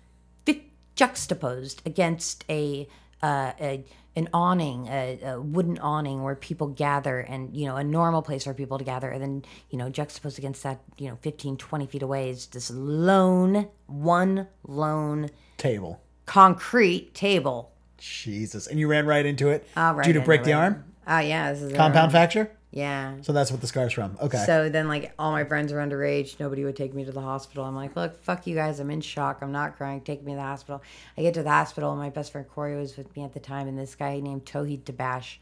[0.95, 2.89] juxtaposed against a,
[3.23, 3.85] uh, a
[4.17, 8.45] an awning, a, a wooden awning where people gather and, you know, a normal place
[8.45, 9.11] for people to gather.
[9.11, 12.71] And then, you know, juxtaposed against that, you know, 15, 20 feet away is this
[12.71, 16.01] lone, one lone Table.
[16.27, 17.73] concrete table.
[17.99, 18.67] Jesus.
[18.67, 19.67] And you ran right into it.
[19.77, 20.85] Oh, right Did you into break the arm?
[21.07, 21.53] Oh, yeah.
[21.53, 22.51] This is Compound fracture?
[22.75, 23.19] Yeah.
[23.23, 24.19] So that's what the scar's from.
[24.21, 24.43] Okay.
[24.45, 26.41] So then, like, all my friends were underage.
[26.41, 27.65] Nobody would take me to the hospital.
[27.65, 28.81] I'm like, look, fuck you guys.
[28.81, 29.39] I'm in shock.
[29.43, 30.01] I'm not crying.
[30.01, 30.83] Take me to the hospital.
[31.17, 33.69] I get to the hospital, my best friend Corey was with me at the time,
[33.69, 35.37] and this guy named Tohid Tabash,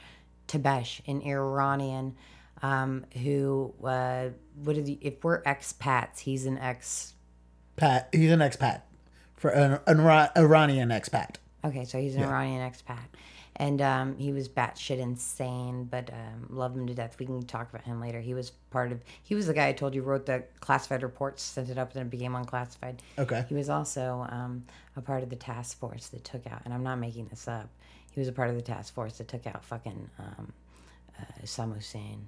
[0.46, 2.16] Tabesh, an Iranian,
[2.60, 4.28] um, who, uh,
[4.62, 7.14] what are the, if we're expats, he's an ex.
[7.76, 8.10] Pat.
[8.12, 8.82] He's an expat.
[9.36, 10.00] For an, an
[10.36, 11.36] Iranian expat.
[11.64, 12.98] Okay, so he's an Iranian expat.
[13.56, 17.16] And um, he was batshit insane, but um, love him to death.
[17.18, 18.18] We can talk about him later.
[18.20, 19.02] He was part of.
[19.22, 22.00] He was the guy I told you wrote the classified reports, sent it up, and
[22.00, 23.02] it became unclassified.
[23.18, 23.44] Okay.
[23.48, 24.64] He was also um,
[24.96, 27.68] a part of the task force that took out, and I'm not making this up.
[28.10, 30.52] He was a part of the task force that took out fucking um,
[31.20, 32.26] uh, Saddam Hussein,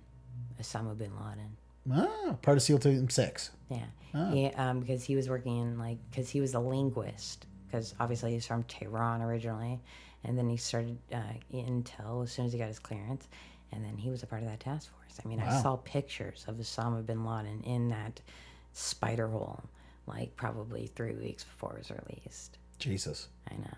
[0.61, 1.57] Osama bin Laden.
[1.93, 3.51] Ah, part of SEAL Team 6.
[3.71, 7.95] Yeah, he, um, because he was working in like because he was a linguist because
[7.99, 9.81] obviously he's from Tehran originally,
[10.25, 11.21] and then he started uh,
[11.53, 13.29] intel as soon as he got his clearance,
[13.73, 15.21] and then he was a part of that task force.
[15.25, 18.21] I mean, I saw pictures of Osama bin Laden in that
[18.73, 19.63] spider hole,
[20.07, 22.59] like probably three weeks before it was released.
[22.79, 23.29] Jesus.
[23.51, 23.77] I know.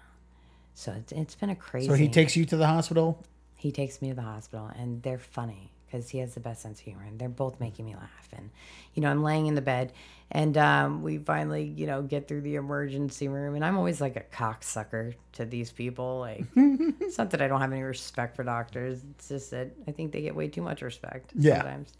[0.74, 1.88] So it's, it's been a crazy.
[1.88, 3.24] So he takes you to the hospital?
[3.56, 6.78] He takes me to the hospital, and they're funny because he has the best sense
[6.78, 8.28] of humor, and they're both making me laugh.
[8.36, 8.50] And
[8.94, 9.92] you know, I'm laying in the bed,
[10.30, 14.16] and um, we finally, you know, get through the emergency room, and I'm always like
[14.16, 16.20] a cocksucker to these people.
[16.20, 19.92] Like, it's not that I don't have any respect for doctors; it's just that I
[19.92, 21.58] think they get way too much respect Yeah.
[21.58, 21.92] sometimes.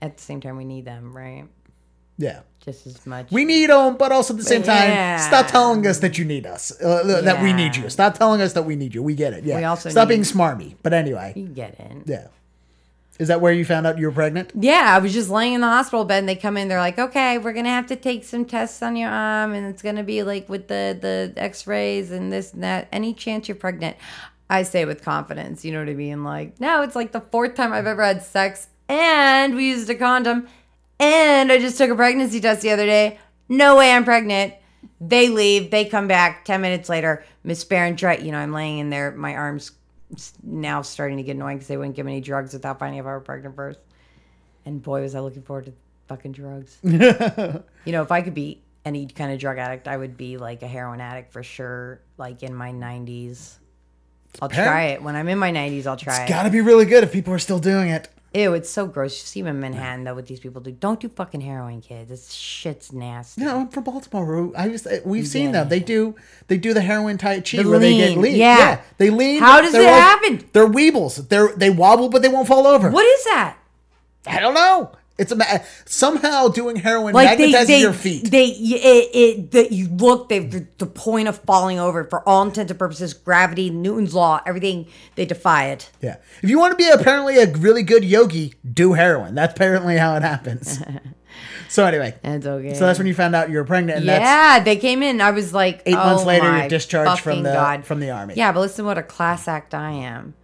[0.00, 1.46] At the same time, we need them, right?
[2.20, 2.40] Yeah.
[2.60, 3.30] Just as much.
[3.30, 5.18] We need them, but also at the same time, Yeah.
[5.18, 7.88] stop telling us that you need us, uh, that we need you.
[7.90, 9.02] Stop telling us that we need you.
[9.04, 9.44] We get it.
[9.44, 9.56] Yeah.
[9.56, 10.74] We also stop need- being smarmy.
[10.82, 11.92] But anyway, you get it.
[12.06, 12.26] yeah.
[13.18, 14.52] Is that where you found out you were pregnant?
[14.54, 16.98] Yeah, I was just laying in the hospital bed and they come in, they're like,
[16.98, 20.22] Okay, we're gonna have to take some tests on your arm and it's gonna be
[20.22, 22.88] like with the the x-rays and this and that.
[22.92, 23.96] Any chance you're pregnant?
[24.50, 26.24] I say with confidence, you know what I mean?
[26.24, 29.94] Like, no, it's like the fourth time I've ever had sex and we used a
[29.94, 30.48] condom
[31.00, 33.18] and I just took a pregnancy test the other day.
[33.48, 34.54] No way I'm pregnant.
[35.00, 37.24] They leave, they come back 10 minutes later.
[37.44, 39.72] Miss Barron, you know, I'm laying in there, my arms
[40.42, 43.06] now starting to get annoying because they wouldn't give me any drugs without finding if
[43.06, 43.80] I were pregnant first.
[44.64, 45.72] And boy, was I looking forward to
[46.08, 46.78] fucking drugs.
[46.82, 50.62] you know, if I could be any kind of drug addict, I would be like
[50.62, 53.56] a heroin addict for sure, like in my 90s.
[54.40, 55.02] I'll try it.
[55.02, 56.22] When I'm in my 90s, I'll try it.
[56.22, 58.08] It's gotta be really good if people are still doing it.
[58.34, 59.12] Ew, it's so gross.
[59.18, 60.70] You see them in Manhattan, though, what these people do.
[60.70, 62.10] Don't do fucking heroin, kids.
[62.10, 63.42] This shit's nasty.
[63.42, 64.52] No, I'm from Baltimore.
[64.56, 65.52] I just we've seen Yeah.
[65.52, 65.68] them.
[65.70, 66.14] They do
[66.48, 68.36] they do the heroin tai chi The where they get lean, lean.
[68.36, 68.80] yeah.
[68.98, 69.40] they lean.
[69.40, 70.44] How does it like- happen?
[70.52, 71.28] They're weebles.
[71.28, 72.90] They're they wobble, but they won't fall over.
[72.90, 73.56] What is that?
[74.26, 74.92] I don't know.
[75.18, 75.44] It's a ma-
[75.84, 78.30] somehow doing heroin like magnetizes they your feet.
[78.30, 82.70] they it, it that you look they the, point of falling over for all intents
[82.70, 84.86] and purposes gravity Newton's law everything
[85.16, 86.16] they defy it yeah.
[86.42, 89.34] If you want to be apparently a really good yogi, do heroin.
[89.34, 90.80] That's apparently how it happens.
[91.68, 94.22] so anyway, that's okay so that's when you found out you were pregnant, and that's
[94.24, 97.52] yeah they came in I was like Eight months oh later, you're discharged from the-
[97.52, 97.84] God.
[97.84, 98.34] from the army.
[98.36, 100.34] yeah but listen what a class act I am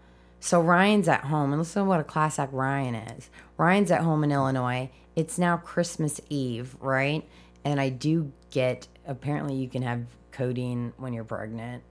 [0.41, 4.01] so Ryan's at home and listen to what a class act Ryan is Ryan's at
[4.03, 7.27] home in Illinois it's now Christmas Eve right
[7.65, 11.83] and I do get apparently you can have codeine when you're pregnant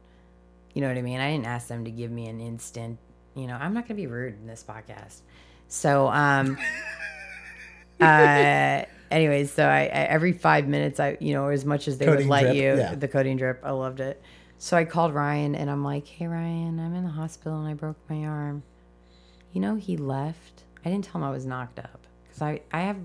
[0.74, 1.20] You know what I mean?
[1.20, 2.98] I didn't ask them to give me an instant,
[3.36, 5.20] you know, I'm not going to be rude in this podcast.
[5.68, 6.58] So, um,
[8.00, 12.06] uh, anyways, so I, I, every five minutes, I, you know, as much as they
[12.06, 12.96] Codeine would let drip, you, yeah.
[12.96, 14.22] the codeine drip, I loved it.
[14.58, 17.76] So I called Ryan and I'm like, hey, Ryan, I'm in the hospital and I
[17.76, 18.64] broke my arm.
[19.52, 20.63] You know, he left.
[20.86, 22.98] I didn't tell him I was knocked up because I, I have,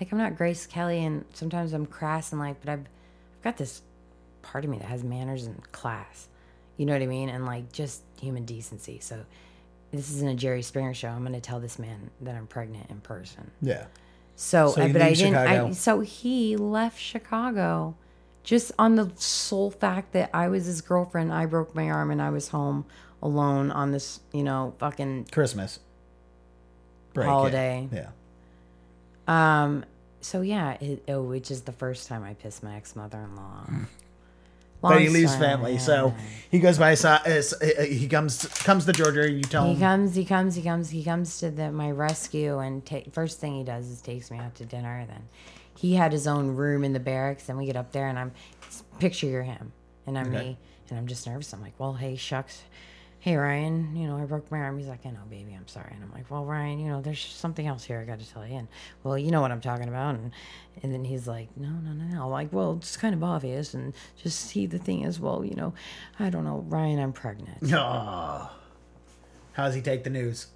[0.00, 3.56] like, I'm not Grace Kelly and sometimes I'm crass in life, but I've, I've got
[3.56, 3.82] this
[4.42, 6.28] part of me that has manners and class.
[6.76, 7.28] You know what I mean?
[7.28, 8.98] And like just human decency.
[9.00, 9.24] So
[9.92, 11.08] this isn't a Jerry Springer show.
[11.08, 13.50] I'm going to tell this man that I'm pregnant in person.
[13.62, 13.86] Yeah.
[14.36, 15.36] So, So but I didn't.
[15.36, 17.96] I, so he left Chicago
[18.42, 21.32] just on the sole fact that I was his girlfriend.
[21.32, 22.84] I broke my arm and I was home
[23.22, 25.28] alone on this, you know, fucking.
[25.30, 25.78] Christmas.
[27.14, 27.30] Break, yeah.
[27.32, 27.88] Holiday.
[27.92, 28.08] Yeah.
[29.26, 29.84] Um.
[30.20, 33.36] So yeah, it, oh, which is the first time I pissed my ex mother in
[33.36, 33.66] law.
[34.82, 36.14] But he leaves family, so
[36.50, 36.94] he goes by.
[36.94, 39.22] si- uh, uh, He comes comes to Georgia.
[39.22, 39.80] And you tell He him.
[39.80, 43.54] comes, he comes, he comes, he comes to the my rescue, and ta- first thing
[43.54, 45.06] he does is takes me out to dinner.
[45.08, 45.22] Then
[45.74, 48.32] he had his own room in the barracks, and we get up there, and I'm
[48.98, 49.72] picture you're him,
[50.06, 50.38] and I'm Okay.
[50.48, 50.58] me,
[50.90, 51.52] and I'm just nervous.
[51.54, 52.62] I'm like, well, hey, shucks,
[53.24, 54.76] hey Ryan, you know, I broke my arm.
[54.76, 57.24] He's like, I know, baby, I'm sorry, and I'm like, well, Ryan, you know, there's
[57.24, 58.68] something else here I got to tell you, and
[59.02, 60.30] well, you know what I'm talking about, and
[60.82, 63.72] and then he's like, no, no, no, no, I'm like, well, it's kind of obvious,
[63.72, 65.72] and just see the thing is, well, you know,
[66.20, 67.58] I don't know, Ryan, I'm pregnant.
[67.72, 68.50] Oh.
[69.52, 70.48] How does he take the news?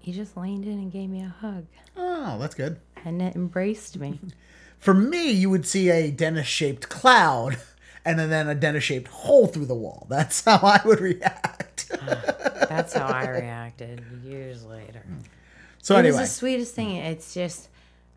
[0.00, 1.64] He just leaned in and gave me a hug.
[1.96, 2.78] Oh, that's good.
[3.06, 4.20] and it embraced me.
[4.78, 7.56] For me, you would see a dentist shaped cloud
[8.06, 10.06] and then, a dentist shaped hole through the wall.
[10.08, 11.88] That's how I would react.
[12.68, 15.04] That's how I reacted years later.
[15.82, 16.96] so It anyway, was the sweetest thing.
[16.96, 17.68] It's just,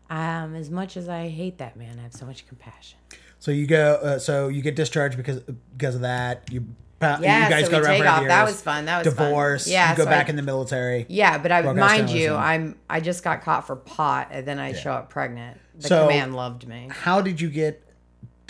[0.08, 2.98] um, as much as I hate that man, I have so much compassion.
[3.38, 5.40] so you go, uh, so you get discharged because
[5.76, 6.50] because of that.
[6.52, 6.66] You,
[7.02, 8.26] Yeah, you guys so go around take off.
[8.26, 8.84] That was fun.
[8.86, 9.26] That was fun.
[9.28, 9.66] divorce.
[9.68, 11.06] Yeah, you go so back I- in the military.
[11.08, 14.72] Yeah, but I mind you, I'm I just got caught for pot, and then I
[14.74, 15.58] show up pregnant.
[15.76, 16.88] The So- command loved me.
[16.90, 17.82] How did you get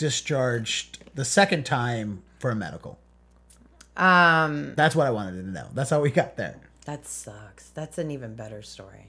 [0.01, 2.97] discharged the second time for a medical?
[3.95, 5.67] Um, That's what I wanted to know.
[5.75, 6.59] That's how we got there.
[6.85, 7.69] That sucks.
[7.69, 9.05] That's an even better story.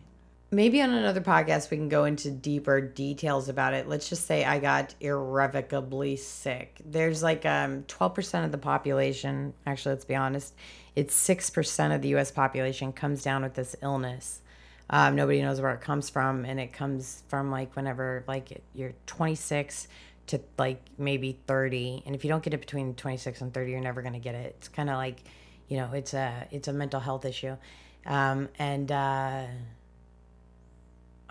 [0.51, 3.89] Maybe on another podcast we can go into deeper details about it.
[3.89, 6.83] Let's just say I got irrevocably sick.
[6.85, 10.55] There's like um 12% of the population, actually let's be honest,
[10.95, 14.43] it's 6% of the US population comes down with this illness.
[14.91, 18.93] Um, nobody knows where it comes from and it comes from like whenever like you're
[19.07, 19.89] 26
[20.33, 23.81] to like maybe 30 and if you don't get it between 26 and 30 you're
[23.81, 24.57] never going to get it.
[24.59, 25.23] It's kind of like
[25.69, 27.57] you know it's a it's a mental health issue
[28.05, 29.45] um, and uh,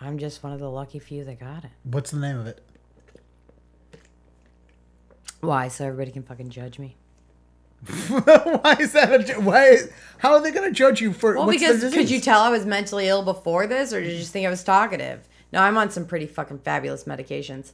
[0.00, 2.60] i'm just one of the lucky few that got it What's the name of it?
[5.40, 6.96] why so everybody can fucking judge me
[8.08, 9.12] why is that?
[9.12, 9.76] A, ju- why?
[10.18, 11.34] How are they going to judge you for?
[11.34, 14.32] well because could you tell i was mentally ill before this or did you just
[14.32, 17.72] think i was talkative no i'm on some pretty fucking fabulous medications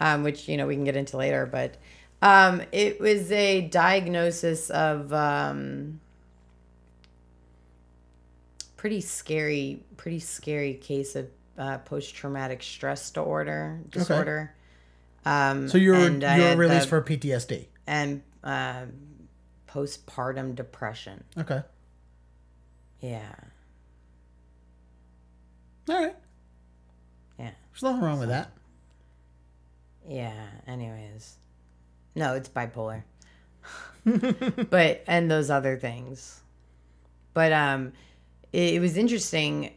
[0.00, 1.76] um, which you know we can get into later but
[2.22, 6.00] um, it was a diagnosis of um,
[8.76, 11.28] pretty scary pretty scary case of
[11.58, 14.54] uh, post-traumatic stress disorder disorder
[15.24, 17.66] um, So you were and you were released the- for PTSD.
[17.86, 18.92] and um
[19.68, 21.62] postpartum depression Okay.
[23.00, 23.34] yeah
[25.88, 26.16] All right.
[27.38, 28.50] yeah There's nothing wrong with that.
[30.08, 31.36] Yeah, anyways.
[32.14, 33.02] No, it's bipolar.
[34.70, 36.40] but and those other things.
[37.34, 37.92] But um
[38.52, 39.72] it, it was interesting.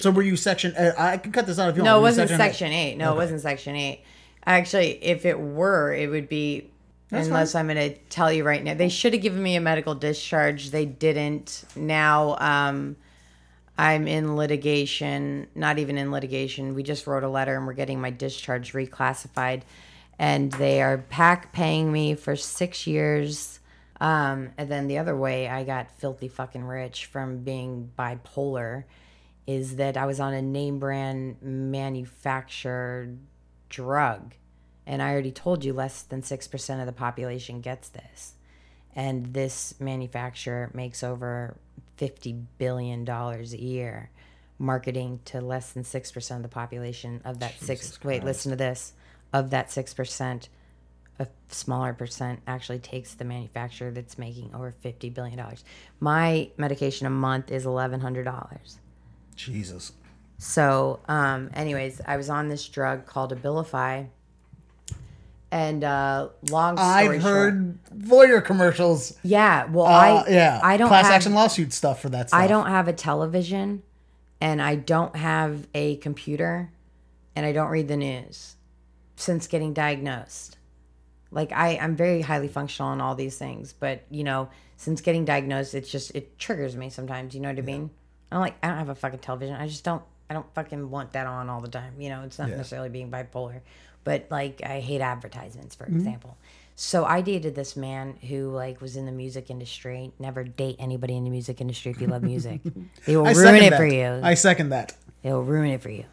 [0.00, 0.74] So were you section?
[0.76, 2.16] Uh, I can cut this out if you No, it want.
[2.16, 2.96] Were you wasn't section 8.
[2.96, 4.02] No, it wasn't section 8.
[4.44, 6.70] Actually, if it were, it would be
[7.08, 8.74] That's unless I'm going to tell you right now.
[8.74, 10.70] They should have given me a medical discharge.
[10.70, 11.64] They didn't.
[11.76, 12.96] Now um
[13.80, 16.74] I'm in litigation, not even in litigation.
[16.74, 19.62] We just wrote a letter and we're getting my discharge reclassified.
[20.18, 23.58] And they are pack paying me for six years.
[23.98, 28.84] Um, and then the other way I got filthy fucking rich from being bipolar
[29.46, 33.16] is that I was on a name brand manufactured
[33.70, 34.34] drug.
[34.86, 38.34] And I already told you less than 6% of the population gets this.
[38.94, 41.56] And this manufacturer makes over
[42.00, 44.10] $50 billion a year
[44.60, 47.98] marketing to less than 6% of the population of that six.
[48.04, 48.92] Wait, listen to this.
[49.32, 50.48] Of that 6%,
[51.18, 55.40] a smaller percent actually takes the manufacturer that's making over $50 billion.
[55.98, 58.78] My medication a month is $1,100.
[59.34, 59.92] Jesus.
[60.38, 64.08] So, um, anyways, I was on this drug called Abilify.
[65.52, 69.16] And uh, long story I've short, heard lawyer commercials.
[69.24, 69.64] yeah.
[69.66, 70.60] Well, Uh, I yeah.
[70.62, 72.40] I don't class have, action lawsuit stuff for that stuff.
[72.40, 73.82] I don't have a television,
[74.40, 76.70] and I don't have a computer,
[77.34, 78.54] and I don't read the news
[79.16, 80.56] since getting diagnosed.
[81.32, 85.24] Like I, I'm very highly functional in all these things, but you know, since getting
[85.24, 87.34] diagnosed, it's just it triggers me sometimes.
[87.34, 87.90] You know what I mean?
[88.30, 89.56] I'm like, I don't have a fucking television.
[89.56, 90.02] I just don't.
[90.28, 92.00] I don't fucking want that on all the time.
[92.00, 93.60] You know, it's not necessarily being bipolar,
[94.04, 96.36] but like I hate advertisements, for example.
[96.76, 100.12] So I dated this man who like was in the music industry.
[100.18, 102.60] Never date anybody in the music industry if you love music.
[103.04, 103.76] They will I ruin it that.
[103.76, 104.20] for you.
[104.22, 104.94] I second that.
[105.22, 106.06] It'll ruin it for you.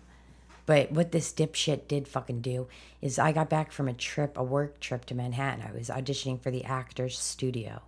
[0.65, 2.67] But what this dipshit did fucking do
[3.01, 5.63] is I got back from a trip, a work trip to Manhattan.
[5.65, 7.81] I was auditioning for the Actors Studio.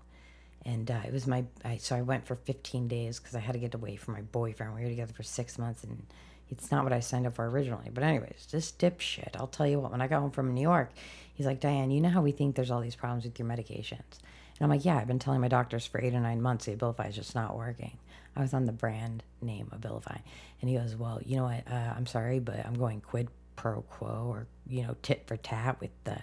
[0.65, 3.53] And uh, it was my, I, so I went for 15 days because I had
[3.53, 4.73] to get away from my boyfriend.
[4.75, 6.05] We were together for six months and
[6.49, 7.89] it's not what I signed up for originally.
[7.93, 10.91] But, anyways, this dipshit, I'll tell you what, when I got home from New York,
[11.33, 14.19] he's like, Dianne, you know how we think there's all these problems with your medications?
[14.59, 16.75] And I'm like, yeah, I've been telling my doctors for eight or nine months the
[16.75, 17.97] Abilify is just not working.
[18.35, 20.21] I was on the brand name Abilify.
[20.61, 21.63] And he goes, well, you know what?
[21.71, 25.79] Uh, I'm sorry, but I'm going quid pro quo or, you know, tit for tat
[25.79, 26.17] with the,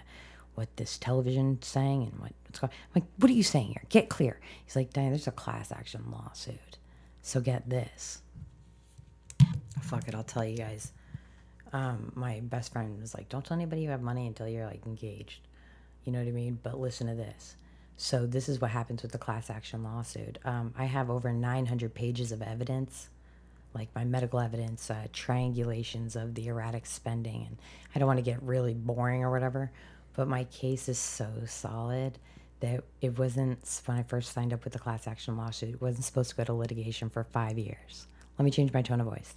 [0.55, 3.83] what this television saying and what, what's going I'm like, what are you saying here?
[3.89, 4.39] Get clear.
[4.65, 6.77] He's like, Dianne, there's a class action lawsuit.
[7.21, 8.21] So get this.
[9.81, 10.91] Fuck it, I'll tell you guys.
[11.73, 14.85] Um, my best friend was like, don't tell anybody you have money until you're like
[14.85, 15.41] engaged.
[16.05, 16.59] You know what I mean?
[16.63, 17.55] But listen to this.
[17.97, 20.37] So this is what happens with the class action lawsuit.
[20.45, 23.09] Um, I have over 900 pages of evidence,
[23.73, 27.57] like my medical evidence, uh, triangulations of the erratic spending, and
[27.95, 29.71] I don't want to get really boring or whatever,
[30.13, 32.19] but my case is so solid
[32.59, 35.75] that it wasn't when I first signed up with the class action lawsuit.
[35.75, 38.07] It wasn't supposed to go to litigation for five years.
[38.37, 39.33] Let me change my tone of voice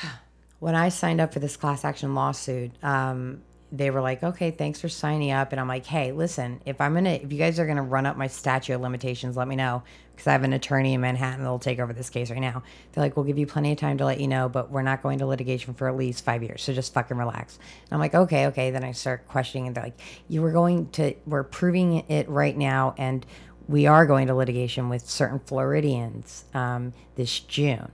[0.58, 3.42] when I signed up for this class action lawsuit, um,
[3.74, 6.92] they were like, "Okay, thanks for signing up." And I'm like, "Hey, listen, if I'm
[6.92, 9.82] gonna, if you guys are gonna run up my statute of limitations, let me know
[10.12, 12.62] because I have an attorney in Manhattan that'll take over this case right now."
[12.92, 15.02] They're like, "We'll give you plenty of time to let you know, but we're not
[15.02, 18.14] going to litigation for at least five years, so just fucking relax." And I'm like,
[18.14, 22.04] "Okay, okay." Then I start questioning, and they're like, "You were going to, we're proving
[22.10, 23.24] it right now, and
[23.68, 27.90] we are going to litigation with certain Floridians um, this June."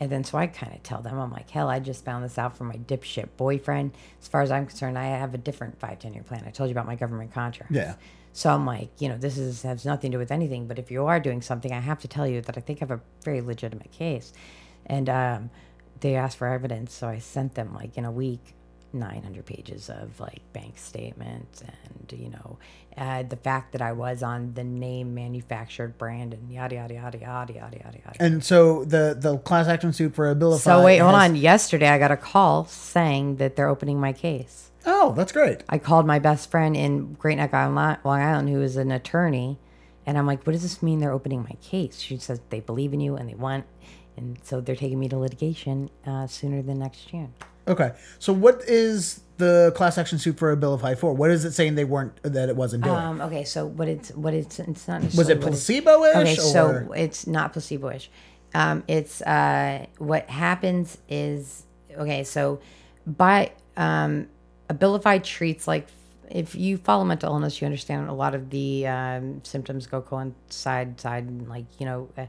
[0.00, 2.38] And then so I kind of tell them, I'm like, hell, I just found this
[2.38, 3.92] out from my dipshit boyfriend.
[4.20, 6.44] As far as I'm concerned, I have a different five, 10 year plan.
[6.46, 7.70] I told you about my government contract.
[7.70, 7.94] Yeah.
[8.32, 10.66] So I'm like, you know, this is has nothing to do with anything.
[10.66, 12.86] But if you are doing something, I have to tell you that I think I
[12.86, 14.32] have a very legitimate case.
[14.86, 15.50] And um,
[16.00, 18.54] they asked for evidence, so I sent them like in a week
[18.92, 22.58] 900 pages of like bank statements and you know
[22.96, 27.18] uh, the fact that I was on the name manufactured brand and yada yada yada
[27.18, 28.16] yada yada yada yada.
[28.18, 30.58] And so the the class action suit for Abilify.
[30.58, 31.36] So wait, hold has- on.
[31.36, 34.70] Yesterday, I got a call saying that they're opening my case.
[34.86, 35.62] Oh, that's great.
[35.68, 39.58] I called my best friend in Great Neck Island, Long Island, who is an attorney,
[40.06, 41.00] and I'm like, "What does this mean?
[41.00, 43.66] They're opening my case?" She says they believe in you and they want,
[44.20, 47.32] and so they're taking me to litigation uh, sooner than next June.
[47.66, 47.92] Okay.
[48.18, 51.12] So what is the class action suit for a bill of Abilify for?
[51.12, 52.96] What is it saying they weren't that it wasn't doing?
[52.96, 56.16] Um, okay, so what it's what it's it's not was it placebo-ish?
[56.16, 58.10] Okay, so it's not placebo-ish.
[58.54, 61.64] Um, it's uh, what happens is
[61.96, 62.24] okay.
[62.24, 62.60] So
[63.06, 64.28] by um,
[64.68, 65.88] Abilify treats like
[66.30, 71.00] if you follow mental illness, you understand a lot of the um, symptoms go coincide
[71.00, 71.46] side.
[71.48, 72.26] Like you know, uh,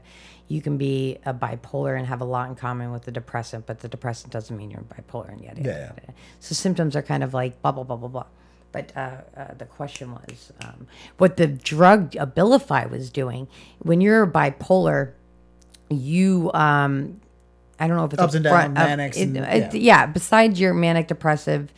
[0.48, 3.80] you can be a bipolar and have a lot in common with the depressant, but
[3.80, 5.62] the depressant doesn't mean you're bipolar and yada.
[5.62, 6.14] Yeah, yeah.
[6.40, 8.26] So symptoms are kind of like blah blah blah blah blah.
[8.72, 10.86] But uh, uh, the question was um,
[11.18, 13.46] what the drug Abilify was doing.
[13.80, 15.12] When you're bipolar,
[15.90, 17.20] you um,
[17.78, 19.80] I don't know if it's Ups and down, front, manics it- and- it- yeah.
[20.02, 20.06] yeah.
[20.06, 21.72] Besides your manic depressive,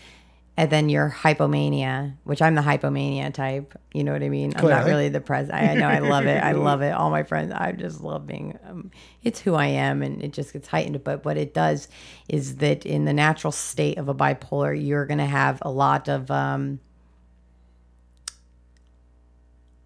[0.56, 3.76] and then your hypomania, which I'm the hypomania type.
[3.92, 4.52] You know what I mean?
[4.56, 5.50] I'm not really the pres.
[5.50, 6.42] I, I know I love it.
[6.42, 6.92] I love it.
[6.92, 8.56] All my friends, I just love being.
[8.68, 8.92] Um,
[9.24, 11.02] it's who I am, and it just gets heightened.
[11.02, 11.88] But what it does
[12.28, 16.08] is that in the natural state of a bipolar, you're going to have a lot
[16.08, 16.30] of.
[16.30, 16.78] Um,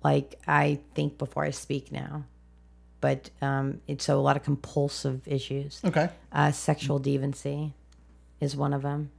[0.05, 2.24] like I think before I speak now,
[3.01, 5.81] but um, it's so a lot of compulsive issues.
[5.85, 6.11] Okay.
[6.31, 7.73] Uh, sexual deviancy
[8.40, 9.11] is one of them.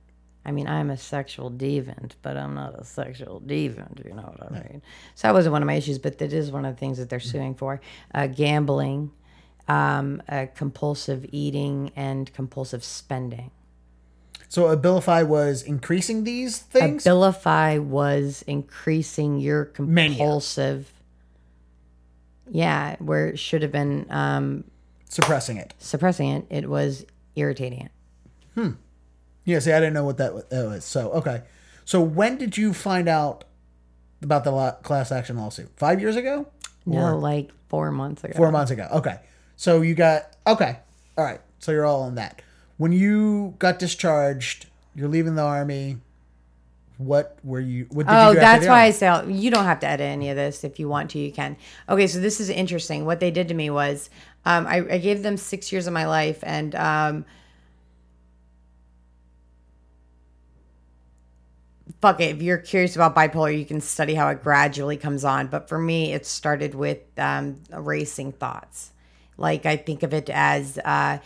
[0.45, 4.03] I mean, I'm a sexual deviant, but I'm not a sexual deviant.
[4.06, 4.82] You know what I mean?
[5.16, 7.10] So that wasn't one of my issues, but that is one of the things that
[7.10, 7.82] they're suing for.
[8.14, 9.11] Uh, gambling,
[9.68, 13.52] um, uh, compulsive eating, and compulsive spending.
[14.48, 17.03] So Abilify was increasing these things.
[17.03, 20.18] Abilify was increasing your Mania.
[20.18, 20.91] compulsive.
[22.49, 24.64] Yeah, where it should have been um,
[25.07, 25.76] suppressing it.
[25.78, 27.06] suppressing it, it was
[27.36, 27.88] irritating
[28.56, 28.74] it.
[29.49, 30.85] Yeah, see, I didn't know what that was.
[30.85, 31.41] So, okay.
[31.85, 33.45] So, when did you find out
[34.21, 35.71] about the class action lawsuit?
[35.76, 36.47] Five years ago?
[36.85, 38.34] No, like four months ago.
[38.38, 38.88] Four months ago.
[38.91, 39.19] Okay.
[39.55, 40.77] So, you got, okay.
[41.17, 41.41] All right.
[41.57, 42.43] So, you're all on that.
[42.77, 45.97] When you got discharged, you're leaving the army.
[46.97, 49.88] What were you, what did Oh, you that's why I say you don't have to
[49.88, 50.63] edit any of this.
[50.63, 51.57] If you want to, you can.
[51.88, 53.05] Okay, so this is interesting.
[53.05, 54.09] What they did to me was
[54.45, 57.26] um, I, I gave them six years of my life, and um,
[62.01, 62.35] fuck it.
[62.35, 65.47] If you're curious about bipolar, you can study how it gradually comes on.
[65.47, 68.91] But for me, it started with um, racing thoughts.
[69.38, 71.19] Like I think of it as uh,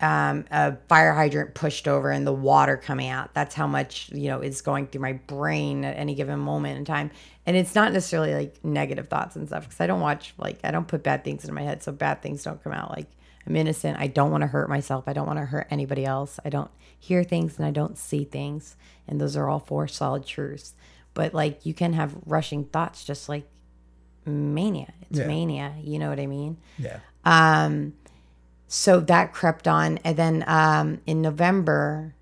[0.00, 3.34] um, a fire hydrant pushed over and the water coming out.
[3.34, 6.84] That's how much you know is going through my brain at any given moment in
[6.84, 7.10] time.
[7.46, 10.70] And it's not necessarily like negative thoughts and stuff because I don't watch like I
[10.70, 12.90] don't put bad things in my head, so bad things don't come out.
[12.90, 13.08] Like
[13.48, 13.98] I'm innocent.
[13.98, 15.04] I don't want to hurt myself.
[15.06, 16.38] I don't want to hurt anybody else.
[16.44, 18.76] I don't hear things and I don't see things.
[19.08, 20.74] And those are all four solid truths.
[21.14, 23.48] But like you can have rushing thoughts just like
[24.26, 24.92] mania.
[25.08, 25.26] It's Yeah.
[25.26, 25.74] mania.
[25.82, 26.58] You know what I mean?
[26.78, 26.98] Yeah.
[27.24, 27.94] Um,
[28.66, 29.96] so that crept on.
[30.04, 32.14] And then um, in November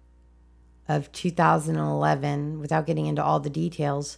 [0.88, 4.16] of 2011, without getting into all the details,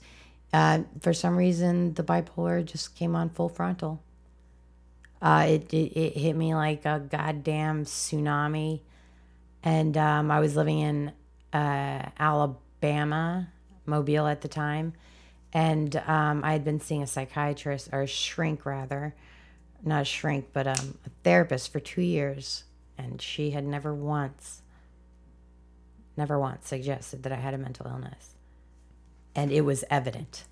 [0.52, 4.02] uh, for some reason, the bipolar just came on full frontal.
[5.20, 8.80] Uh, it, it, it hit me like a goddamn tsunami.
[9.62, 11.12] And um, I was living in
[11.52, 13.48] uh, Alabama,
[13.86, 14.92] Mobile at the time.
[15.52, 19.14] And um, I had been seeing a psychiatrist, or a shrink rather,
[19.82, 22.64] not a shrink, but um, a therapist for two years.
[22.96, 24.62] And she had never once,
[26.16, 28.34] never once suggested that I had a mental illness.
[29.34, 30.44] And it was evident.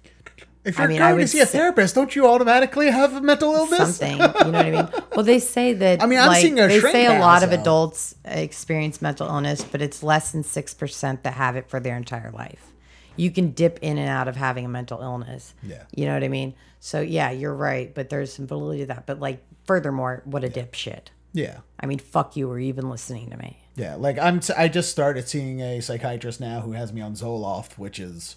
[0.66, 3.20] If you're mean, I going to see a say- therapist, don't you automatically have a
[3.20, 3.97] mental illness?
[3.98, 4.12] something.
[4.18, 4.88] You know what I mean?
[5.16, 6.02] Well, they say that.
[6.02, 9.01] I mean, I'm like, seeing a They say a now, lot of so- adults experience
[9.01, 12.72] mental illness, but it's less than six percent that have it for their entire life.
[13.16, 15.55] You can dip in and out of having a mental illness.
[15.62, 15.84] Yeah.
[15.94, 16.55] You know what I mean?
[16.80, 19.06] So yeah, you're right, but there's some validity to that.
[19.06, 21.06] But like, furthermore, what a dipshit.
[21.32, 21.60] Yeah.
[21.80, 23.59] I mean, fuck you or even listening to me.
[23.76, 24.40] Yeah, like I'm.
[24.40, 28.36] T- I just started seeing a psychiatrist now who has me on Zoloft, which is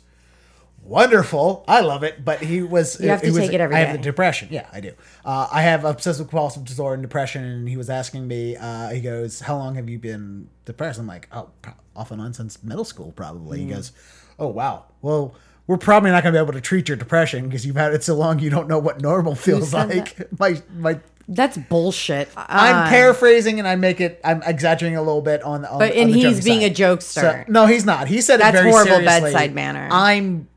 [0.84, 1.64] wonderful.
[1.68, 2.24] I love it.
[2.24, 3.00] But he was.
[3.00, 3.98] You have to was- take it every I have day.
[3.98, 4.50] the depression.
[4.52, 4.94] Yeah, I do.
[5.26, 8.56] Uh, I have obsessive compulsive disorder and depression, and he was asking me.
[8.56, 12.22] Uh, he goes, "How long have you been depressed?" I'm like, "Oh, pro- off and
[12.22, 13.62] on since middle school, probably." Mm.
[13.68, 13.92] He goes,
[14.38, 14.86] "Oh wow.
[15.02, 15.36] Well."
[15.68, 18.04] We're probably not going to be able to treat your depression because you've had it
[18.04, 20.18] so long you don't know what normal feels like.
[20.40, 22.28] My my That's bullshit.
[22.36, 24.20] I'm Uh, paraphrasing and I make it.
[24.24, 25.62] I'm exaggerating a little bit on.
[25.62, 26.72] The on But- on and the he's being side.
[26.72, 27.22] a jokester.
[27.22, 28.08] So- no, he's not.
[28.08, 29.22] He said That's it very horrible seriously.
[29.32, 29.88] bedside manner.
[29.92, 30.48] I'm.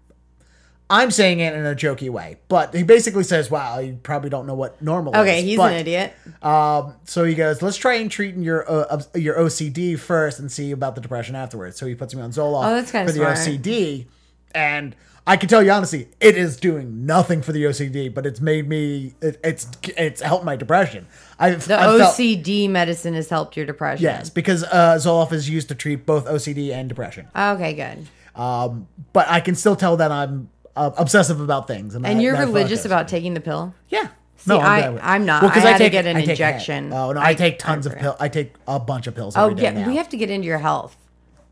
[0.93, 4.47] I'm saying it in a jokey way, but he basically says, "Wow, you probably don't
[4.47, 6.13] know what normal is." Okay, he's But, an idiot.
[6.43, 10.71] Um, so he goes, "Let's try and treat your uh, your OCD first, and see
[10.71, 13.39] about the depression afterwards." So he puts me on Zoloft Oh, that's for the smart.
[13.39, 14.05] OCD,
[14.55, 14.95] and
[15.27, 18.69] I can tell you honestly, it is doing nothing for the OCD, but it's made
[18.69, 19.15] me.
[19.23, 19.67] It, it's
[19.97, 21.07] it's helped my depression.
[21.39, 24.03] I've The I've felt- OCD medicine has helped your depression.
[24.05, 27.29] Yes, because uh, Zoloft is used to treat both OCD and depression.
[27.35, 28.07] Okay, good.
[28.39, 31.95] Um, but I can still tell that I'm uh, obsessive about things.
[31.95, 33.75] And, And you're religious about taking the pill?
[33.89, 34.09] Yeah.
[34.37, 35.45] See, I- I'm not.
[35.45, 36.93] I had to get an I injection.
[36.93, 38.17] Oh no, I, I- take tons I of pills.
[38.19, 39.37] I take a bunch of pills.
[39.37, 39.87] Oh every day yeah, now.
[39.87, 40.97] we have to get into your health.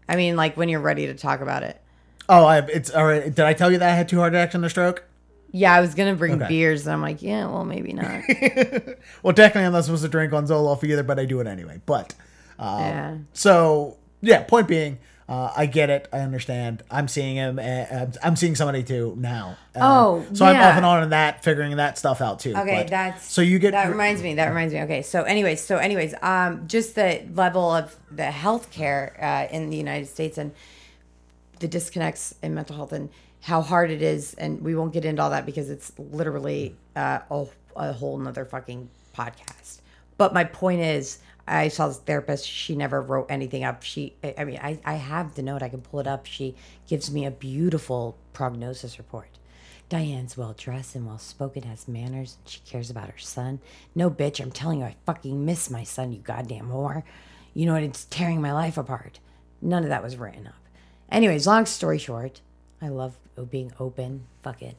[0.09, 1.81] I mean, like when you're ready to talk about it.
[2.29, 3.25] Oh, I, it's all right.
[3.25, 5.05] Did I tell you that I had two heart attacks and a stroke?
[5.53, 6.49] Yeah, I was gonna bring Okay.
[6.49, 8.23] beers, and I'm like, yeah, well, maybe not.
[9.23, 11.81] Well, technically, I'm not supposed to drink on Zoloft either, but I do it anyway.
[11.87, 12.15] But
[12.59, 13.19] yeah.
[13.33, 14.43] so yeah.
[14.45, 14.99] Point being,
[15.31, 16.09] uh, I get it.
[16.13, 16.83] I understand.
[16.91, 17.59] I'm seeing him.
[17.61, 19.57] Uh, I'm seeing somebody too now.
[19.77, 20.71] Uh, Oh, so I'm yeah.
[20.71, 22.55] off and on in that, figuring that stuff out too.
[22.57, 24.35] Okay, But- that's so you get that reminds me.
[24.35, 24.81] That reminds me.
[24.83, 29.77] Okay, so anyways, so anyways, um, just the level of the healthcare uh, in the
[29.77, 30.51] United States and
[31.61, 33.09] the disconnects in mental health and
[33.43, 37.21] how hard it is, and we won't get into all that because it's literally uh,
[37.31, 37.47] a,
[37.77, 39.79] a whole nother fucking podcast.
[40.19, 41.19] But my point is,
[41.51, 42.47] I saw this therapist.
[42.47, 43.83] She never wrote anything up.
[43.83, 45.63] She, I mean, I, I have the note.
[45.63, 46.25] I can pull it up.
[46.25, 46.55] She
[46.87, 49.39] gives me a beautiful prognosis report.
[49.89, 53.59] Dianne's well dressed and well spoken, has manners, she cares about her son.
[53.93, 57.03] No, bitch, I'm telling you, I fucking miss my son, you goddamn whore.
[57.55, 57.83] You know what?
[57.83, 59.19] It's tearing my life apart.
[59.61, 60.55] None of that was written up.
[61.11, 62.41] Anyways, long story short,
[62.81, 63.17] I love
[63.51, 64.27] being open.
[64.45, 64.77] Fuck it.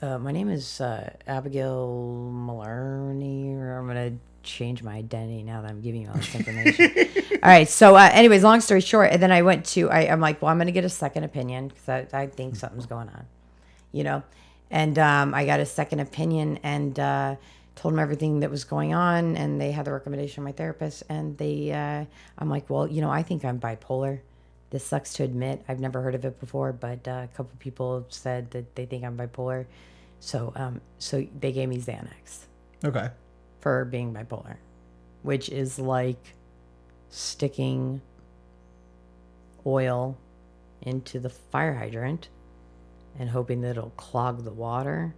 [0.00, 4.12] Uh, my name is uh, Abigail Maloney, or I'm gonna
[4.42, 6.90] change my identity now that I'm giving you all this information.
[7.42, 7.68] all right.
[7.68, 9.90] So, uh, anyways, long story short, and then I went to.
[9.90, 12.86] I, I'm like, well, I'm gonna get a second opinion because I, I think something's
[12.86, 13.26] going on,
[13.92, 14.22] you know,
[14.70, 17.36] and um, I got a second opinion and uh,
[17.74, 21.02] told them everything that was going on, and they had the recommendation of my therapist,
[21.08, 22.04] and they, uh,
[22.38, 24.20] I'm like, well, you know, I think I'm bipolar.
[24.70, 25.62] This sucks to admit.
[25.68, 29.04] I've never heard of it before, but uh, a couple people said that they think
[29.04, 29.66] I'm bipolar.
[30.20, 32.46] So, um, so they gave me Xanax
[32.84, 33.10] okay.
[33.62, 34.56] For being bipolar,
[35.22, 36.34] which is like
[37.08, 38.02] sticking
[39.64, 40.18] oil
[40.82, 42.28] into the fire hydrant
[43.18, 45.14] and hoping that it'll clog the water.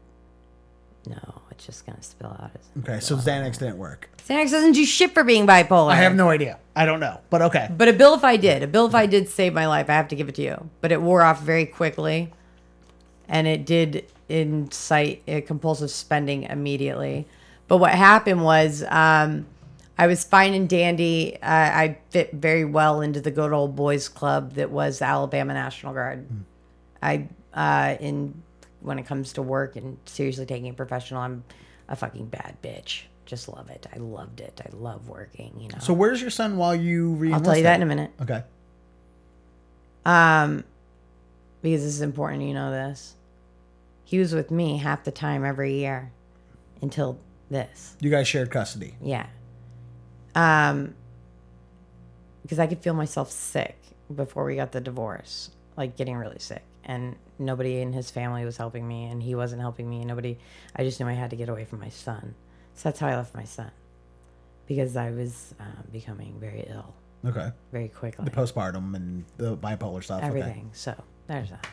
[1.07, 2.51] No, it's just gonna spill out.
[2.81, 4.11] Okay, so Xanax didn't work.
[4.27, 5.93] Xanax doesn't do shit for being bipolar.
[5.93, 6.59] I have no idea.
[6.77, 7.69] I don't know, but okay.
[7.77, 8.71] But Abilify did.
[8.71, 9.89] Abilify did save my life.
[9.91, 10.71] I have to give it to you.
[10.81, 12.33] But it wore off very quickly,
[13.29, 17.27] and it did incite a compulsive spending immediately.
[17.75, 19.47] But what happened was, um,
[19.99, 21.35] I was fine and dandy.
[21.43, 25.93] Uh, I fit very well into the good old boys club that was Alabama National
[25.93, 26.25] Guard.
[27.03, 28.41] I uh, in
[28.81, 31.43] when it comes to work and seriously taking it professional, I'm
[31.89, 33.07] a fucking bad bitch.
[33.27, 33.89] Just love it.
[33.93, 34.61] I loved it.
[34.65, 35.53] I love working.
[35.59, 35.79] You know.
[35.81, 38.13] So where's your son while you re I'll tell you that in a minute.
[38.23, 38.45] Okay.
[40.07, 40.63] Um,
[41.61, 42.45] because this is important.
[42.45, 43.17] You know this.
[44.05, 46.13] He was with me half the time every year
[46.81, 47.19] until
[47.51, 47.97] this.
[48.01, 48.95] You guys shared custody.
[49.03, 49.27] Yeah.
[50.35, 50.95] Um,
[52.43, 53.77] because I could feel myself sick
[54.15, 58.57] before we got the divorce, like getting really sick, and nobody in his family was
[58.57, 60.37] helping me, and he wasn't helping me, nobody.
[60.77, 62.35] I just knew I had to get away from my son,
[62.75, 63.71] so that's how I left my son,
[64.67, 66.95] because I was uh, becoming very ill
[67.25, 67.51] Okay.
[67.73, 68.25] very quickly.
[68.27, 70.19] The postpartum and the bipolar stuff.
[70.19, 70.27] Okay.
[70.27, 70.71] everything.
[70.75, 70.95] So
[71.27, 71.67] there's that.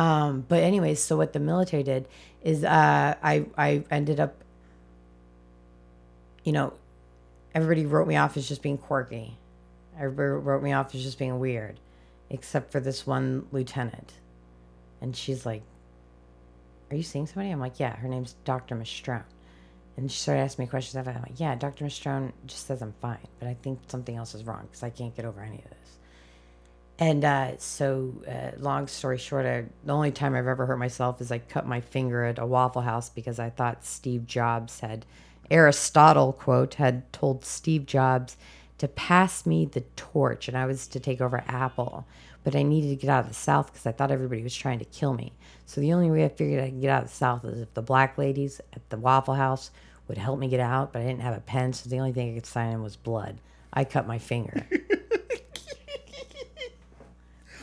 [0.00, 2.06] Um, but anyways, so what the military did
[2.42, 4.36] is uh, I I ended up,
[6.44, 6.72] you know,
[7.54, 9.36] everybody wrote me off as just being quirky.
[9.96, 11.78] Everybody wrote me off as just being weird,
[12.30, 14.14] except for this one lieutenant,
[15.00, 15.62] and she's like,
[16.90, 18.74] "Are you seeing somebody?" I'm like, "Yeah." Her name's Dr.
[18.74, 19.24] Mistrone.
[19.96, 21.06] And she started asking me questions.
[21.06, 21.84] I'm like, yeah, Dr.
[21.84, 25.14] Mistrone just says I'm fine, but I think something else is wrong because I can't
[25.14, 25.98] get over any of this.
[26.98, 31.20] And uh, so, uh, long story short, I, the only time I've ever hurt myself
[31.20, 35.04] is I cut my finger at a Waffle House because I thought Steve Jobs had,
[35.50, 38.36] Aristotle, quote, had told Steve Jobs
[38.78, 42.06] to pass me the torch and I was to take over Apple.
[42.44, 44.80] But I needed to get out of the South because I thought everybody was trying
[44.80, 45.32] to kill me.
[45.66, 47.72] So the only way I figured I could get out of the South is if
[47.74, 49.70] the black ladies at the Waffle House
[50.08, 52.32] would help me get out, but I didn't have a pen, so the only thing
[52.32, 53.38] I could sign in was blood.
[53.72, 54.66] I cut my finger.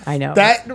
[0.06, 0.34] I know.
[0.34, 0.66] That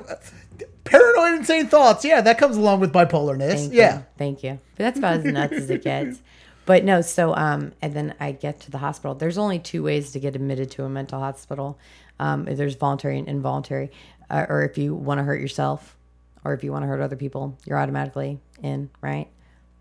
[0.84, 2.04] paranoid, insane thoughts.
[2.04, 3.54] Yeah, that comes along with bipolarness.
[3.54, 3.96] Thank yeah.
[3.98, 4.04] you.
[4.18, 4.60] Thank you.
[4.76, 6.20] But that's about as nuts as it gets.
[6.66, 9.14] But no, so um, and then I get to the hospital.
[9.14, 11.78] There's only two ways to get admitted to a mental hospital.
[12.18, 13.90] Um, there's voluntary and involuntary,
[14.30, 15.96] uh, or if you want to hurt yourself,
[16.44, 19.28] or if you want to hurt other people, you're automatically in, right?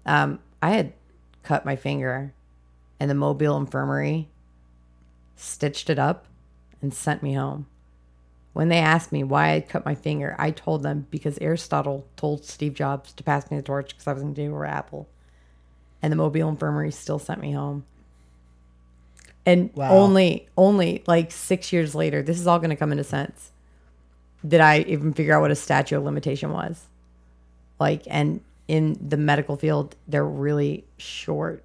[0.05, 0.93] Um, I had
[1.43, 2.33] cut my finger,
[2.99, 4.29] and the Mobile Infirmary
[5.35, 6.25] stitched it up
[6.81, 7.67] and sent me home.
[8.53, 12.45] When they asked me why I cut my finger, I told them because Aristotle told
[12.45, 15.07] Steve Jobs to pass me the torch because I was going to do Apple.
[16.03, 17.85] And the Mobile Infirmary still sent me home.
[19.45, 19.89] And Wow.
[19.91, 23.51] only, only like six years later, this is all going to come into sense.
[24.47, 26.85] Did I even figure out what a statute of limitation was?
[27.79, 31.63] Like, and in the medical field, they're really short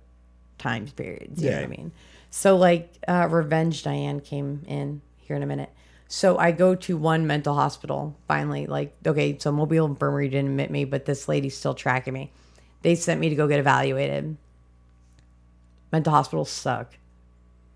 [0.59, 1.43] time periods.
[1.43, 1.62] You know Yeah.
[1.62, 1.93] what I mean?
[2.31, 5.70] So, like, uh, Revenge Dianne came in here in a minute.
[6.09, 8.66] So I go to one mental hospital finally.
[8.66, 12.31] Like, okay, so Mobile Infirmary didn't admit me, but this lady's still tracking me.
[12.83, 14.37] They sent me to go get evaluated.
[15.93, 16.95] Mental hospitals suck.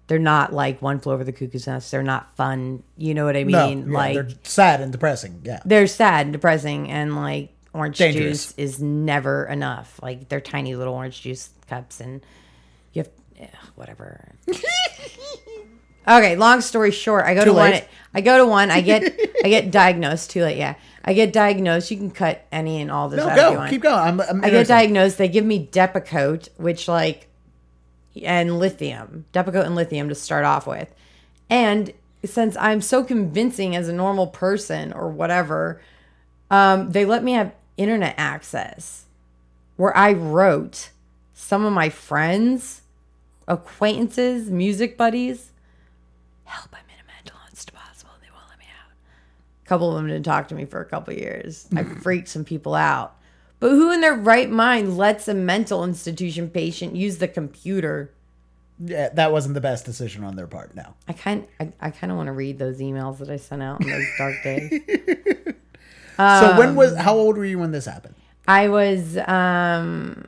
[0.06, 1.90] They're not like one flew over the cuckoo's nest.
[1.90, 2.82] They're not fun.
[2.96, 3.90] You know what I No, mean?
[3.90, 5.40] yeah, like they're sad and depressing.
[5.44, 5.60] Yeah.
[5.64, 8.48] they're sad and depressing and like orange Dangerous.
[8.52, 12.20] juice is never enough like they're tiny little orange juice cups and
[12.92, 13.10] you have
[13.40, 14.28] ugh, whatever
[16.06, 17.80] okay long story short i go Too to one
[18.14, 19.02] i go to one i get
[19.44, 20.74] i get diagnosed too late yeah
[21.04, 23.58] i get diagnosed you can cut any and all this No, out if you go.
[23.58, 23.70] want.
[23.70, 23.94] Keep going.
[23.94, 25.18] I'm, I'm I get diagnosed.
[25.18, 27.26] They give me Depakote, which like,
[28.22, 30.94] and lithium, Depakote and lithium to start off with.
[31.50, 31.92] And
[32.24, 35.80] since I'm so convincing as a normal person or whatever,
[36.50, 39.06] um, they let me have internet access
[39.76, 40.90] where I wrote
[41.34, 42.82] some of my friends,
[43.48, 45.51] acquaintances, music buddies,
[46.44, 48.10] help, I'm in a mental hospital.
[48.20, 48.92] They won't let me out.
[49.64, 51.68] A couple of them didn't talk to me for a couple of years.
[51.74, 53.16] I freaked some people out.
[53.60, 58.12] But who in their right mind lets a mental institution patient use the computer?
[58.84, 60.74] Yeah, that wasn't the best decision on their part.
[60.74, 60.94] No.
[61.06, 63.80] I kind I, I kind of want to read those emails that I sent out
[63.80, 64.80] in those dark days.
[66.18, 66.96] so when was?
[66.96, 68.16] How old were you when this happened?
[68.48, 70.24] I was um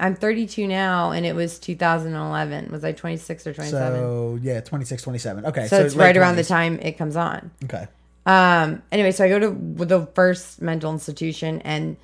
[0.00, 2.70] I'm 32 now and it was 2011.
[2.72, 3.92] Was I 26 or 27?
[3.92, 5.46] So, So yeah, 26, 27.
[5.46, 5.66] Okay.
[5.66, 7.50] So, it's late right around the time it comes on.
[7.64, 7.86] Okay.
[8.26, 11.96] Um anyway, so I go to the first mental institution and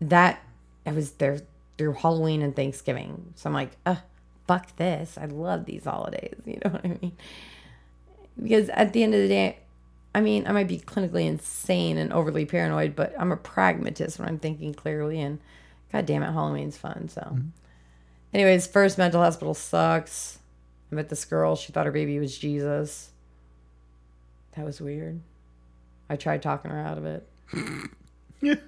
[0.00, 0.42] that
[0.86, 1.40] I was there
[1.78, 3.32] through Halloween and Thanksgiving.
[3.36, 3.96] So I'm like, uh,
[4.46, 5.16] fuck this.
[5.18, 6.34] I love these holidays.
[6.46, 7.12] You know what I mean?
[8.40, 9.58] Because at the end of the day,
[10.14, 14.28] I mean, I might be clinically insane and overly paranoid, but I'm a pragmatist when
[14.28, 15.40] I'm thinking clearly and
[15.94, 17.08] God damn it, Halloween's fun.
[17.08, 17.38] So,
[18.32, 20.40] anyways, first mental hospital sucks.
[20.90, 21.54] I met this girl.
[21.54, 23.10] She thought her baby was Jesus.
[24.56, 25.20] That was weird.
[26.10, 27.28] I tried talking her out of it.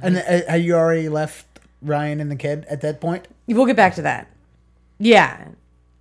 [0.00, 1.44] And uh, had you already left
[1.82, 3.26] Ryan and the kid at that point?
[3.48, 4.30] We'll get back to that.
[5.00, 5.48] Yeah,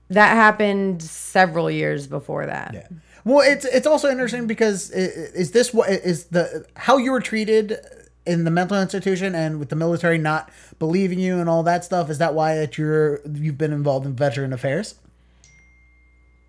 [0.10, 2.76] that happened several years before that.
[2.76, 2.88] Yeah.
[3.24, 7.80] Well, it's it's also interesting because is this what is the how you were treated
[8.28, 10.50] in the mental institution and with the military not
[10.80, 12.10] believing you and all that stuff?
[12.10, 14.96] Is that why that you're you've been involved in veteran affairs?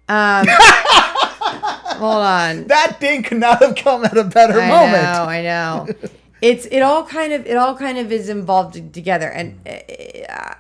[0.09, 0.47] Um,
[1.99, 2.67] hold on.
[2.69, 5.03] That thing could not have come at a better I moment.
[5.03, 5.89] know, I know.
[6.41, 10.55] It's it all kind of it all kind of is involved together, and uh,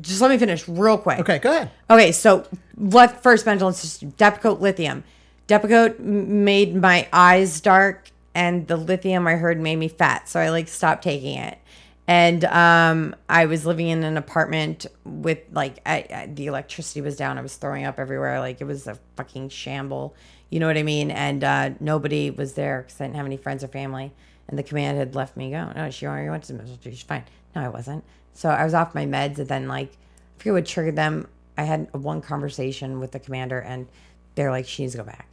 [0.00, 1.18] just let me finish real quick.
[1.20, 1.70] Okay, go ahead.
[1.90, 5.04] Okay, so left first mental institution, Depakote lithium.
[5.48, 10.50] Depakote made my eyes dark, and the lithium I heard made me fat, so I
[10.50, 11.58] like stopped taking it.
[12.06, 17.16] And um, I was living in an apartment with like I, I, the electricity was
[17.16, 17.38] down.
[17.38, 18.40] I was throwing up everywhere.
[18.40, 20.16] Like it was a fucking shamble.
[20.50, 21.12] You know what I mean?
[21.12, 24.12] And uh, nobody was there because I didn't have any friends or family.
[24.48, 25.70] And the command had left me go.
[25.76, 27.24] No, she already went to the mental she's Fine.
[27.54, 28.02] No, I wasn't.
[28.32, 31.28] So I was off my meds, and then like I forget what triggered them.
[31.56, 33.86] I had one conversation with the commander, and
[34.34, 35.28] they're like, "She needs to go back,"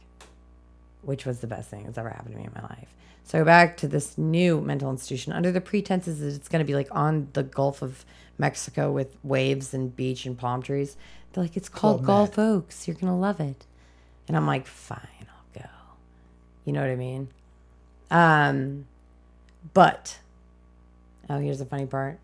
[1.02, 2.88] which was the best thing that's ever happened to me in my life.
[3.24, 6.60] So I go back to this new mental institution under the pretenses that it's going
[6.60, 8.04] to be like on the Gulf of
[8.38, 10.96] Mexico with waves and beach and palm trees.
[11.32, 12.06] They're like, "It's called Med.
[12.06, 12.88] Gulf Oaks.
[12.88, 13.66] You're gonna love it,"
[14.28, 15.68] and I'm like, "Fine, I'll go."
[16.64, 17.28] You know what I mean?
[18.10, 18.86] Um,
[19.74, 20.18] but
[21.28, 22.18] oh, here's the funny part.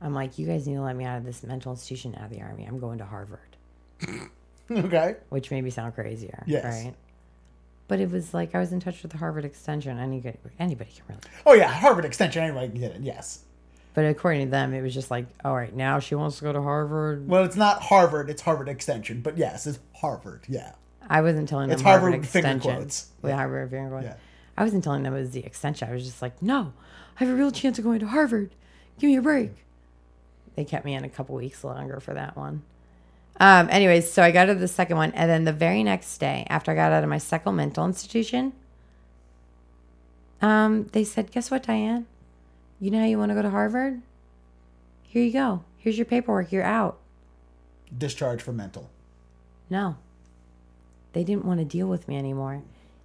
[0.00, 2.30] I'm like, you guys need to let me out of this mental institution, out of
[2.30, 2.64] the army.
[2.64, 3.56] I'm going to Harvard,
[4.70, 5.16] Okay.
[5.28, 6.42] which made me sound crazier.
[6.46, 6.64] Yes.
[6.64, 6.94] Right.
[7.88, 9.98] But it was like I was in touch with the Harvard Extension.
[9.98, 11.20] Anybody, anybody can really.
[11.44, 12.42] Oh yeah, Harvard Extension.
[12.42, 13.00] Anybody can get it.
[13.02, 13.40] Yes.
[13.94, 16.52] But according to them, it was just like, all right, now she wants to go
[16.52, 17.26] to Harvard.
[17.28, 18.28] Well, it's not Harvard.
[18.28, 19.22] It's Harvard Extension.
[19.22, 20.44] But yes, it's Harvard.
[20.48, 20.72] Yeah.
[21.08, 22.76] I wasn't telling them It's Harvard, Harvard finger Extension.
[22.76, 23.06] quotes.
[23.22, 24.04] With Harvard finger quotes.
[24.06, 24.16] Yeah.
[24.58, 25.88] I wasn't telling them it was the extension.
[25.88, 26.72] I was just like, no,
[27.18, 28.50] I have a real chance of going to Harvard.
[28.98, 29.52] Give me a break.
[30.56, 32.62] They kept me in a couple weeks longer for that one.
[33.38, 36.46] Um, anyways, so I got to the second one, and then the very next day,
[36.48, 38.52] after I got out of my second mental institution,
[40.40, 42.04] um, they said, "Guess what, Dianne?
[42.80, 44.00] You know how you want to go to Harvard?
[45.02, 45.64] Here you go.
[45.78, 46.50] Here's your paperwork.
[46.50, 46.98] You're out."
[47.96, 48.90] Discharge for mental.
[49.68, 49.96] No.
[51.12, 52.62] They didn't want to deal with me anymore.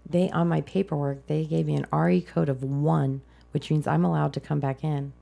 [0.10, 3.22] They on my paperwork, they gave me an RE code of 1,
[3.52, 5.14] which means I'm allowed to come back in.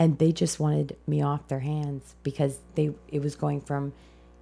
[0.00, 3.92] And they just wanted me off their hands because they it was going from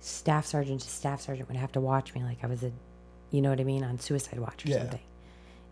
[0.00, 2.70] staff sergeant to staff sergeant would have to watch me like I was a
[3.32, 4.78] you know what I mean on suicide watch or Yeah.
[4.78, 5.00] something.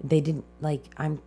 [0.02, 1.22] They didn't like I'm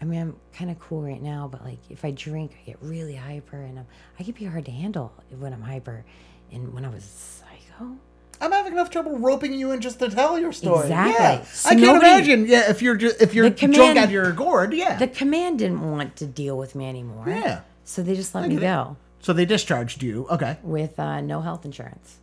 [0.00, 2.76] I mean, I'm kind of cool right now, but like if I drink, I get
[2.80, 3.86] really hyper, and I'm,
[4.18, 6.04] I can be hard to handle when I'm hyper.
[6.52, 7.96] And when I was psycho,
[8.40, 10.82] I'm having enough trouble roping you in just to tell your story.
[10.82, 11.14] Exactly.
[11.24, 11.42] Yeah.
[11.44, 12.46] So I can't nobody- imagine.
[12.46, 14.96] Yeah, if you're just if you're command- drunk out of your gourd, yeah.
[14.96, 17.24] the command didn't want to deal with me anymore.
[17.26, 17.60] Yeah.
[17.84, 18.60] So they just let me it.
[18.60, 20.26] go so they discharged you.
[20.30, 20.56] Okay.
[20.62, 22.16] with uh, no health insurance.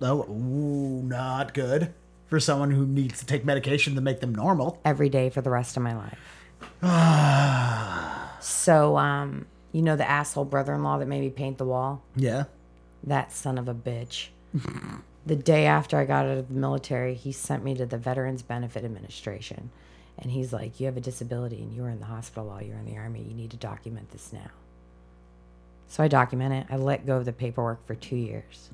[0.00, 1.92] Oh, ooh, not good
[2.28, 4.80] for someone who needs to take medication to make them normal.
[4.84, 6.18] every day for the rest of my life.
[8.40, 12.02] so, um, you know the asshole brother-in-law that made me paint the wall?
[12.14, 12.44] Yeah.
[13.04, 14.28] That son of a bitch.
[15.26, 18.42] The day after I got out of the military, he sent me to the Veterans
[18.42, 19.70] Benefit Administration.
[20.18, 22.72] And he's like, You have a disability and you were in the hospital while you
[22.72, 23.22] were in the Army.
[23.22, 24.50] You need to document this now.
[25.88, 26.66] So I document it.
[26.70, 28.70] I let go of the paperwork for two years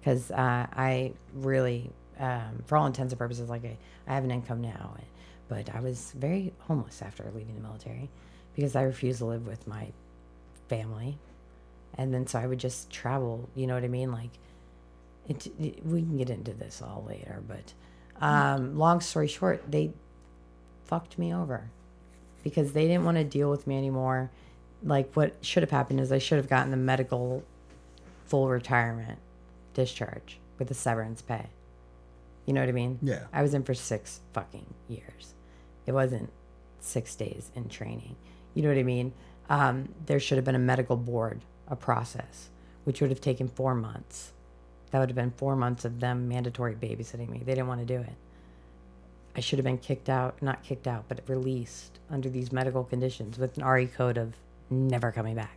[0.00, 3.76] because uh, I really, um, for all intents and purposes, like I,
[4.06, 4.94] I have an income now.
[5.48, 8.08] But I was very homeless after leaving the military
[8.54, 9.88] because I refused to live with my
[10.68, 11.18] family
[11.96, 13.48] and then so I would just travel.
[13.54, 14.12] You know what I mean?
[14.12, 14.30] Like,
[15.30, 17.72] it, it- we can get into this all later, but
[18.20, 19.92] um, long story short, they
[20.84, 21.70] fucked me over
[22.44, 24.30] because they didn't want to deal with me anymore.
[24.82, 27.42] Like, what should have happened is I should have gotten the medical
[28.26, 29.18] full retirement
[29.74, 31.46] discharge with the severance pay.
[32.46, 32.98] You know what I mean?
[33.02, 33.24] Yeah.
[33.32, 35.34] I was in for six fucking years.
[35.86, 36.30] It wasn't
[36.80, 38.16] six days in training.
[38.54, 39.12] You know what I mean?
[39.48, 42.48] Um, there should have been a medical board, a process,
[42.84, 44.32] which would have taken four months.
[44.90, 47.38] That would have been four months of them mandatory babysitting me.
[47.38, 48.14] They didn't want to do it.
[49.36, 53.38] I should have been kicked out, not kicked out, but released under these medical conditions
[53.38, 54.34] with an RE code of
[54.68, 55.56] never coming back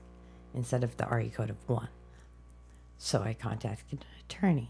[0.54, 1.88] instead of the RE code of one.
[3.00, 4.70] So I contacted an attorney.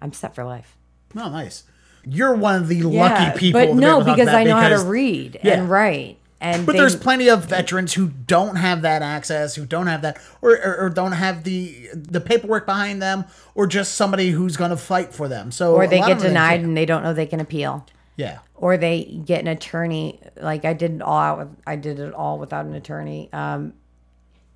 [0.00, 0.76] I'm set for life.
[1.16, 1.64] Oh, nice.
[2.04, 3.60] You're one of the lucky people.
[3.60, 5.54] But no, because I know how to read Yeah.
[5.58, 6.18] and write.
[6.40, 10.02] And But they- there's plenty of veterans who don't have that access, who don't have
[10.02, 13.24] that, or, or, or don't have the the paperwork behind them,
[13.54, 15.50] or just somebody who's going to fight for them.
[15.50, 17.84] So or they get denied and they don't know they can appeal.
[18.16, 20.20] Yeah, or they get an attorney.
[20.40, 23.28] Like I did it all out with, I did it all without an attorney.
[23.32, 23.74] Um,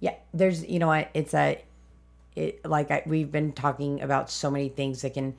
[0.01, 1.63] yeah, there's, you know what, it's a,
[2.35, 5.37] it, like I, we've been talking about so many things that can,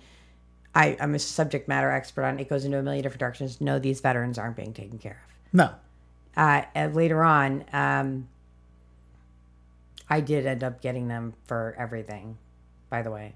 [0.74, 3.60] I, I'm a subject matter expert on, it goes into a million different directions.
[3.60, 5.53] No, these veterans aren't being taken care of.
[5.53, 5.72] no,
[6.35, 8.27] Uh, and later on, um,
[10.10, 12.38] I did end up getting them for everything,
[12.89, 13.35] by the way.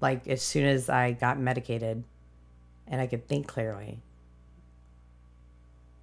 [0.00, 2.04] Like as soon as I got medicated
[2.86, 4.00] and I could think clearly,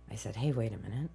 [0.09, 1.09] I said, hey, wait a minute.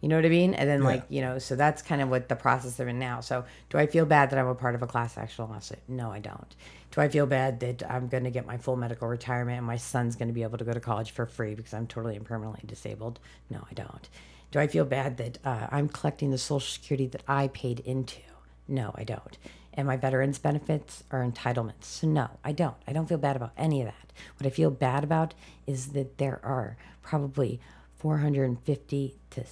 [0.00, 0.52] You know what I mean?
[0.52, 3.20] And then, like, you know, so that's kind of what the process I'm in now.
[3.20, 5.78] So, do I feel bad that I'm a part of a class action lawsuit?
[5.88, 6.54] No, I don't.
[6.90, 9.78] Do I feel bad that I'm going to get my full medical retirement and my
[9.78, 12.24] son's going to be able to go to college for free because I'm totally and
[12.24, 13.18] permanently disabled?
[13.48, 14.08] No, I don't.
[14.50, 18.20] Do I feel bad that uh, I'm collecting the Social Security that I paid into?
[18.68, 19.36] No, I don't.
[19.72, 21.84] And my veterans benefits are entitlements.
[21.84, 22.76] So, no, I don't.
[22.86, 24.12] I don't feel bad about any of that.
[24.38, 25.34] What I feel bad about
[25.66, 27.58] is that there are probably
[27.96, 29.44] 450 to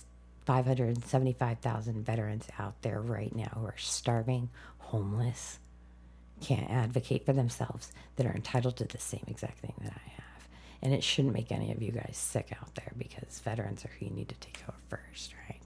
[0.44, 5.58] 575,000 veterans out there right now who are starving, homeless,
[6.40, 10.48] can't advocate for themselves, that are entitled to the same exact thing that I have.
[10.82, 14.06] And it shouldn't make any of you guys sick out there because veterans are who
[14.06, 15.60] you need to take care of first, right?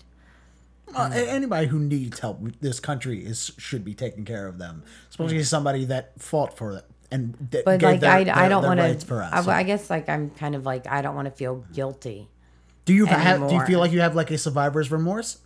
[0.95, 5.43] Uh, anybody who needs help this country is should be taking care of them, especially
[5.43, 8.79] somebody that fought for it and that But gave like, their- I, I don't want
[8.81, 9.47] to, for us.
[9.47, 12.29] I, I guess like I'm kind of like, I don't want to feel guilty.
[12.87, 13.49] Do you have?
[13.49, 15.39] Do you feel like you have like a survivor's remorse?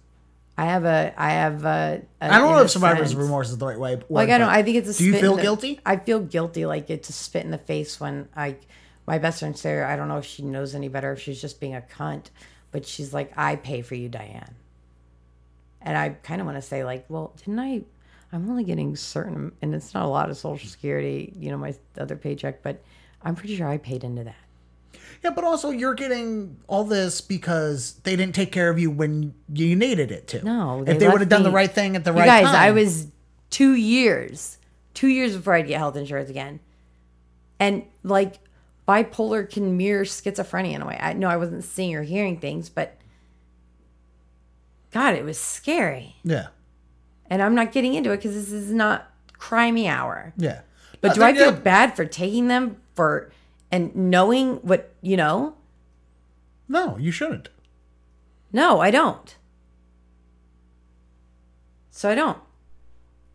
[0.59, 3.57] I have a, I have a, a I don't know if survivor's sense- remorse is
[3.59, 3.99] the right way.
[4.11, 4.49] Like I don't.
[4.51, 4.99] I think it's a.
[4.99, 5.81] Do you feel the- guilty?
[5.87, 6.67] I feel guilty.
[6.67, 8.57] Like it's a spit in the face when I,
[9.07, 9.91] my best friend Sarah.
[9.91, 11.13] I don't know if she knows any better.
[11.13, 12.27] If she's just being a cunt,
[12.73, 14.53] but she's like, I pay for you, Dianne.
[15.81, 17.83] And I kind of want to say like, well, didn't I?
[18.33, 21.75] I'm only getting certain, and it's not a lot of Social Security, you know, my
[21.99, 22.81] other paycheck, but
[23.23, 24.37] I'm pretty sure I paid into that.
[25.23, 29.35] Yeah, but also you're getting all this because they didn't take care of you when
[29.53, 30.43] you needed it to.
[30.45, 32.55] No, they if they would have done the right thing at the right guys, time.
[32.55, 33.09] Guys, I was
[33.51, 34.57] two years,
[34.95, 36.61] two years before I'd get health insurance again,
[37.59, 38.37] and like
[38.89, 40.99] bipolar can mirror schizophrenia in a way.
[40.99, 42.97] I know I wasn't seeing or hearing things, but
[44.91, 46.17] God, it was scary.
[46.25, 46.49] Yeah,
[47.29, 50.33] And I'm not getting into it because this is not crimey hour.
[50.37, 50.61] yeah.
[51.01, 53.31] But Uh, do I feel yeah, bad for taking them for
[53.71, 55.55] and knowing what you know?
[56.69, 57.49] No, you shouldn't.
[58.53, 59.37] No, I don't.
[61.91, 62.39] So I don't.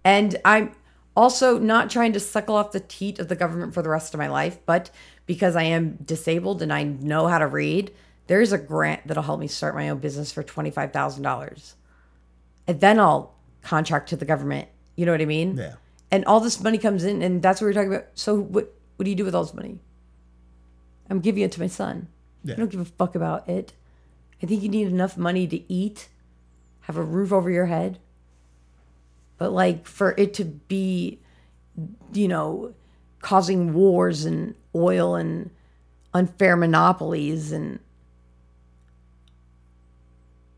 [0.04, 0.72] And I'm
[1.16, 4.18] also not trying to suckle off the teat of the government for the rest of
[4.18, 4.90] my life, but
[5.26, 7.94] because I am disabled and I know how to read,
[8.28, 11.74] there's a grant that'll help me start my own business for $25,000.
[12.68, 14.68] And then I'll contract to the government.
[14.96, 15.58] You know what I mean?
[15.58, 15.76] Yeah.
[16.12, 18.08] And all this money comes in, and that's what we're talking about.
[18.14, 18.74] So what?
[18.96, 19.80] What do you do with all this money?
[21.10, 22.08] I'm giving it to my son.
[22.44, 22.54] Yeah.
[22.54, 23.74] I don't give a fuck about it.
[24.42, 26.10] I think you need enough money to eat,
[26.82, 28.00] have a roof over your head.
[29.38, 31.20] But like for it to be,
[32.14, 32.74] you know,
[33.20, 35.50] causing wars and oil and
[36.14, 37.80] unfair monopolies and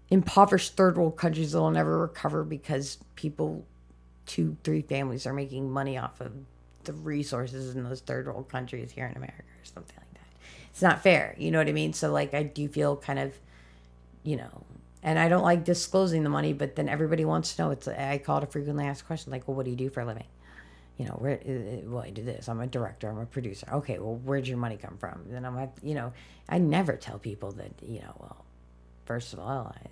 [0.10, 3.66] impoverished third world countries that will never recover because people
[4.26, 6.34] two, three families are making money off of
[6.84, 10.07] the resources in those third world countries here in America or something like that.
[10.78, 11.34] It's not fair.
[11.40, 11.94] You know what I mean?
[11.94, 13.34] So like I do feel kind of,
[14.22, 14.62] you know,
[15.02, 17.72] and I don't like disclosing the money, but then everybody wants to know.
[17.72, 20.02] It's I call it a frequently asked question, like, well, what do you do for
[20.02, 20.28] a living?
[20.98, 21.40] You know, where?
[21.44, 22.48] uh, Well, I do this.
[22.48, 23.10] I'm a director.
[23.10, 23.68] I'm a producer.
[23.74, 25.24] Okay, well, where'd your money come from?
[25.26, 26.14] Then I'm like, you know,
[26.48, 27.72] I never tell people that.
[27.82, 28.46] You know, well,
[29.08, 29.88] first of all, I,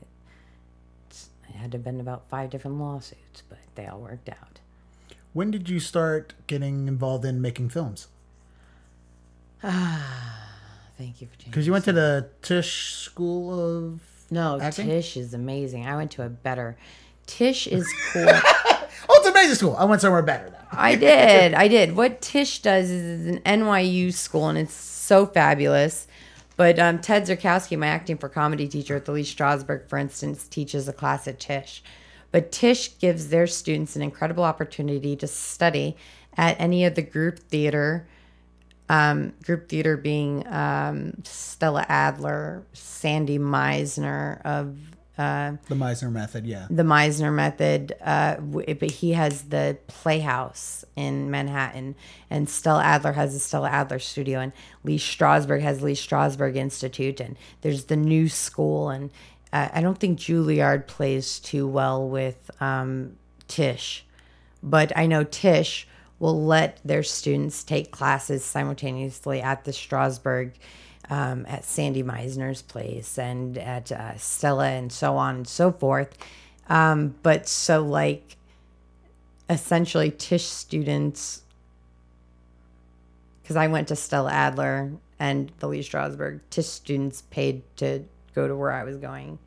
[1.10, 4.60] it's, I had to been about five different lawsuits, but they all worked out.
[5.34, 8.08] When did you start getting involved in making films?
[10.98, 11.52] Thank you for changing.
[11.52, 14.00] Because you went to the Tisch School of.
[14.32, 14.88] No, acting?
[14.88, 15.86] Tisch is amazing.
[15.86, 16.78] I went to a better.
[17.28, 18.28] Tisch is cool.
[18.28, 19.76] Oh, it's amazing school.
[19.78, 20.56] I went somewhere better though.
[20.72, 21.54] I did.
[21.54, 21.96] I did.
[21.96, 26.08] What Tisch does is it's an NYU school, and it's so fabulous.
[26.58, 30.48] But um, Ted Zerkowski, my acting for comedy teacher at the Lee Strasberg, for instance,
[30.48, 31.84] teaches a class at Tisch.
[32.32, 35.96] But Tisch gives their students an incredible opportunity to study
[36.38, 38.08] at any of the group theater,
[38.90, 44.78] um, group theater being um, Stella Adler, Sandy Meisner of
[45.70, 46.68] The Meisner method, yeah.
[46.70, 51.96] the Meisner method, uh, w- but he has the Playhouse in Manhattan,
[52.30, 54.52] and Stella Adler has the Stella Adler Studio, and
[54.84, 59.10] Lee Strasberg has Lee Strasberg Institute, and there's the New School, and
[59.54, 63.16] I I don't think Juilliard plays too well with um,
[63.48, 64.06] Tisch,
[64.62, 65.88] but I know Tisch
[66.26, 70.54] will let their students take classes simultaneously at the Strasberg,
[71.08, 76.18] um, at Sandy Meisner's place, and at uh, Stella, and so on and so forth.
[76.68, 78.38] Um, but so, like,
[79.52, 81.44] essentially, Tisch students,
[83.44, 88.04] because I went to Stella Adler and the Lee Strasberg, Tisch students paid to
[88.34, 89.38] go to where I was going.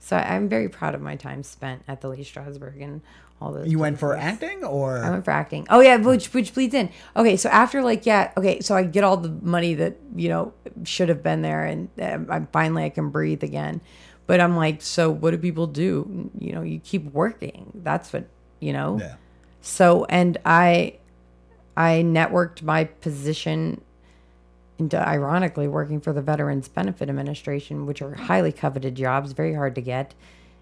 [0.00, 3.00] So I'm very proud of my time spent at the Lee Strasberg and
[3.40, 3.68] all those.
[3.68, 4.32] You went for places.
[4.32, 5.66] acting, or I went for acting.
[5.70, 6.90] Oh yeah, which which bleeds in.
[7.16, 10.54] Okay, so after like yeah, okay, so I get all the money that you know
[10.84, 13.80] should have been there, and um, I'm finally I can breathe again.
[14.26, 16.30] But I'm like, so what do people do?
[16.38, 17.70] You know, you keep working.
[17.74, 18.26] That's what
[18.58, 18.98] you know.
[18.98, 19.16] yeah,
[19.60, 20.98] So and I,
[21.76, 23.82] I networked my position
[24.78, 29.74] into ironically working for the Veterans Benefit Administration, which are highly coveted jobs, very hard
[29.76, 30.14] to get.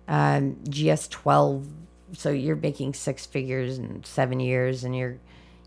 [0.08, 1.66] Um, GS twelve,
[2.14, 5.18] so you're making six figures in seven years, and you're,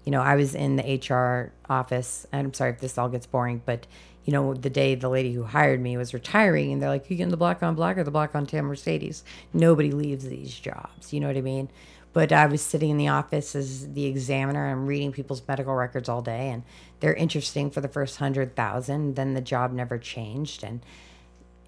[0.04, 3.26] you know, I was in the HR office, and I'm sorry if this all gets
[3.26, 3.88] boring, but
[4.26, 7.16] you know, the day the lady who hired me was retiring, and they're like, "You
[7.16, 11.14] getting the black on black or the black on tan Mercedes?" Nobody leaves these jobs,
[11.14, 11.70] you know what I mean?
[12.12, 14.68] But I was sitting in the office as the examiner.
[14.68, 16.64] I'm reading people's medical records all day, and
[17.00, 19.16] they're interesting for the first hundred thousand.
[19.16, 20.82] Then the job never changed, and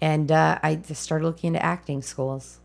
[0.00, 2.59] and uh, I just started looking into acting schools.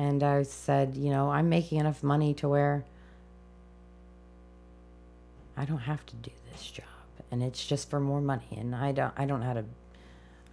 [0.00, 2.86] And I said, you know, I'm making enough money to where
[5.58, 6.86] I don't have to do this job,
[7.30, 8.48] and it's just for more money.
[8.56, 9.64] And I don't, I don't know how to.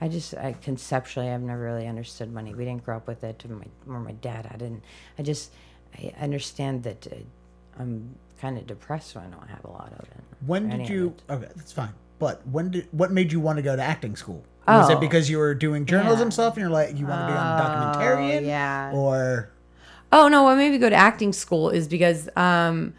[0.02, 2.54] I just, I conceptually, I've never really understood money.
[2.54, 3.42] We didn't grow up with it.
[3.50, 4.84] My, or my dad, I didn't.
[5.18, 5.52] I just,
[5.98, 7.16] I understand that uh,
[7.80, 10.24] I'm kind of depressed when I don't have a lot of it.
[10.46, 11.16] when did you?
[11.30, 11.94] Okay, that's fine.
[12.20, 14.44] But when did what made you want to go to acting school?
[14.68, 15.00] Was it Oh.
[15.00, 16.34] because you were doing journalism Yeah.
[16.34, 18.46] stuff and you're like you want to be on a documentarian?
[18.46, 18.92] yeah.
[18.94, 19.50] Or
[20.12, 22.94] Oh no, what made me go to acting school is because um,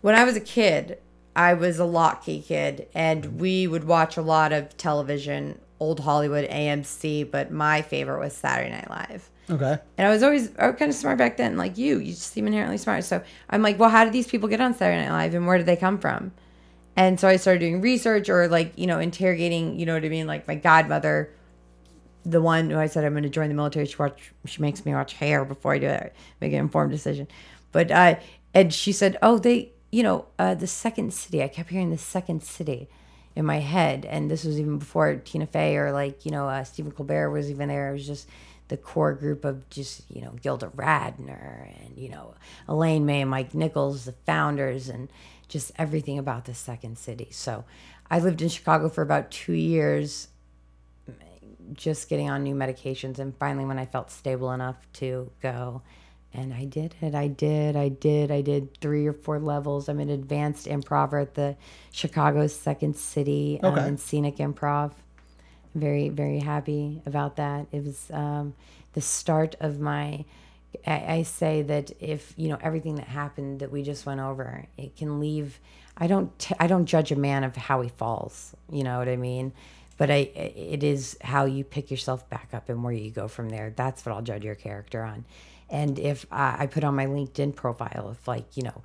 [0.00, 0.98] when I was a kid,
[1.36, 6.48] I was a Lockheed kid, and we would watch a lot of television, old Hollywood,
[6.50, 9.30] AMC, but my favorite was Saturday Night Live.
[9.48, 11.98] okay, And I was always I was kind of smart back then, like you.
[11.98, 13.04] You just seem inherently smart.
[13.04, 15.56] So I'm like, well, how did these people get on Saturday Night Live, and where
[15.56, 16.32] did they come from?
[16.96, 19.78] And so I started doing research, or like you know, interrogating.
[19.78, 20.26] You know what I mean?
[20.26, 21.32] Like my godmother,
[22.24, 23.86] the one who I said I'm going to join the military.
[23.86, 27.28] She watch, she makes me watch hair before I do it, make an informed decision.
[27.72, 28.16] But uh,
[28.52, 31.42] and she said, oh, they, you know, uh, the second city.
[31.42, 32.88] I kept hearing the second city
[33.36, 36.64] in my head, and this was even before Tina Fey or like you know uh,
[36.64, 37.90] Stephen Colbert was even there.
[37.90, 38.28] It was just
[38.68, 42.34] the core group of just you know Gilda Radner and you know
[42.68, 45.08] Elaine May and Mike Nichols, the founders, and
[45.50, 47.28] just everything about the second city.
[47.30, 47.64] So
[48.10, 50.28] I lived in Chicago for about two years
[51.74, 55.82] just getting on new medications and finally when I felt stable enough to go
[56.32, 57.14] and I did it.
[57.14, 57.74] I did.
[57.76, 58.30] I did.
[58.30, 59.88] I did three or four levels.
[59.88, 61.56] I'm an advanced improver at the
[61.90, 63.88] Chicago Second City um, Okay.
[63.88, 64.92] in scenic improv.
[65.74, 67.66] Very, very happy about that.
[67.72, 68.54] It was um,
[68.92, 70.24] the start of my.
[70.86, 74.66] I, I say that if you know everything that happened that we just went over,
[74.76, 75.58] it can leave.
[75.96, 76.36] I don't.
[76.38, 78.54] T- I don't judge a man of how he falls.
[78.70, 79.52] You know what I mean?
[79.98, 80.30] But I.
[80.34, 83.72] It is how you pick yourself back up and where you go from there.
[83.74, 85.24] That's what I'll judge your character on.
[85.68, 88.82] And if I, put on my LinkedIn profile, if like you know,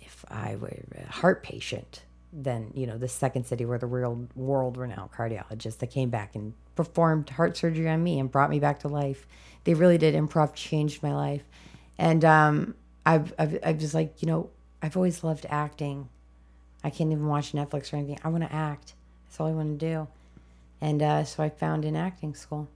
[0.00, 2.02] if I were a heart patient,
[2.32, 6.34] then you know the second city where the real world renowned cardiologist that came back
[6.34, 9.26] and performed heart surgery on me and brought me back to life.
[9.66, 10.14] They really did.
[10.14, 11.42] Improv changed my life,
[11.98, 12.74] and um,
[13.04, 14.48] I've, I've I was like, you know,
[14.80, 16.08] I've always loved acting.
[16.84, 18.18] I can't even watch Netflix or anything.
[18.24, 18.94] I want to act.
[19.24, 20.08] That's all I want to do,
[20.80, 22.68] and uh, so I found an acting school.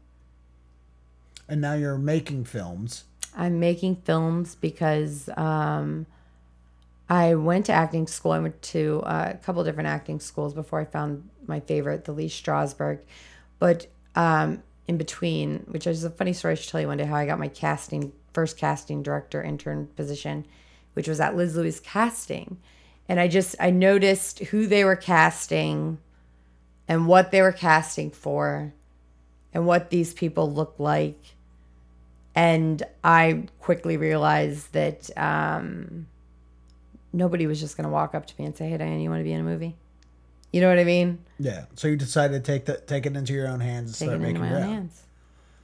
[1.49, 3.05] and now you're making films.
[3.37, 6.07] I'm making films because um,
[7.09, 8.33] I went to acting school.
[8.33, 12.13] I went to uh, a couple different acting schools before I found my favorite, the
[12.13, 13.01] Lee Strasberg.
[13.59, 17.05] But um, in between, which is a funny story I should tell you one day,
[17.05, 20.45] how I got my casting, first casting director intern position,
[20.95, 22.59] which was at Liz Lewis Casting.
[23.09, 25.99] And I just, I noticed who they were casting
[26.87, 28.73] and what they were casting for
[29.55, 31.35] and what these people looked like
[32.35, 36.07] and I quickly realized that um,
[37.13, 39.21] nobody was just going to walk up to me and say, "Hey, Dianne, you want
[39.21, 39.77] to be in a movie?"
[40.53, 41.19] You know what I mean?
[41.39, 41.67] Yeah.
[41.77, 44.21] So you decided to take the take it into your own hands and Take start
[44.23, 45.03] it into making my own hands.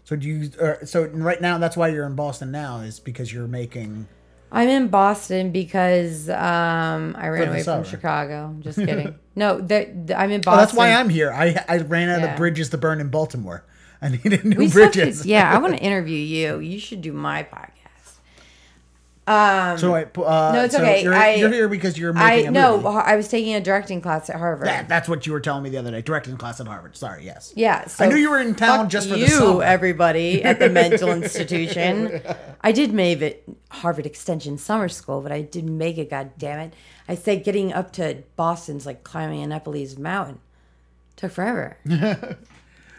[0.04, 0.50] So do you?
[0.60, 4.06] Or, so right now, that's why you're in Boston now, is because you're making.
[4.52, 7.82] I'm in Boston because um, I ran away summer.
[7.82, 8.54] from Chicago.
[8.60, 9.16] Just kidding.
[9.34, 10.58] no, the- I'm in Oh, Boston.
[10.58, 11.32] that's why I'm here.
[11.32, 12.30] I I ran out Yeah.
[12.32, 13.64] of bridges to burn in Baltimore.
[14.02, 15.18] I needed new We bridges.
[15.18, 16.60] should- yeah, I want to interview you.
[16.60, 17.70] You should do my podcast.
[19.26, 21.02] So wait, uh, No, it's so okay.
[21.02, 22.88] You're, I- you're here because you're I making a no, movie.
[22.98, 24.68] I was taking a directing class at Harvard.
[24.68, 26.00] That, that's what you were telling me the other day.
[26.00, 26.96] Directing class at Harvard.
[26.96, 27.52] Sorry, yes.
[27.56, 29.62] Yeah, so I knew you were in town just for you, the summer.
[29.64, 32.20] everybody at the mental institution.
[32.60, 36.08] I did make it Harvard Extension Summer School, but I didn't make it.
[36.10, 36.74] God damn it!
[37.08, 40.38] I said getting up to Boston's like climbing a Nepalese mountain.
[41.16, 41.78] Took forever.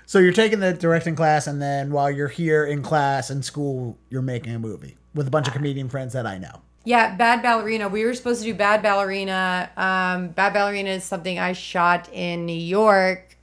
[0.09, 3.97] So you're taking the directing class, and then while you're here in class and school,
[4.09, 6.61] you're making a movie with a bunch of comedian friends that I know.
[6.85, 7.89] Yeah, Bad Ballerina.
[7.89, 9.69] We were supposed to do Bad Ballerina.
[9.75, 13.35] Um, Bad Ballerina is something I shot in New York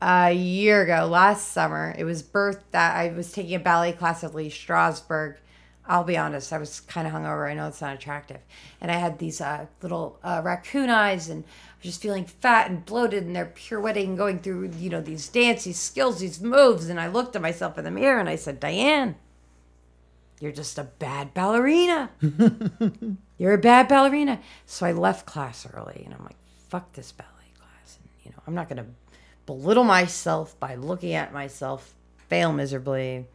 [0.00, 1.92] a year ago, last summer.
[1.98, 5.38] It was birth that I was taking a ballet class at Lee Strasberg.
[5.86, 7.50] I'll be honest, I was kind of hungover.
[7.50, 8.40] I know it's not attractive.
[8.80, 11.46] And I had these uh, little uh, raccoon eyes and I
[11.78, 15.28] was just feeling fat and bloated and they're pirouetting, and going through, you know, these
[15.28, 16.90] dance, these skills, these moves.
[16.90, 19.14] And I looked at myself in the mirror and I said, Dianne,
[20.40, 22.10] you're just a bad ballerina.
[23.38, 24.40] You're a bad ballerina.
[24.66, 26.36] So I left class early and I'm like,
[26.68, 27.98] fuck this ballet class.
[28.00, 28.86] And, you know, I'm not going to
[29.46, 31.94] belittle myself by looking at myself
[32.28, 33.26] fail miserably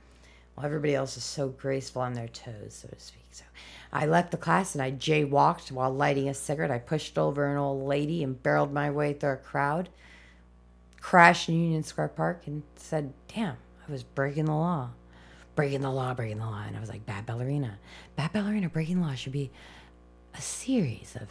[0.55, 3.23] while everybody else is so graceful on their toes, so to speak.
[3.31, 3.45] So
[3.91, 6.71] I left the class and I jaywalked while lighting a cigarette.
[6.71, 9.89] I pushed over an old lady and barreled my way through a crowd,
[11.01, 13.57] crashed in Union Square Park, and said, damn,
[13.87, 14.91] I was breaking the law.
[15.55, 16.63] Breaking the law, breaking the law.
[16.65, 17.77] And I was like, bad ballerina.
[18.15, 19.51] Bad ballerina breaking the law should be
[20.33, 21.29] a series of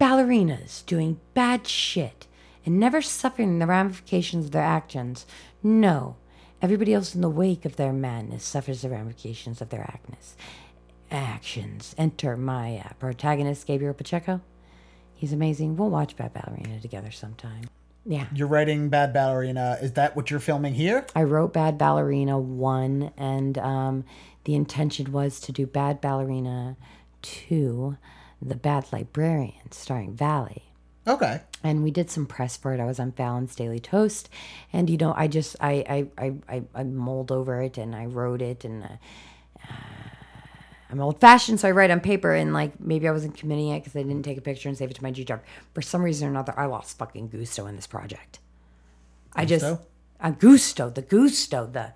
[0.00, 2.26] ballerinas doing bad shit
[2.66, 5.26] and never suffering the ramifications of their actions.
[5.62, 6.16] No,
[6.60, 10.36] everybody else in the wake of their madness suffers the ramifications of their actions.
[11.10, 11.94] Actions.
[11.98, 14.40] Enter my protagonist, Gabriel Pacheco.
[15.14, 15.76] He's amazing.
[15.76, 17.68] We'll watch Bad Ballerina together sometime.
[18.04, 18.26] Yeah.
[18.34, 19.78] You're writing Bad Ballerina.
[19.80, 21.06] Is that what you're filming here?
[21.14, 24.04] I wrote Bad Ballerina 1, and um,
[24.44, 26.76] the intention was to do Bad Ballerina
[27.22, 27.96] 2,
[28.40, 30.64] The Bad Librarian, starring Valley.
[31.06, 31.40] Okay.
[31.62, 32.80] And we did some press for it.
[32.80, 34.28] I was on Fallon's Daily Toast,
[34.72, 35.84] and you know, I just I
[36.18, 39.68] I I I, I mulled over it and I wrote it, and uh,
[40.92, 43.80] I'm old fashioned, so I write on paper, and like maybe I wasn't committing it
[43.80, 45.40] because I didn't take a picture and save it to my G Drive.
[45.74, 48.38] For some reason or another, I lost fucking gusto in this project.
[49.34, 49.86] I just Gusto?
[50.20, 51.92] uh, gusto, the gusto, the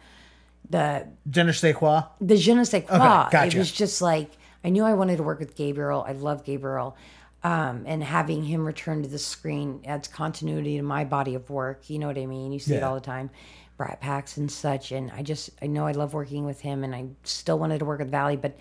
[0.71, 2.03] the Je ne sais quoi.
[2.21, 3.29] the je ne sais quoi.
[3.31, 3.47] gotcha.
[3.47, 4.31] It was just like
[4.65, 6.05] I knew I wanted to work with Gabriel.
[6.09, 6.97] I love Gabriel.
[7.45, 11.89] Um, and having him return to the screen adds continuity to my body of work.
[11.89, 12.51] You know what I mean?
[12.51, 13.31] You see it all the time,
[13.77, 14.91] Brat Packs and such.
[14.91, 17.85] And I just, I know I love working with him and I still wanted to
[17.85, 18.57] work with Valley, but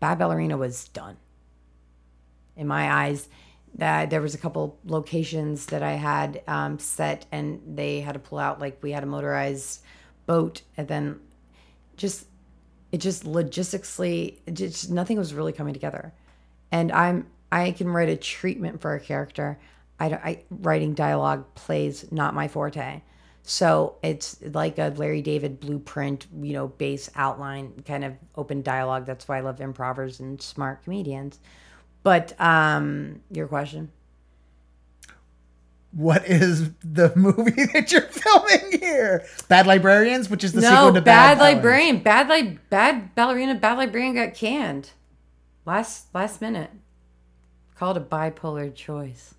[0.00, 1.16] Bad Ballerina was done.
[2.56, 3.28] In my eyes,
[3.74, 8.18] that there was a couple locations that I had um, set and they had to
[8.18, 9.82] pull out, like we had a motorized
[10.26, 11.20] boat and then
[11.96, 12.26] just
[12.92, 16.12] it just logistically it just nothing was really coming together.
[16.70, 19.58] And i'm i can write a treatment for a character.
[20.00, 23.02] I, I writing dialogue plays not my forte
[23.48, 29.06] so it's like a larry david blueprint you know base outline kind of open dialogue.
[29.06, 31.40] That's why i love improvers and smart comedians.
[32.02, 33.90] But um your question?
[35.92, 39.24] What is the movie that you're filming here?
[39.48, 42.00] Bad Librarians, which is the no sequel to bad, Bad, librarian.
[42.00, 44.90] Bad like bad ballerina bad librarian got canned.
[45.64, 46.70] Last last minute.
[47.76, 49.32] Called a bipolar choice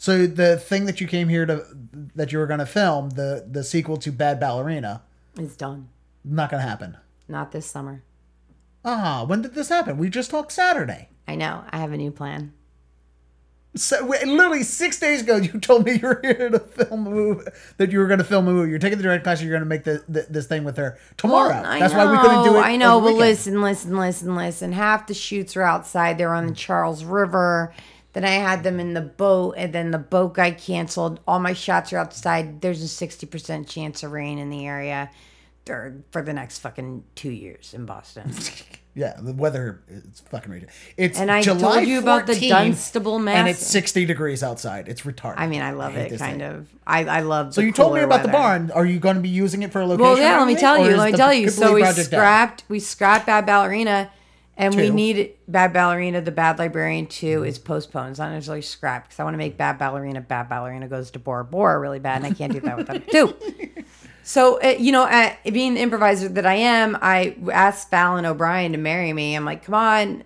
[0.00, 1.66] So the thing that you came here to
[2.14, 5.02] that you were going to film the the sequel to Bad Ballerina,
[5.38, 5.90] is done
[6.24, 6.96] not going to happen.
[7.28, 8.02] Not this summer.
[8.82, 9.98] Ah, when did this happen?
[9.98, 11.10] We just talked Saturday.
[11.28, 11.64] I know.
[11.68, 12.54] I have a new plan.
[13.76, 17.44] So literally six days ago, you told me you were here to film a movie.
[17.76, 18.70] That you were going to film a movie.
[18.70, 19.42] You're taking the direct class.
[19.42, 21.60] You're going to make the, the, this thing with her tomorrow.
[21.60, 22.62] Well, That's why we couldn't do know, it.
[22.62, 23.18] I know, but weekend.
[23.18, 24.72] listen, listen, listen, listen.
[24.72, 26.16] Half the shoots are outside.
[26.16, 27.74] They're on the Charles River.
[28.12, 31.20] Then I had them in the boat, and then the boat guy canceled.
[31.28, 32.60] All my shots are outside.
[32.60, 35.10] There's a sixty percent chance of rain in the area
[36.10, 38.32] for the next fucking two years in Boston.
[38.92, 40.76] Yeah, the weather is fucking ridiculous.
[40.96, 44.88] It's And I July told you about the 14th, Dunstable and it's 60 degrees outside.
[44.88, 45.34] It's retarded.
[45.36, 46.42] I mean, I love hate it, kind thing.
[46.42, 46.68] of.
[46.86, 47.54] I I love.
[47.54, 48.72] So you told me about the barn.
[48.72, 50.02] Are you going to be using it for a location?
[50.02, 50.96] Well, yeah, let me tell you.
[50.96, 51.50] Let me tell you.
[51.50, 54.10] So we scrapped we scrapped Bad Ballerina,
[54.60, 56.20] and we need Bad Ballerina.
[56.20, 58.10] The Bad Librarian two is postponed.
[58.10, 60.20] It's not necessarily scrapped because I want to make Bad Ballerina.
[60.20, 63.34] Bad Ballerina goes to Bora Bora really bad, and I can't do that without two.
[64.22, 68.72] So uh, you know, uh, being the improviser that I am, I asked Fallon O'Brien
[68.72, 69.34] to marry me.
[69.34, 70.22] I'm like, come on.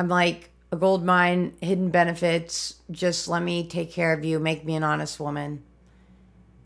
[0.00, 2.76] I'm like a gold mine, hidden benefits.
[2.90, 4.40] Just let me take care of you.
[4.40, 5.62] Make me an honest woman.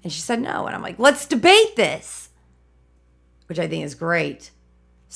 [0.03, 0.67] And she said no.
[0.67, 2.31] And I'm like, let's debate this.
[3.49, 4.51] which I think is great.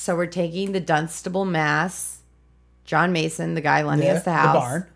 [0.00, 2.20] So we're taking the Dunstable Mass,
[2.86, 4.56] John Mason, the guy lending Yeah, us the house.
[4.56, 4.86] barn.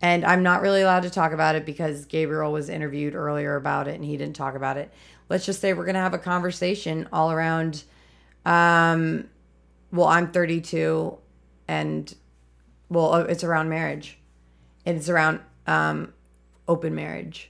[0.00, 3.86] And I'm not really allowed to talk about it because Gabriel was interviewed earlier about
[3.86, 4.92] it and he didn't talk about it.
[5.28, 7.84] Let's just say we're going to have a conversation all around.
[8.44, 9.28] Um,
[9.92, 11.16] well, I'm 32
[11.68, 12.12] and,
[12.88, 14.18] well, uh, it's around marriage.
[14.84, 15.38] And it's around
[15.68, 16.12] um,
[16.66, 17.48] open marriage.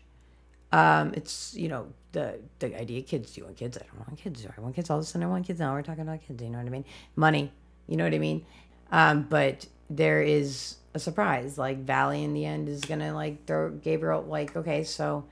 [0.72, 3.76] Um, it's, you know, the, the idea kids, do you want kids?
[3.76, 4.42] I don't want kids.
[4.42, 4.90] Do I want kids?
[4.90, 5.60] All of a sudden, I want kids.
[5.60, 6.42] Now we're talking about kids.
[6.42, 6.84] You know what I mean?
[7.16, 7.52] Money.
[7.88, 8.46] You know what I mean?
[8.90, 11.58] Um, but there is a surprise.
[11.58, 15.24] Like Valley in the end is gonna like throw Gabriel like, okay, so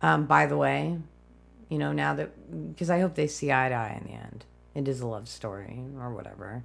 [0.00, 0.98] um, by the way,
[1.68, 4.44] you know, now that because I hope they see eye to eye in the end.
[4.74, 6.64] It is a love story or whatever.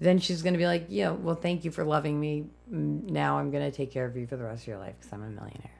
[0.00, 2.46] Then she's gonna be like, yeah, well, thank you for loving me.
[2.68, 5.22] Now I'm gonna take care of you for the rest of your life because I'm
[5.22, 5.77] a millionaire.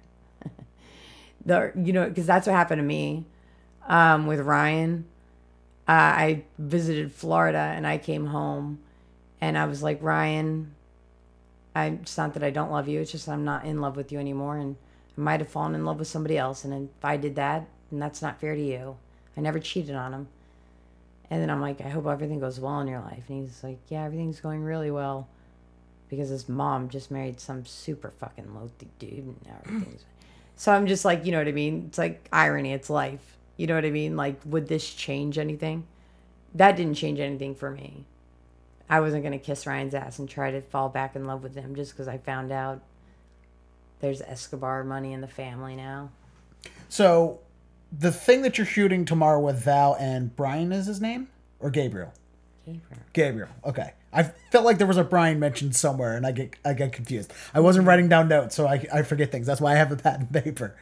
[1.49, 3.25] The you know because that's what happened to me
[3.89, 5.07] um, with Ryan.
[5.89, 8.81] Uh, I visited Florida and I came home,
[9.41, 10.75] and I was like Ryan.
[11.75, 13.01] I it's not that I don't love you.
[13.01, 14.77] It's just I'm not in love with you anymore, and
[15.17, 16.65] I might have fallen in love with somebody else.
[16.65, 18.97] And if I did that, then that's not fair to you.
[19.37, 20.29] I never cheated on him.
[21.31, 23.25] And then I'm like, I hope everything goes well in your life.
[23.29, 25.29] And he's like, Yeah, everything's going really well,
[26.11, 30.05] because his mom just married some super fucking loathy dude, and everything's.
[30.59, 31.85] So I'm just like, you know what I mean?
[31.87, 32.73] It's like irony.
[32.73, 33.37] It's life.
[33.57, 34.17] You know what I mean?
[34.17, 35.87] Like, would this change anything?
[36.53, 38.05] That didn't change anything for me.
[38.91, 41.55] I wasn't going to kiss Ryan's ass and try to fall back in love with
[41.55, 42.81] him just because I found out
[44.01, 46.11] there's Escobar money in the family now.
[46.89, 47.39] So,
[47.97, 51.29] the thing that you're shooting tomorrow with Val and Brian is his name
[51.61, 52.13] or Gabriel?
[52.73, 53.03] Gabriel.
[53.13, 53.49] Gabriel.
[53.65, 53.93] Okay.
[54.13, 57.33] I felt like there was a Brian mentioned somewhere, and I get I get confused.
[57.53, 59.47] I wasn't writing down notes, so I, I forget things.
[59.47, 60.75] That's why I have a pad and paper.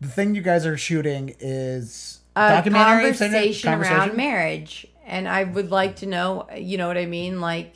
[0.00, 4.86] The thing you guys are shooting is A documentary thing- conversation around marriage.
[5.04, 7.40] And I would like to know, you know what I mean?
[7.40, 7.72] Like,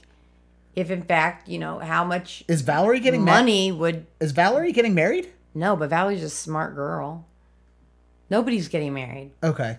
[0.77, 4.07] if in fact, you know, how much Is Valerie getting money would.
[4.21, 5.33] Is Valerie getting married?
[5.55, 7.27] No, but Valerie's a smart girl.
[8.31, 9.33] Nobody's getting married.
[9.43, 9.79] Okay.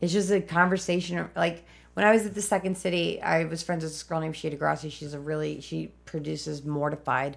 [0.00, 1.28] It's just a conversation.
[1.36, 1.64] Like
[1.94, 4.58] when I was at the Second City, I was friends with this girl named Shada
[4.58, 4.88] Grassi.
[4.88, 7.36] She's a really she produces Mortified.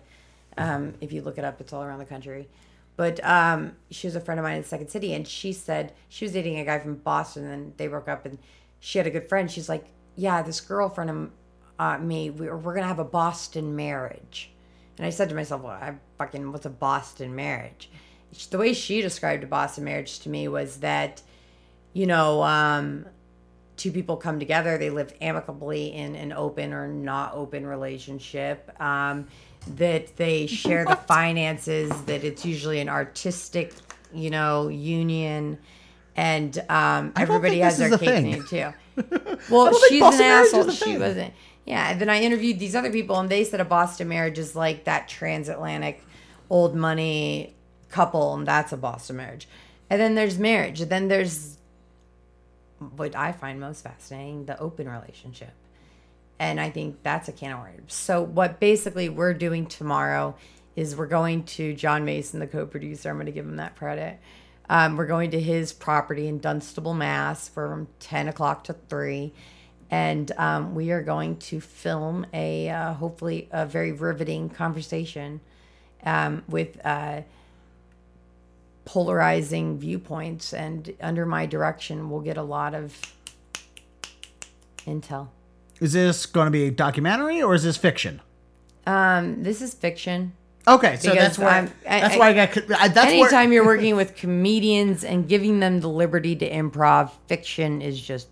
[0.58, 2.48] Um, if you look it up, it's all around the country.
[2.96, 6.24] But um, she was a friend of mine in Second City, and she said she
[6.24, 8.40] was dating a guy from Boston, and they broke up, and
[8.80, 9.52] she had a good friend.
[9.52, 11.32] She's like, "Yeah, this girlfriend of
[11.78, 14.52] uh, me, we're, we're gonna have a Boston marriage."
[14.98, 17.90] And I said to myself, "Well, I fucking what's a Boston marriage?"
[18.50, 21.22] The way she described a Boston marriage to me was that,
[21.94, 23.06] you know, um,
[23.78, 28.70] two people come together, they live amicably in an open or not open relationship.
[28.82, 29.28] Um,
[29.76, 31.90] that they share the finances.
[32.04, 33.74] That it's usually an artistic,
[34.14, 35.58] you know, union.
[36.16, 38.74] And um, everybody has their cake in it too.
[39.50, 40.70] Well, she's an asshole.
[40.70, 41.00] She thing.
[41.02, 41.34] wasn't.
[41.66, 41.92] Yeah.
[41.92, 44.86] And then I interviewed these other people, and they said a Boston marriage is like
[44.86, 46.02] that transatlantic,
[46.50, 47.54] old money
[47.90, 49.50] couple, and that's a Boston marriage.
[49.90, 50.82] And then there's marriage.
[50.82, 51.55] And then there's
[52.80, 55.54] what I find most fascinating the open relationship.
[56.40, 57.94] And I think that's a can of worms.
[57.94, 60.36] So, what basically we're doing tomorrow
[60.76, 63.10] is we're going to John Mason, the co producer.
[63.10, 64.20] I'm going to give him that credit.
[64.70, 69.32] Um, we're going to his property in Dunstable, Mass from 10 o'clock to 3.
[69.92, 75.40] And um, we are going to film a uh, hopefully a very riveting conversation
[76.04, 77.22] um, with uh,
[78.86, 80.54] polarizing viewpoints.
[80.54, 82.96] And under my direction, we'll get a lot of
[84.86, 85.30] intel.
[85.82, 88.22] Is this going to be a documentary or is this fiction?
[88.88, 90.34] Um, this is fiction.
[90.68, 93.54] Okay, so that's why I'm- I- that's I- why I got I- that's Anytime where,
[93.56, 98.28] you're working with comedians and giving them the liberty to improv, fiction is just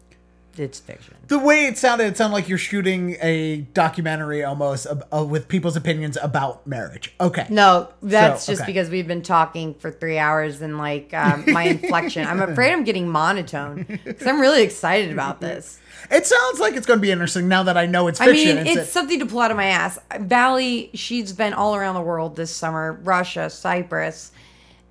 [0.57, 1.15] it's fiction.
[1.27, 5.47] the way it sounded, it sounded like you're shooting a documentary almost uh, uh, with
[5.47, 7.13] people's opinions about marriage.
[7.19, 8.71] Okay, No, that's So, just okay.
[8.71, 12.27] because we've been talking for three hours and like um, my inflection.
[12.27, 15.79] I'm afraid I'm getting monotone because I'm really excited about this.
[16.11, 18.57] it sounds like it's going to be interesting now that I know it's I fiction.
[18.57, 19.97] mean, It's it's a- something to pull out of my ass.
[20.19, 24.31] Valley, she's been all around the world this summer, Russia, Cyprus,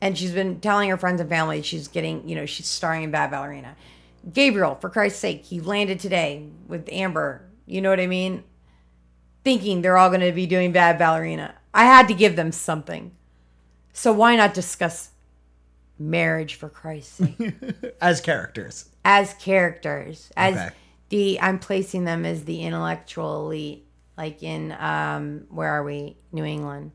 [0.00, 3.10] and she's been telling her friends and family she's getting, you know, she's starring in
[3.10, 3.76] Bad Ballerina.
[4.30, 7.44] Gabriel, for Christ's sake, he landed today with Amber.
[7.66, 8.44] You know what I mean?
[9.44, 11.54] Thinking they're all going to be doing Bad Ballerina.
[11.74, 13.12] I had to give them something.
[13.92, 15.10] So why not discuss
[15.98, 17.54] marriage for Christ's sake?
[18.00, 18.88] as characters.
[19.04, 20.70] as characters as Okay.
[21.10, 23.84] the i'm placing them as the intellectual elite
[24.16, 26.92] like in um where are we new england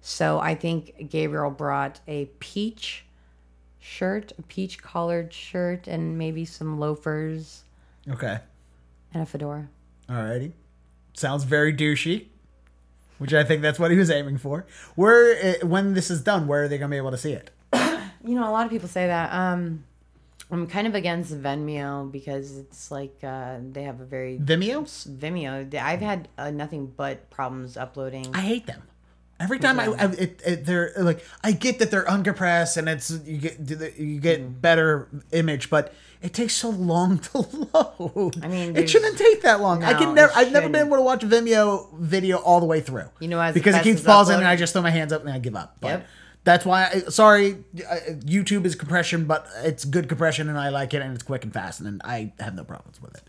[0.00, 3.04] so i think gabriel brought a peach
[3.80, 7.62] shirt a peach collared shirt and maybe some loafers
[8.08, 8.38] Okay.
[9.14, 9.68] and a fedora.
[10.08, 10.52] Alrighty.
[11.14, 12.26] Sounds very douchey.
[13.18, 14.64] Which I think that's what he was aiming for.
[14.94, 17.50] Where, uh, when this is done, where are they gonna be able to see it?
[18.24, 19.32] You know, a lot of people say that.
[19.32, 19.84] Um,
[20.50, 24.82] I'm kind of against Venmo because it's like uh, they have a very Vimeo.
[25.08, 25.72] Vimeo.
[25.76, 28.34] I've had uh, nothing but problems uploading.
[28.34, 28.82] I hate them.
[29.40, 33.10] Every time I, I it, it, they're like, I get that they're uncompressed and it's
[33.24, 33.58] you get
[33.98, 34.60] you get Mm.
[34.60, 37.38] better image, but it takes so long to
[37.72, 38.44] load.
[38.44, 39.84] I mean, it shouldn't take that long.
[39.84, 42.80] I can never, I've never been able to watch a Vimeo video all the way
[42.80, 43.08] through.
[43.20, 45.38] You know, because it keeps pausing and I just throw my hands up and I
[45.38, 45.76] give up.
[45.80, 46.06] But Yep.
[46.44, 46.88] That's why.
[46.92, 51.14] I, sorry, uh, YouTube is compression, but it's good compression and I like it and
[51.14, 53.22] it's quick and fast and I have no problems with it.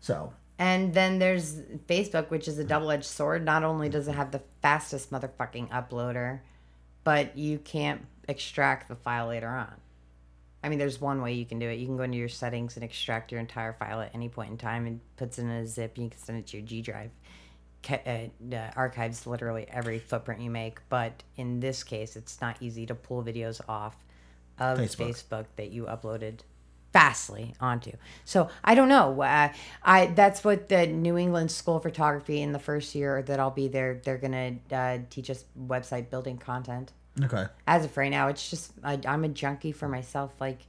[0.00, 1.54] So And then there's
[1.88, 3.46] Facebook, which is a double edged sword.
[3.46, 6.40] Not only does it have the fastest motherfucking uploader,
[7.02, 9.72] but you can't extract the file later on.
[10.62, 11.78] I mean, there's one way you can do it.
[11.78, 14.58] You can go into your settings and extract your entire file at any point in
[14.58, 15.96] time and puts it in a zip.
[15.96, 17.10] And you can send it to your G drive.
[17.82, 20.80] Ca- uh, uh, archives literally every footprint you make.
[20.90, 23.96] But in this case, it's not easy to pull videos off
[24.58, 25.08] of Facebook.
[25.08, 26.40] Facebook, that you uploaded
[26.92, 27.92] fastly onto.
[28.24, 29.20] So I don't know.
[29.22, 29.52] Uh,
[29.82, 33.50] I that's what the New England School of Photography in the first year that I'll
[33.50, 34.00] be there.
[34.04, 36.92] They're gonna uh, teach us website building content.
[37.22, 37.46] okay.
[37.66, 40.32] As of right now, it's just I, I'm a junkie for myself.
[40.40, 40.60] Like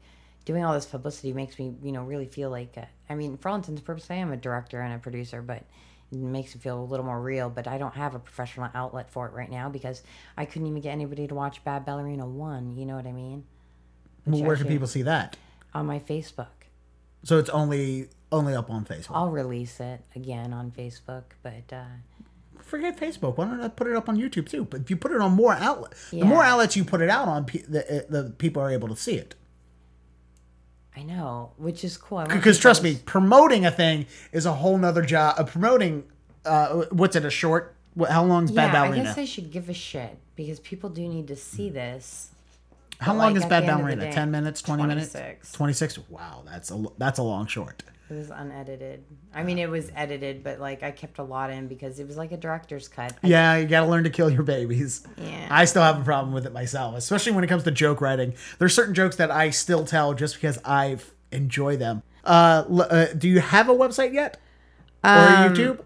[0.45, 2.73] doing all this publicity makes me, you know, really feel like.
[2.77, 5.41] Uh, I mean, for all intents and purposes, I am a director and a producer,
[5.41, 5.64] but
[6.11, 7.49] it makes me feel a little more real.
[7.49, 10.03] But I don't have a professional outlet for it right now because
[10.38, 12.77] I couldn't even get anybody to watch Bad Ballerina One.
[12.77, 13.43] You know what I mean?
[14.26, 15.35] Well, where can actually- people see that?
[15.73, 16.48] On my Facebook.
[17.23, 19.11] So it's only only up on Facebook.
[19.11, 21.84] I'll release it again on Facebook, but uh,
[22.64, 23.38] Forget Facebook.
[23.38, 24.65] Why don't I put it up on YouTube too?
[24.65, 27.27] But if you put it on more outlets, the more outlets you put it out
[27.27, 29.35] on, the, the people are able to see it.
[30.95, 32.26] I know, which is cool.
[32.26, 35.35] Because trust me, promoting a thing is a whole nother job.
[35.38, 36.03] Uh, promoting,
[36.45, 37.26] uh, what's it?
[37.26, 37.76] A short?
[37.93, 41.07] What, how long's Bad Yeah, I guess I should give a shit because people do
[41.07, 42.30] need to see this.
[43.02, 44.02] How but, long like, is Bad the end of Ballerina?
[44.06, 44.61] day, Ten minutes?
[44.61, 45.11] Twenty minutes?
[45.11, 45.52] 26.
[45.52, 45.99] Twenty six.
[46.10, 47.84] Wow, that's a that's a long short.
[48.10, 49.06] It was unedited.
[49.34, 52.18] I mean, it was edited, but like I kept a lot in because it was
[52.18, 53.14] like a director's cut.
[53.23, 55.07] Yeah, you got to learn to kill your babies.
[55.18, 55.48] Yeah.
[55.49, 58.34] I still have a problem with it myself, especially when it comes to joke writing.
[58.60, 60.98] There's certain jokes that I still tell just because I
[61.32, 62.03] enjoy them.
[62.26, 64.38] Uh, uh, do you have a website yet?
[65.03, 65.80] Or Um, YouTube?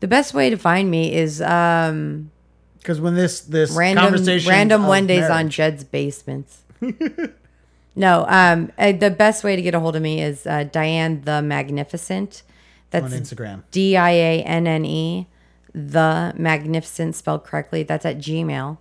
[0.00, 2.30] The best way to find me is um,
[2.80, 6.62] Because when this this random conversation random Wednesdays on Jed's basements.
[7.94, 11.24] no, um, uh, the best way to get a hold of me is uh, Dianne
[11.24, 12.42] the Magnificent.
[12.90, 13.62] That's on Instagram.
[13.70, 15.26] D I A N N E,
[15.74, 17.82] the Magnificent spelled correctly.
[17.82, 18.78] That's at Gmail.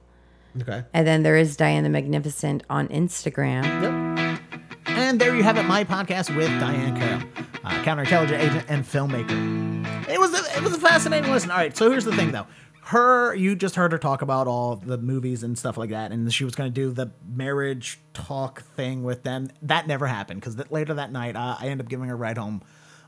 [0.62, 0.84] Okay.
[0.94, 3.64] And then there is Dianne the Magnificent on Instagram.
[3.64, 4.40] Yep.
[4.88, 7.22] And there you have it, my podcast with Dianne Carroll,
[7.64, 10.10] uh, counterintelligence agent and filmmaker.
[10.10, 11.52] It was a, it was a fascinating listen.
[11.52, 12.48] All right, so here's the thing though.
[12.90, 16.32] Her, you just heard her talk about all the movies and stuff like that, and
[16.34, 19.50] she was going to do the marriage talk thing with them.
[19.62, 22.38] That never happened because later that night, uh, I ended up giving her a ride
[22.38, 22.62] home,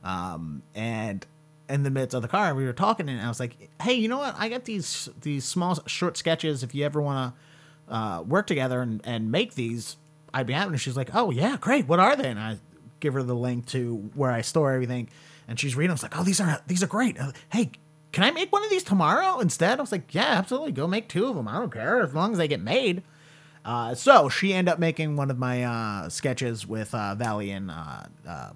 [0.03, 1.25] um, and
[1.67, 4.07] in the midst of the car, we were talking, and I was like, "Hey, you
[4.07, 4.35] know what?
[4.37, 6.61] I got these these small short sketches.
[6.61, 7.41] If you ever want to
[7.91, 9.97] uh, work together and, and make these,
[10.33, 10.69] I'd be happy.
[10.69, 11.87] And she's like, oh, yeah, great.
[11.87, 12.29] What are they?
[12.29, 12.57] And I
[12.99, 15.09] give her the link to where I store everything.
[15.47, 15.91] And she's reading.
[15.91, 17.19] I was like, oh, these are these are great.
[17.19, 17.71] Uh, hey,
[18.11, 19.79] can I make one of these tomorrow instead?
[19.79, 20.73] I was like, yeah, absolutely.
[20.73, 21.47] Go make two of them.
[21.47, 23.03] I don't care as long as they get made.
[23.63, 27.69] Uh, so she ended up making one of my uh, sketches with uh, Valley and
[27.69, 28.51] uh, uh,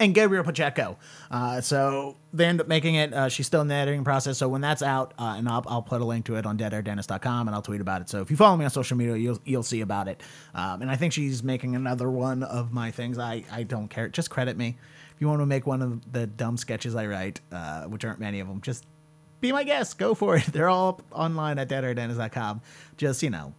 [0.00, 0.98] and Gabriel Pacheco.
[1.30, 3.30] Uh, so they end up making it.
[3.30, 4.38] She's still in the editing process.
[4.38, 7.54] So when that's out, and I'll, I'll put a link to it on deadairdennis.com and
[7.54, 8.08] I'll tweet about it.
[8.08, 10.20] So if you follow me on social media, you'll you'll see about it.
[10.54, 13.18] Um, and I think she's making another one of my things.
[13.18, 14.08] I, I don't care.
[14.08, 14.76] Just credit me.
[15.14, 18.20] If you want to make one of the dumb sketches I write, uh, which aren't
[18.20, 18.84] many of them, just
[19.40, 19.98] be my guest.
[19.98, 20.44] Go for it.
[20.52, 22.62] They're all online at deadairdennis.com.
[22.96, 23.54] Just, you know,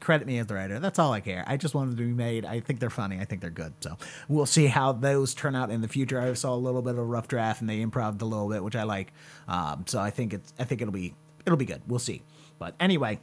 [0.00, 0.78] credit me as the writer.
[0.80, 1.44] That's all I care.
[1.46, 2.44] I just want them to be made.
[2.44, 3.18] I think they're funny.
[3.20, 3.74] I think they're good.
[3.80, 3.96] So
[4.28, 6.20] we'll see how those turn out in the future.
[6.20, 8.64] I saw a little bit of a rough draft and they improved a little bit,
[8.64, 9.12] which I like.
[9.46, 11.14] Um, so I think it's I think it'll be
[11.46, 11.82] it'll be good.
[11.86, 12.22] We'll see.
[12.58, 13.20] But anyway,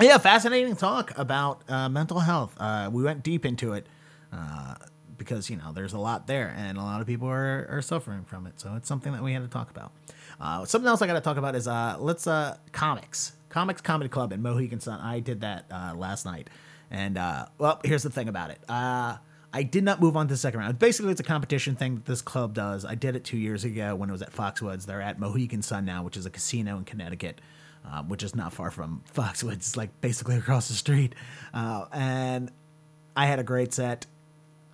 [0.00, 2.54] yeah, fascinating talk about uh, mental health.
[2.58, 3.86] Uh, we went deep into it
[4.32, 4.74] uh,
[5.16, 8.24] because you know there's a lot there, and a lot of people are, are suffering
[8.24, 8.60] from it.
[8.60, 9.92] So it's something that we had to talk about.
[10.40, 14.08] Uh, something else I got to talk about is uh, let's uh, Comix, Comix comedy
[14.08, 15.00] club in Mohegan Sun.
[15.00, 16.50] I did that uh, last night,
[16.90, 18.60] and uh, well, here's the thing about it.
[18.68, 19.16] Uh,
[19.52, 20.78] I did not move on to the second round.
[20.78, 22.84] Basically, it's a competition thing that this club does.
[22.84, 24.84] I did it two years ago when it was at Foxwoods.
[24.84, 27.40] They're at Mohegan Sun now, which is a casino in Connecticut
[27.90, 31.14] um, which is not far from Foxwoods, It's like basically across the street.
[31.54, 32.50] Uh, and
[33.16, 34.06] I had a great set.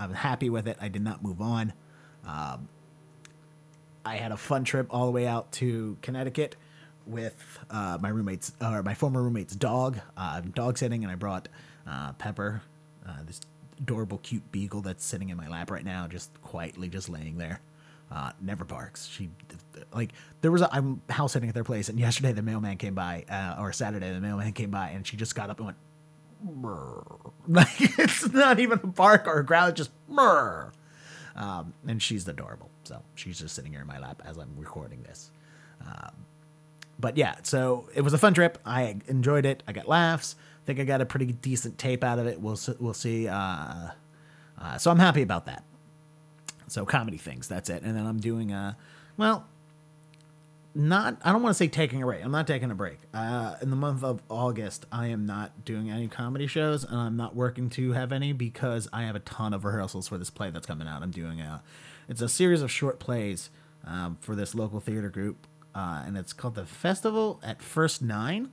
[0.02, 0.76] I'm happy with it.
[0.80, 1.72] I did not move on.
[2.26, 2.68] Um,
[4.04, 6.56] I had a fun trip all the way out to Connecticut
[7.06, 9.98] with uh, my roommate's or my former roommate's dog.
[10.16, 11.48] Uh, I'm dog sitting, and I brought
[11.86, 12.62] uh, Pepper,
[13.06, 13.40] uh, this
[13.78, 17.60] adorable, cute beagle that's sitting in my lap right now, just quietly just laying there.
[18.10, 19.06] Uh, never barks.
[19.06, 19.30] She
[19.94, 22.94] like there was a I'm house sitting at their place, and yesterday the mailman came
[22.94, 23.24] by,
[23.58, 25.78] or Saturday the mailman came by, and she just got up and went.
[27.48, 30.70] Like it's not even a bark or a growl, it's just brr.
[31.34, 32.70] Um, and she's adorable.
[32.84, 35.32] So she's just sitting here in my lap as I'm recording this.
[35.84, 36.12] Um,
[37.00, 38.58] but yeah, so it was a fun trip.
[38.64, 39.64] I enjoyed it.
[39.66, 40.36] I got laughs.
[40.62, 42.40] I think I got a pretty decent tape out of it.
[42.40, 43.26] We'll we'll see.
[43.26, 43.88] Uh,
[44.60, 45.64] uh, so I'm happy about that.
[46.68, 47.48] So comedy things.
[47.48, 47.82] That's it.
[47.82, 48.76] And then I'm doing a
[49.16, 49.48] well,
[50.74, 52.24] not I don't want to say taking a break.
[52.24, 52.98] I'm not taking a break.
[53.12, 57.16] Uh, in the month of August, I am not doing any comedy shows, and I'm
[57.16, 60.50] not working to have any because I have a ton of rehearsals for this play
[60.50, 61.02] that's coming out.
[61.02, 61.62] I'm doing a
[62.08, 63.50] it's a series of short plays
[63.86, 68.50] um, for this local theater group, uh, and it's called the Festival at First Nine.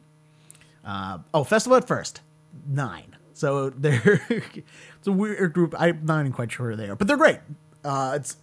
[0.84, 2.22] Uh, oh, Festival at First
[2.68, 3.16] Nine.
[3.34, 5.74] So they're it's a weird group.
[5.78, 7.40] I'm not even quite sure who they are, but they're great.
[7.84, 8.36] Uh, it's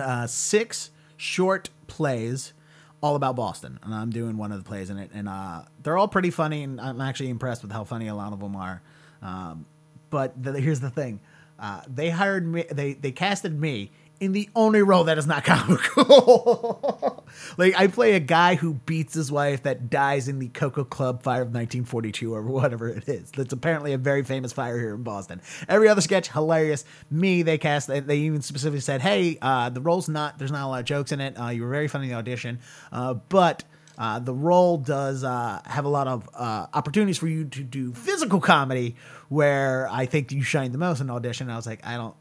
[0.00, 2.54] uh, six short plays
[3.02, 5.98] all about Boston, and I'm doing one of the plays in it, and uh, they're
[5.98, 8.80] all pretty funny, and I'm actually impressed with how funny a lot of them are.
[9.20, 9.66] Um,
[10.08, 11.20] but the, here's the thing:
[11.58, 13.90] uh, they hired me, they they casted me
[14.22, 17.24] in the only role that is not comical.
[17.58, 21.24] like I play a guy who beats his wife that dies in the Cocoa Club
[21.24, 23.32] fire of 1942 or whatever it is.
[23.32, 25.42] That's apparently a very famous fire here in Boston.
[25.68, 26.84] Every other sketch hilarious.
[27.10, 30.68] Me they cast they even specifically said, "Hey, uh, the role's not there's not a
[30.68, 31.38] lot of jokes in it.
[31.38, 32.60] Uh, you were very funny in the audition,
[32.92, 33.64] uh, but."
[33.98, 37.92] Uh, the role does uh, have a lot of uh, opportunities for you to do
[37.92, 38.96] physical comedy,
[39.28, 41.50] where I think you shine the most in audition.
[41.50, 42.14] I was like, I don't,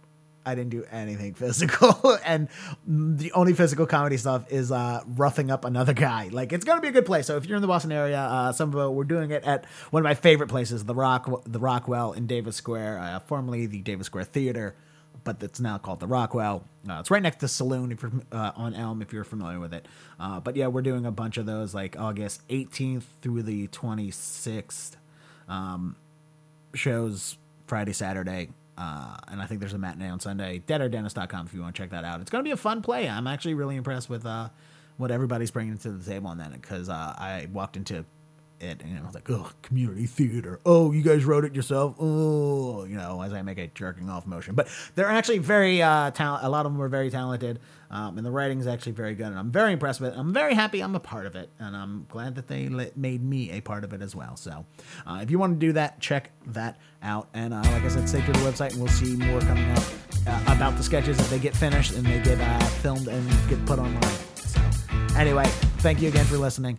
[0.46, 2.48] I didn't do anything physical, and
[2.86, 6.30] the only physical comedy stuff is uh, roughing up another guy.
[6.32, 7.28] Like it's gonna be a good place.
[7.28, 9.66] So if you're in the Boston area, uh, some of uh, we're doing it at
[9.92, 13.82] one of my favorite places, the Rock, the Rockwell in Davis Square, uh, formerly the
[13.82, 14.76] Davis Square Theater,
[15.24, 16.64] but it's now called the Rockwell.
[16.90, 19.74] Uh, it's right next to Saloon if you're uh, on Elm if you're familiar with
[19.74, 19.88] it.
[20.20, 24.96] Uh, but yeah, we're doing a bunch of those like August 18th through the 26th
[25.48, 25.96] um,
[26.74, 27.38] shows
[27.68, 28.50] Friday, Saturday.
[28.82, 30.64] Uh, and I think there's a matinee on Sunday.
[30.66, 32.20] Deadairdennis.com if you want to check that out.
[32.20, 33.08] It's going to be a fun play.
[33.08, 34.50] I'm actually really impressed with uh,
[34.98, 38.06] what everybody's bringing to the table on that because uh, I walked into
[38.62, 40.60] it and I was like, oh, community theater.
[40.66, 41.96] Oh, you guys wrote it yourself.
[42.00, 44.56] Oh, you know, as I make a jerking off motion.
[44.56, 46.12] But they're actually very uh.
[46.22, 47.60] A lot of them are very talented,
[47.90, 49.28] um, and the writing is actually very good.
[49.28, 50.18] And I'm very impressed with it.
[50.18, 53.24] I'm very happy I'm a part of it, and I'm glad that they let, made
[53.24, 54.36] me a part of it as well.
[54.36, 54.66] So,
[55.08, 57.30] uh, if you want to do that, check that out.
[57.34, 59.84] And uh, like I said, stay to the website, and we'll see more coming up
[60.28, 63.66] uh, about the sketches if they get finished and they get uh, filmed and get
[63.66, 64.18] put online.
[64.36, 64.62] So,
[65.18, 65.46] anyway,
[65.80, 66.78] thank you again for listening.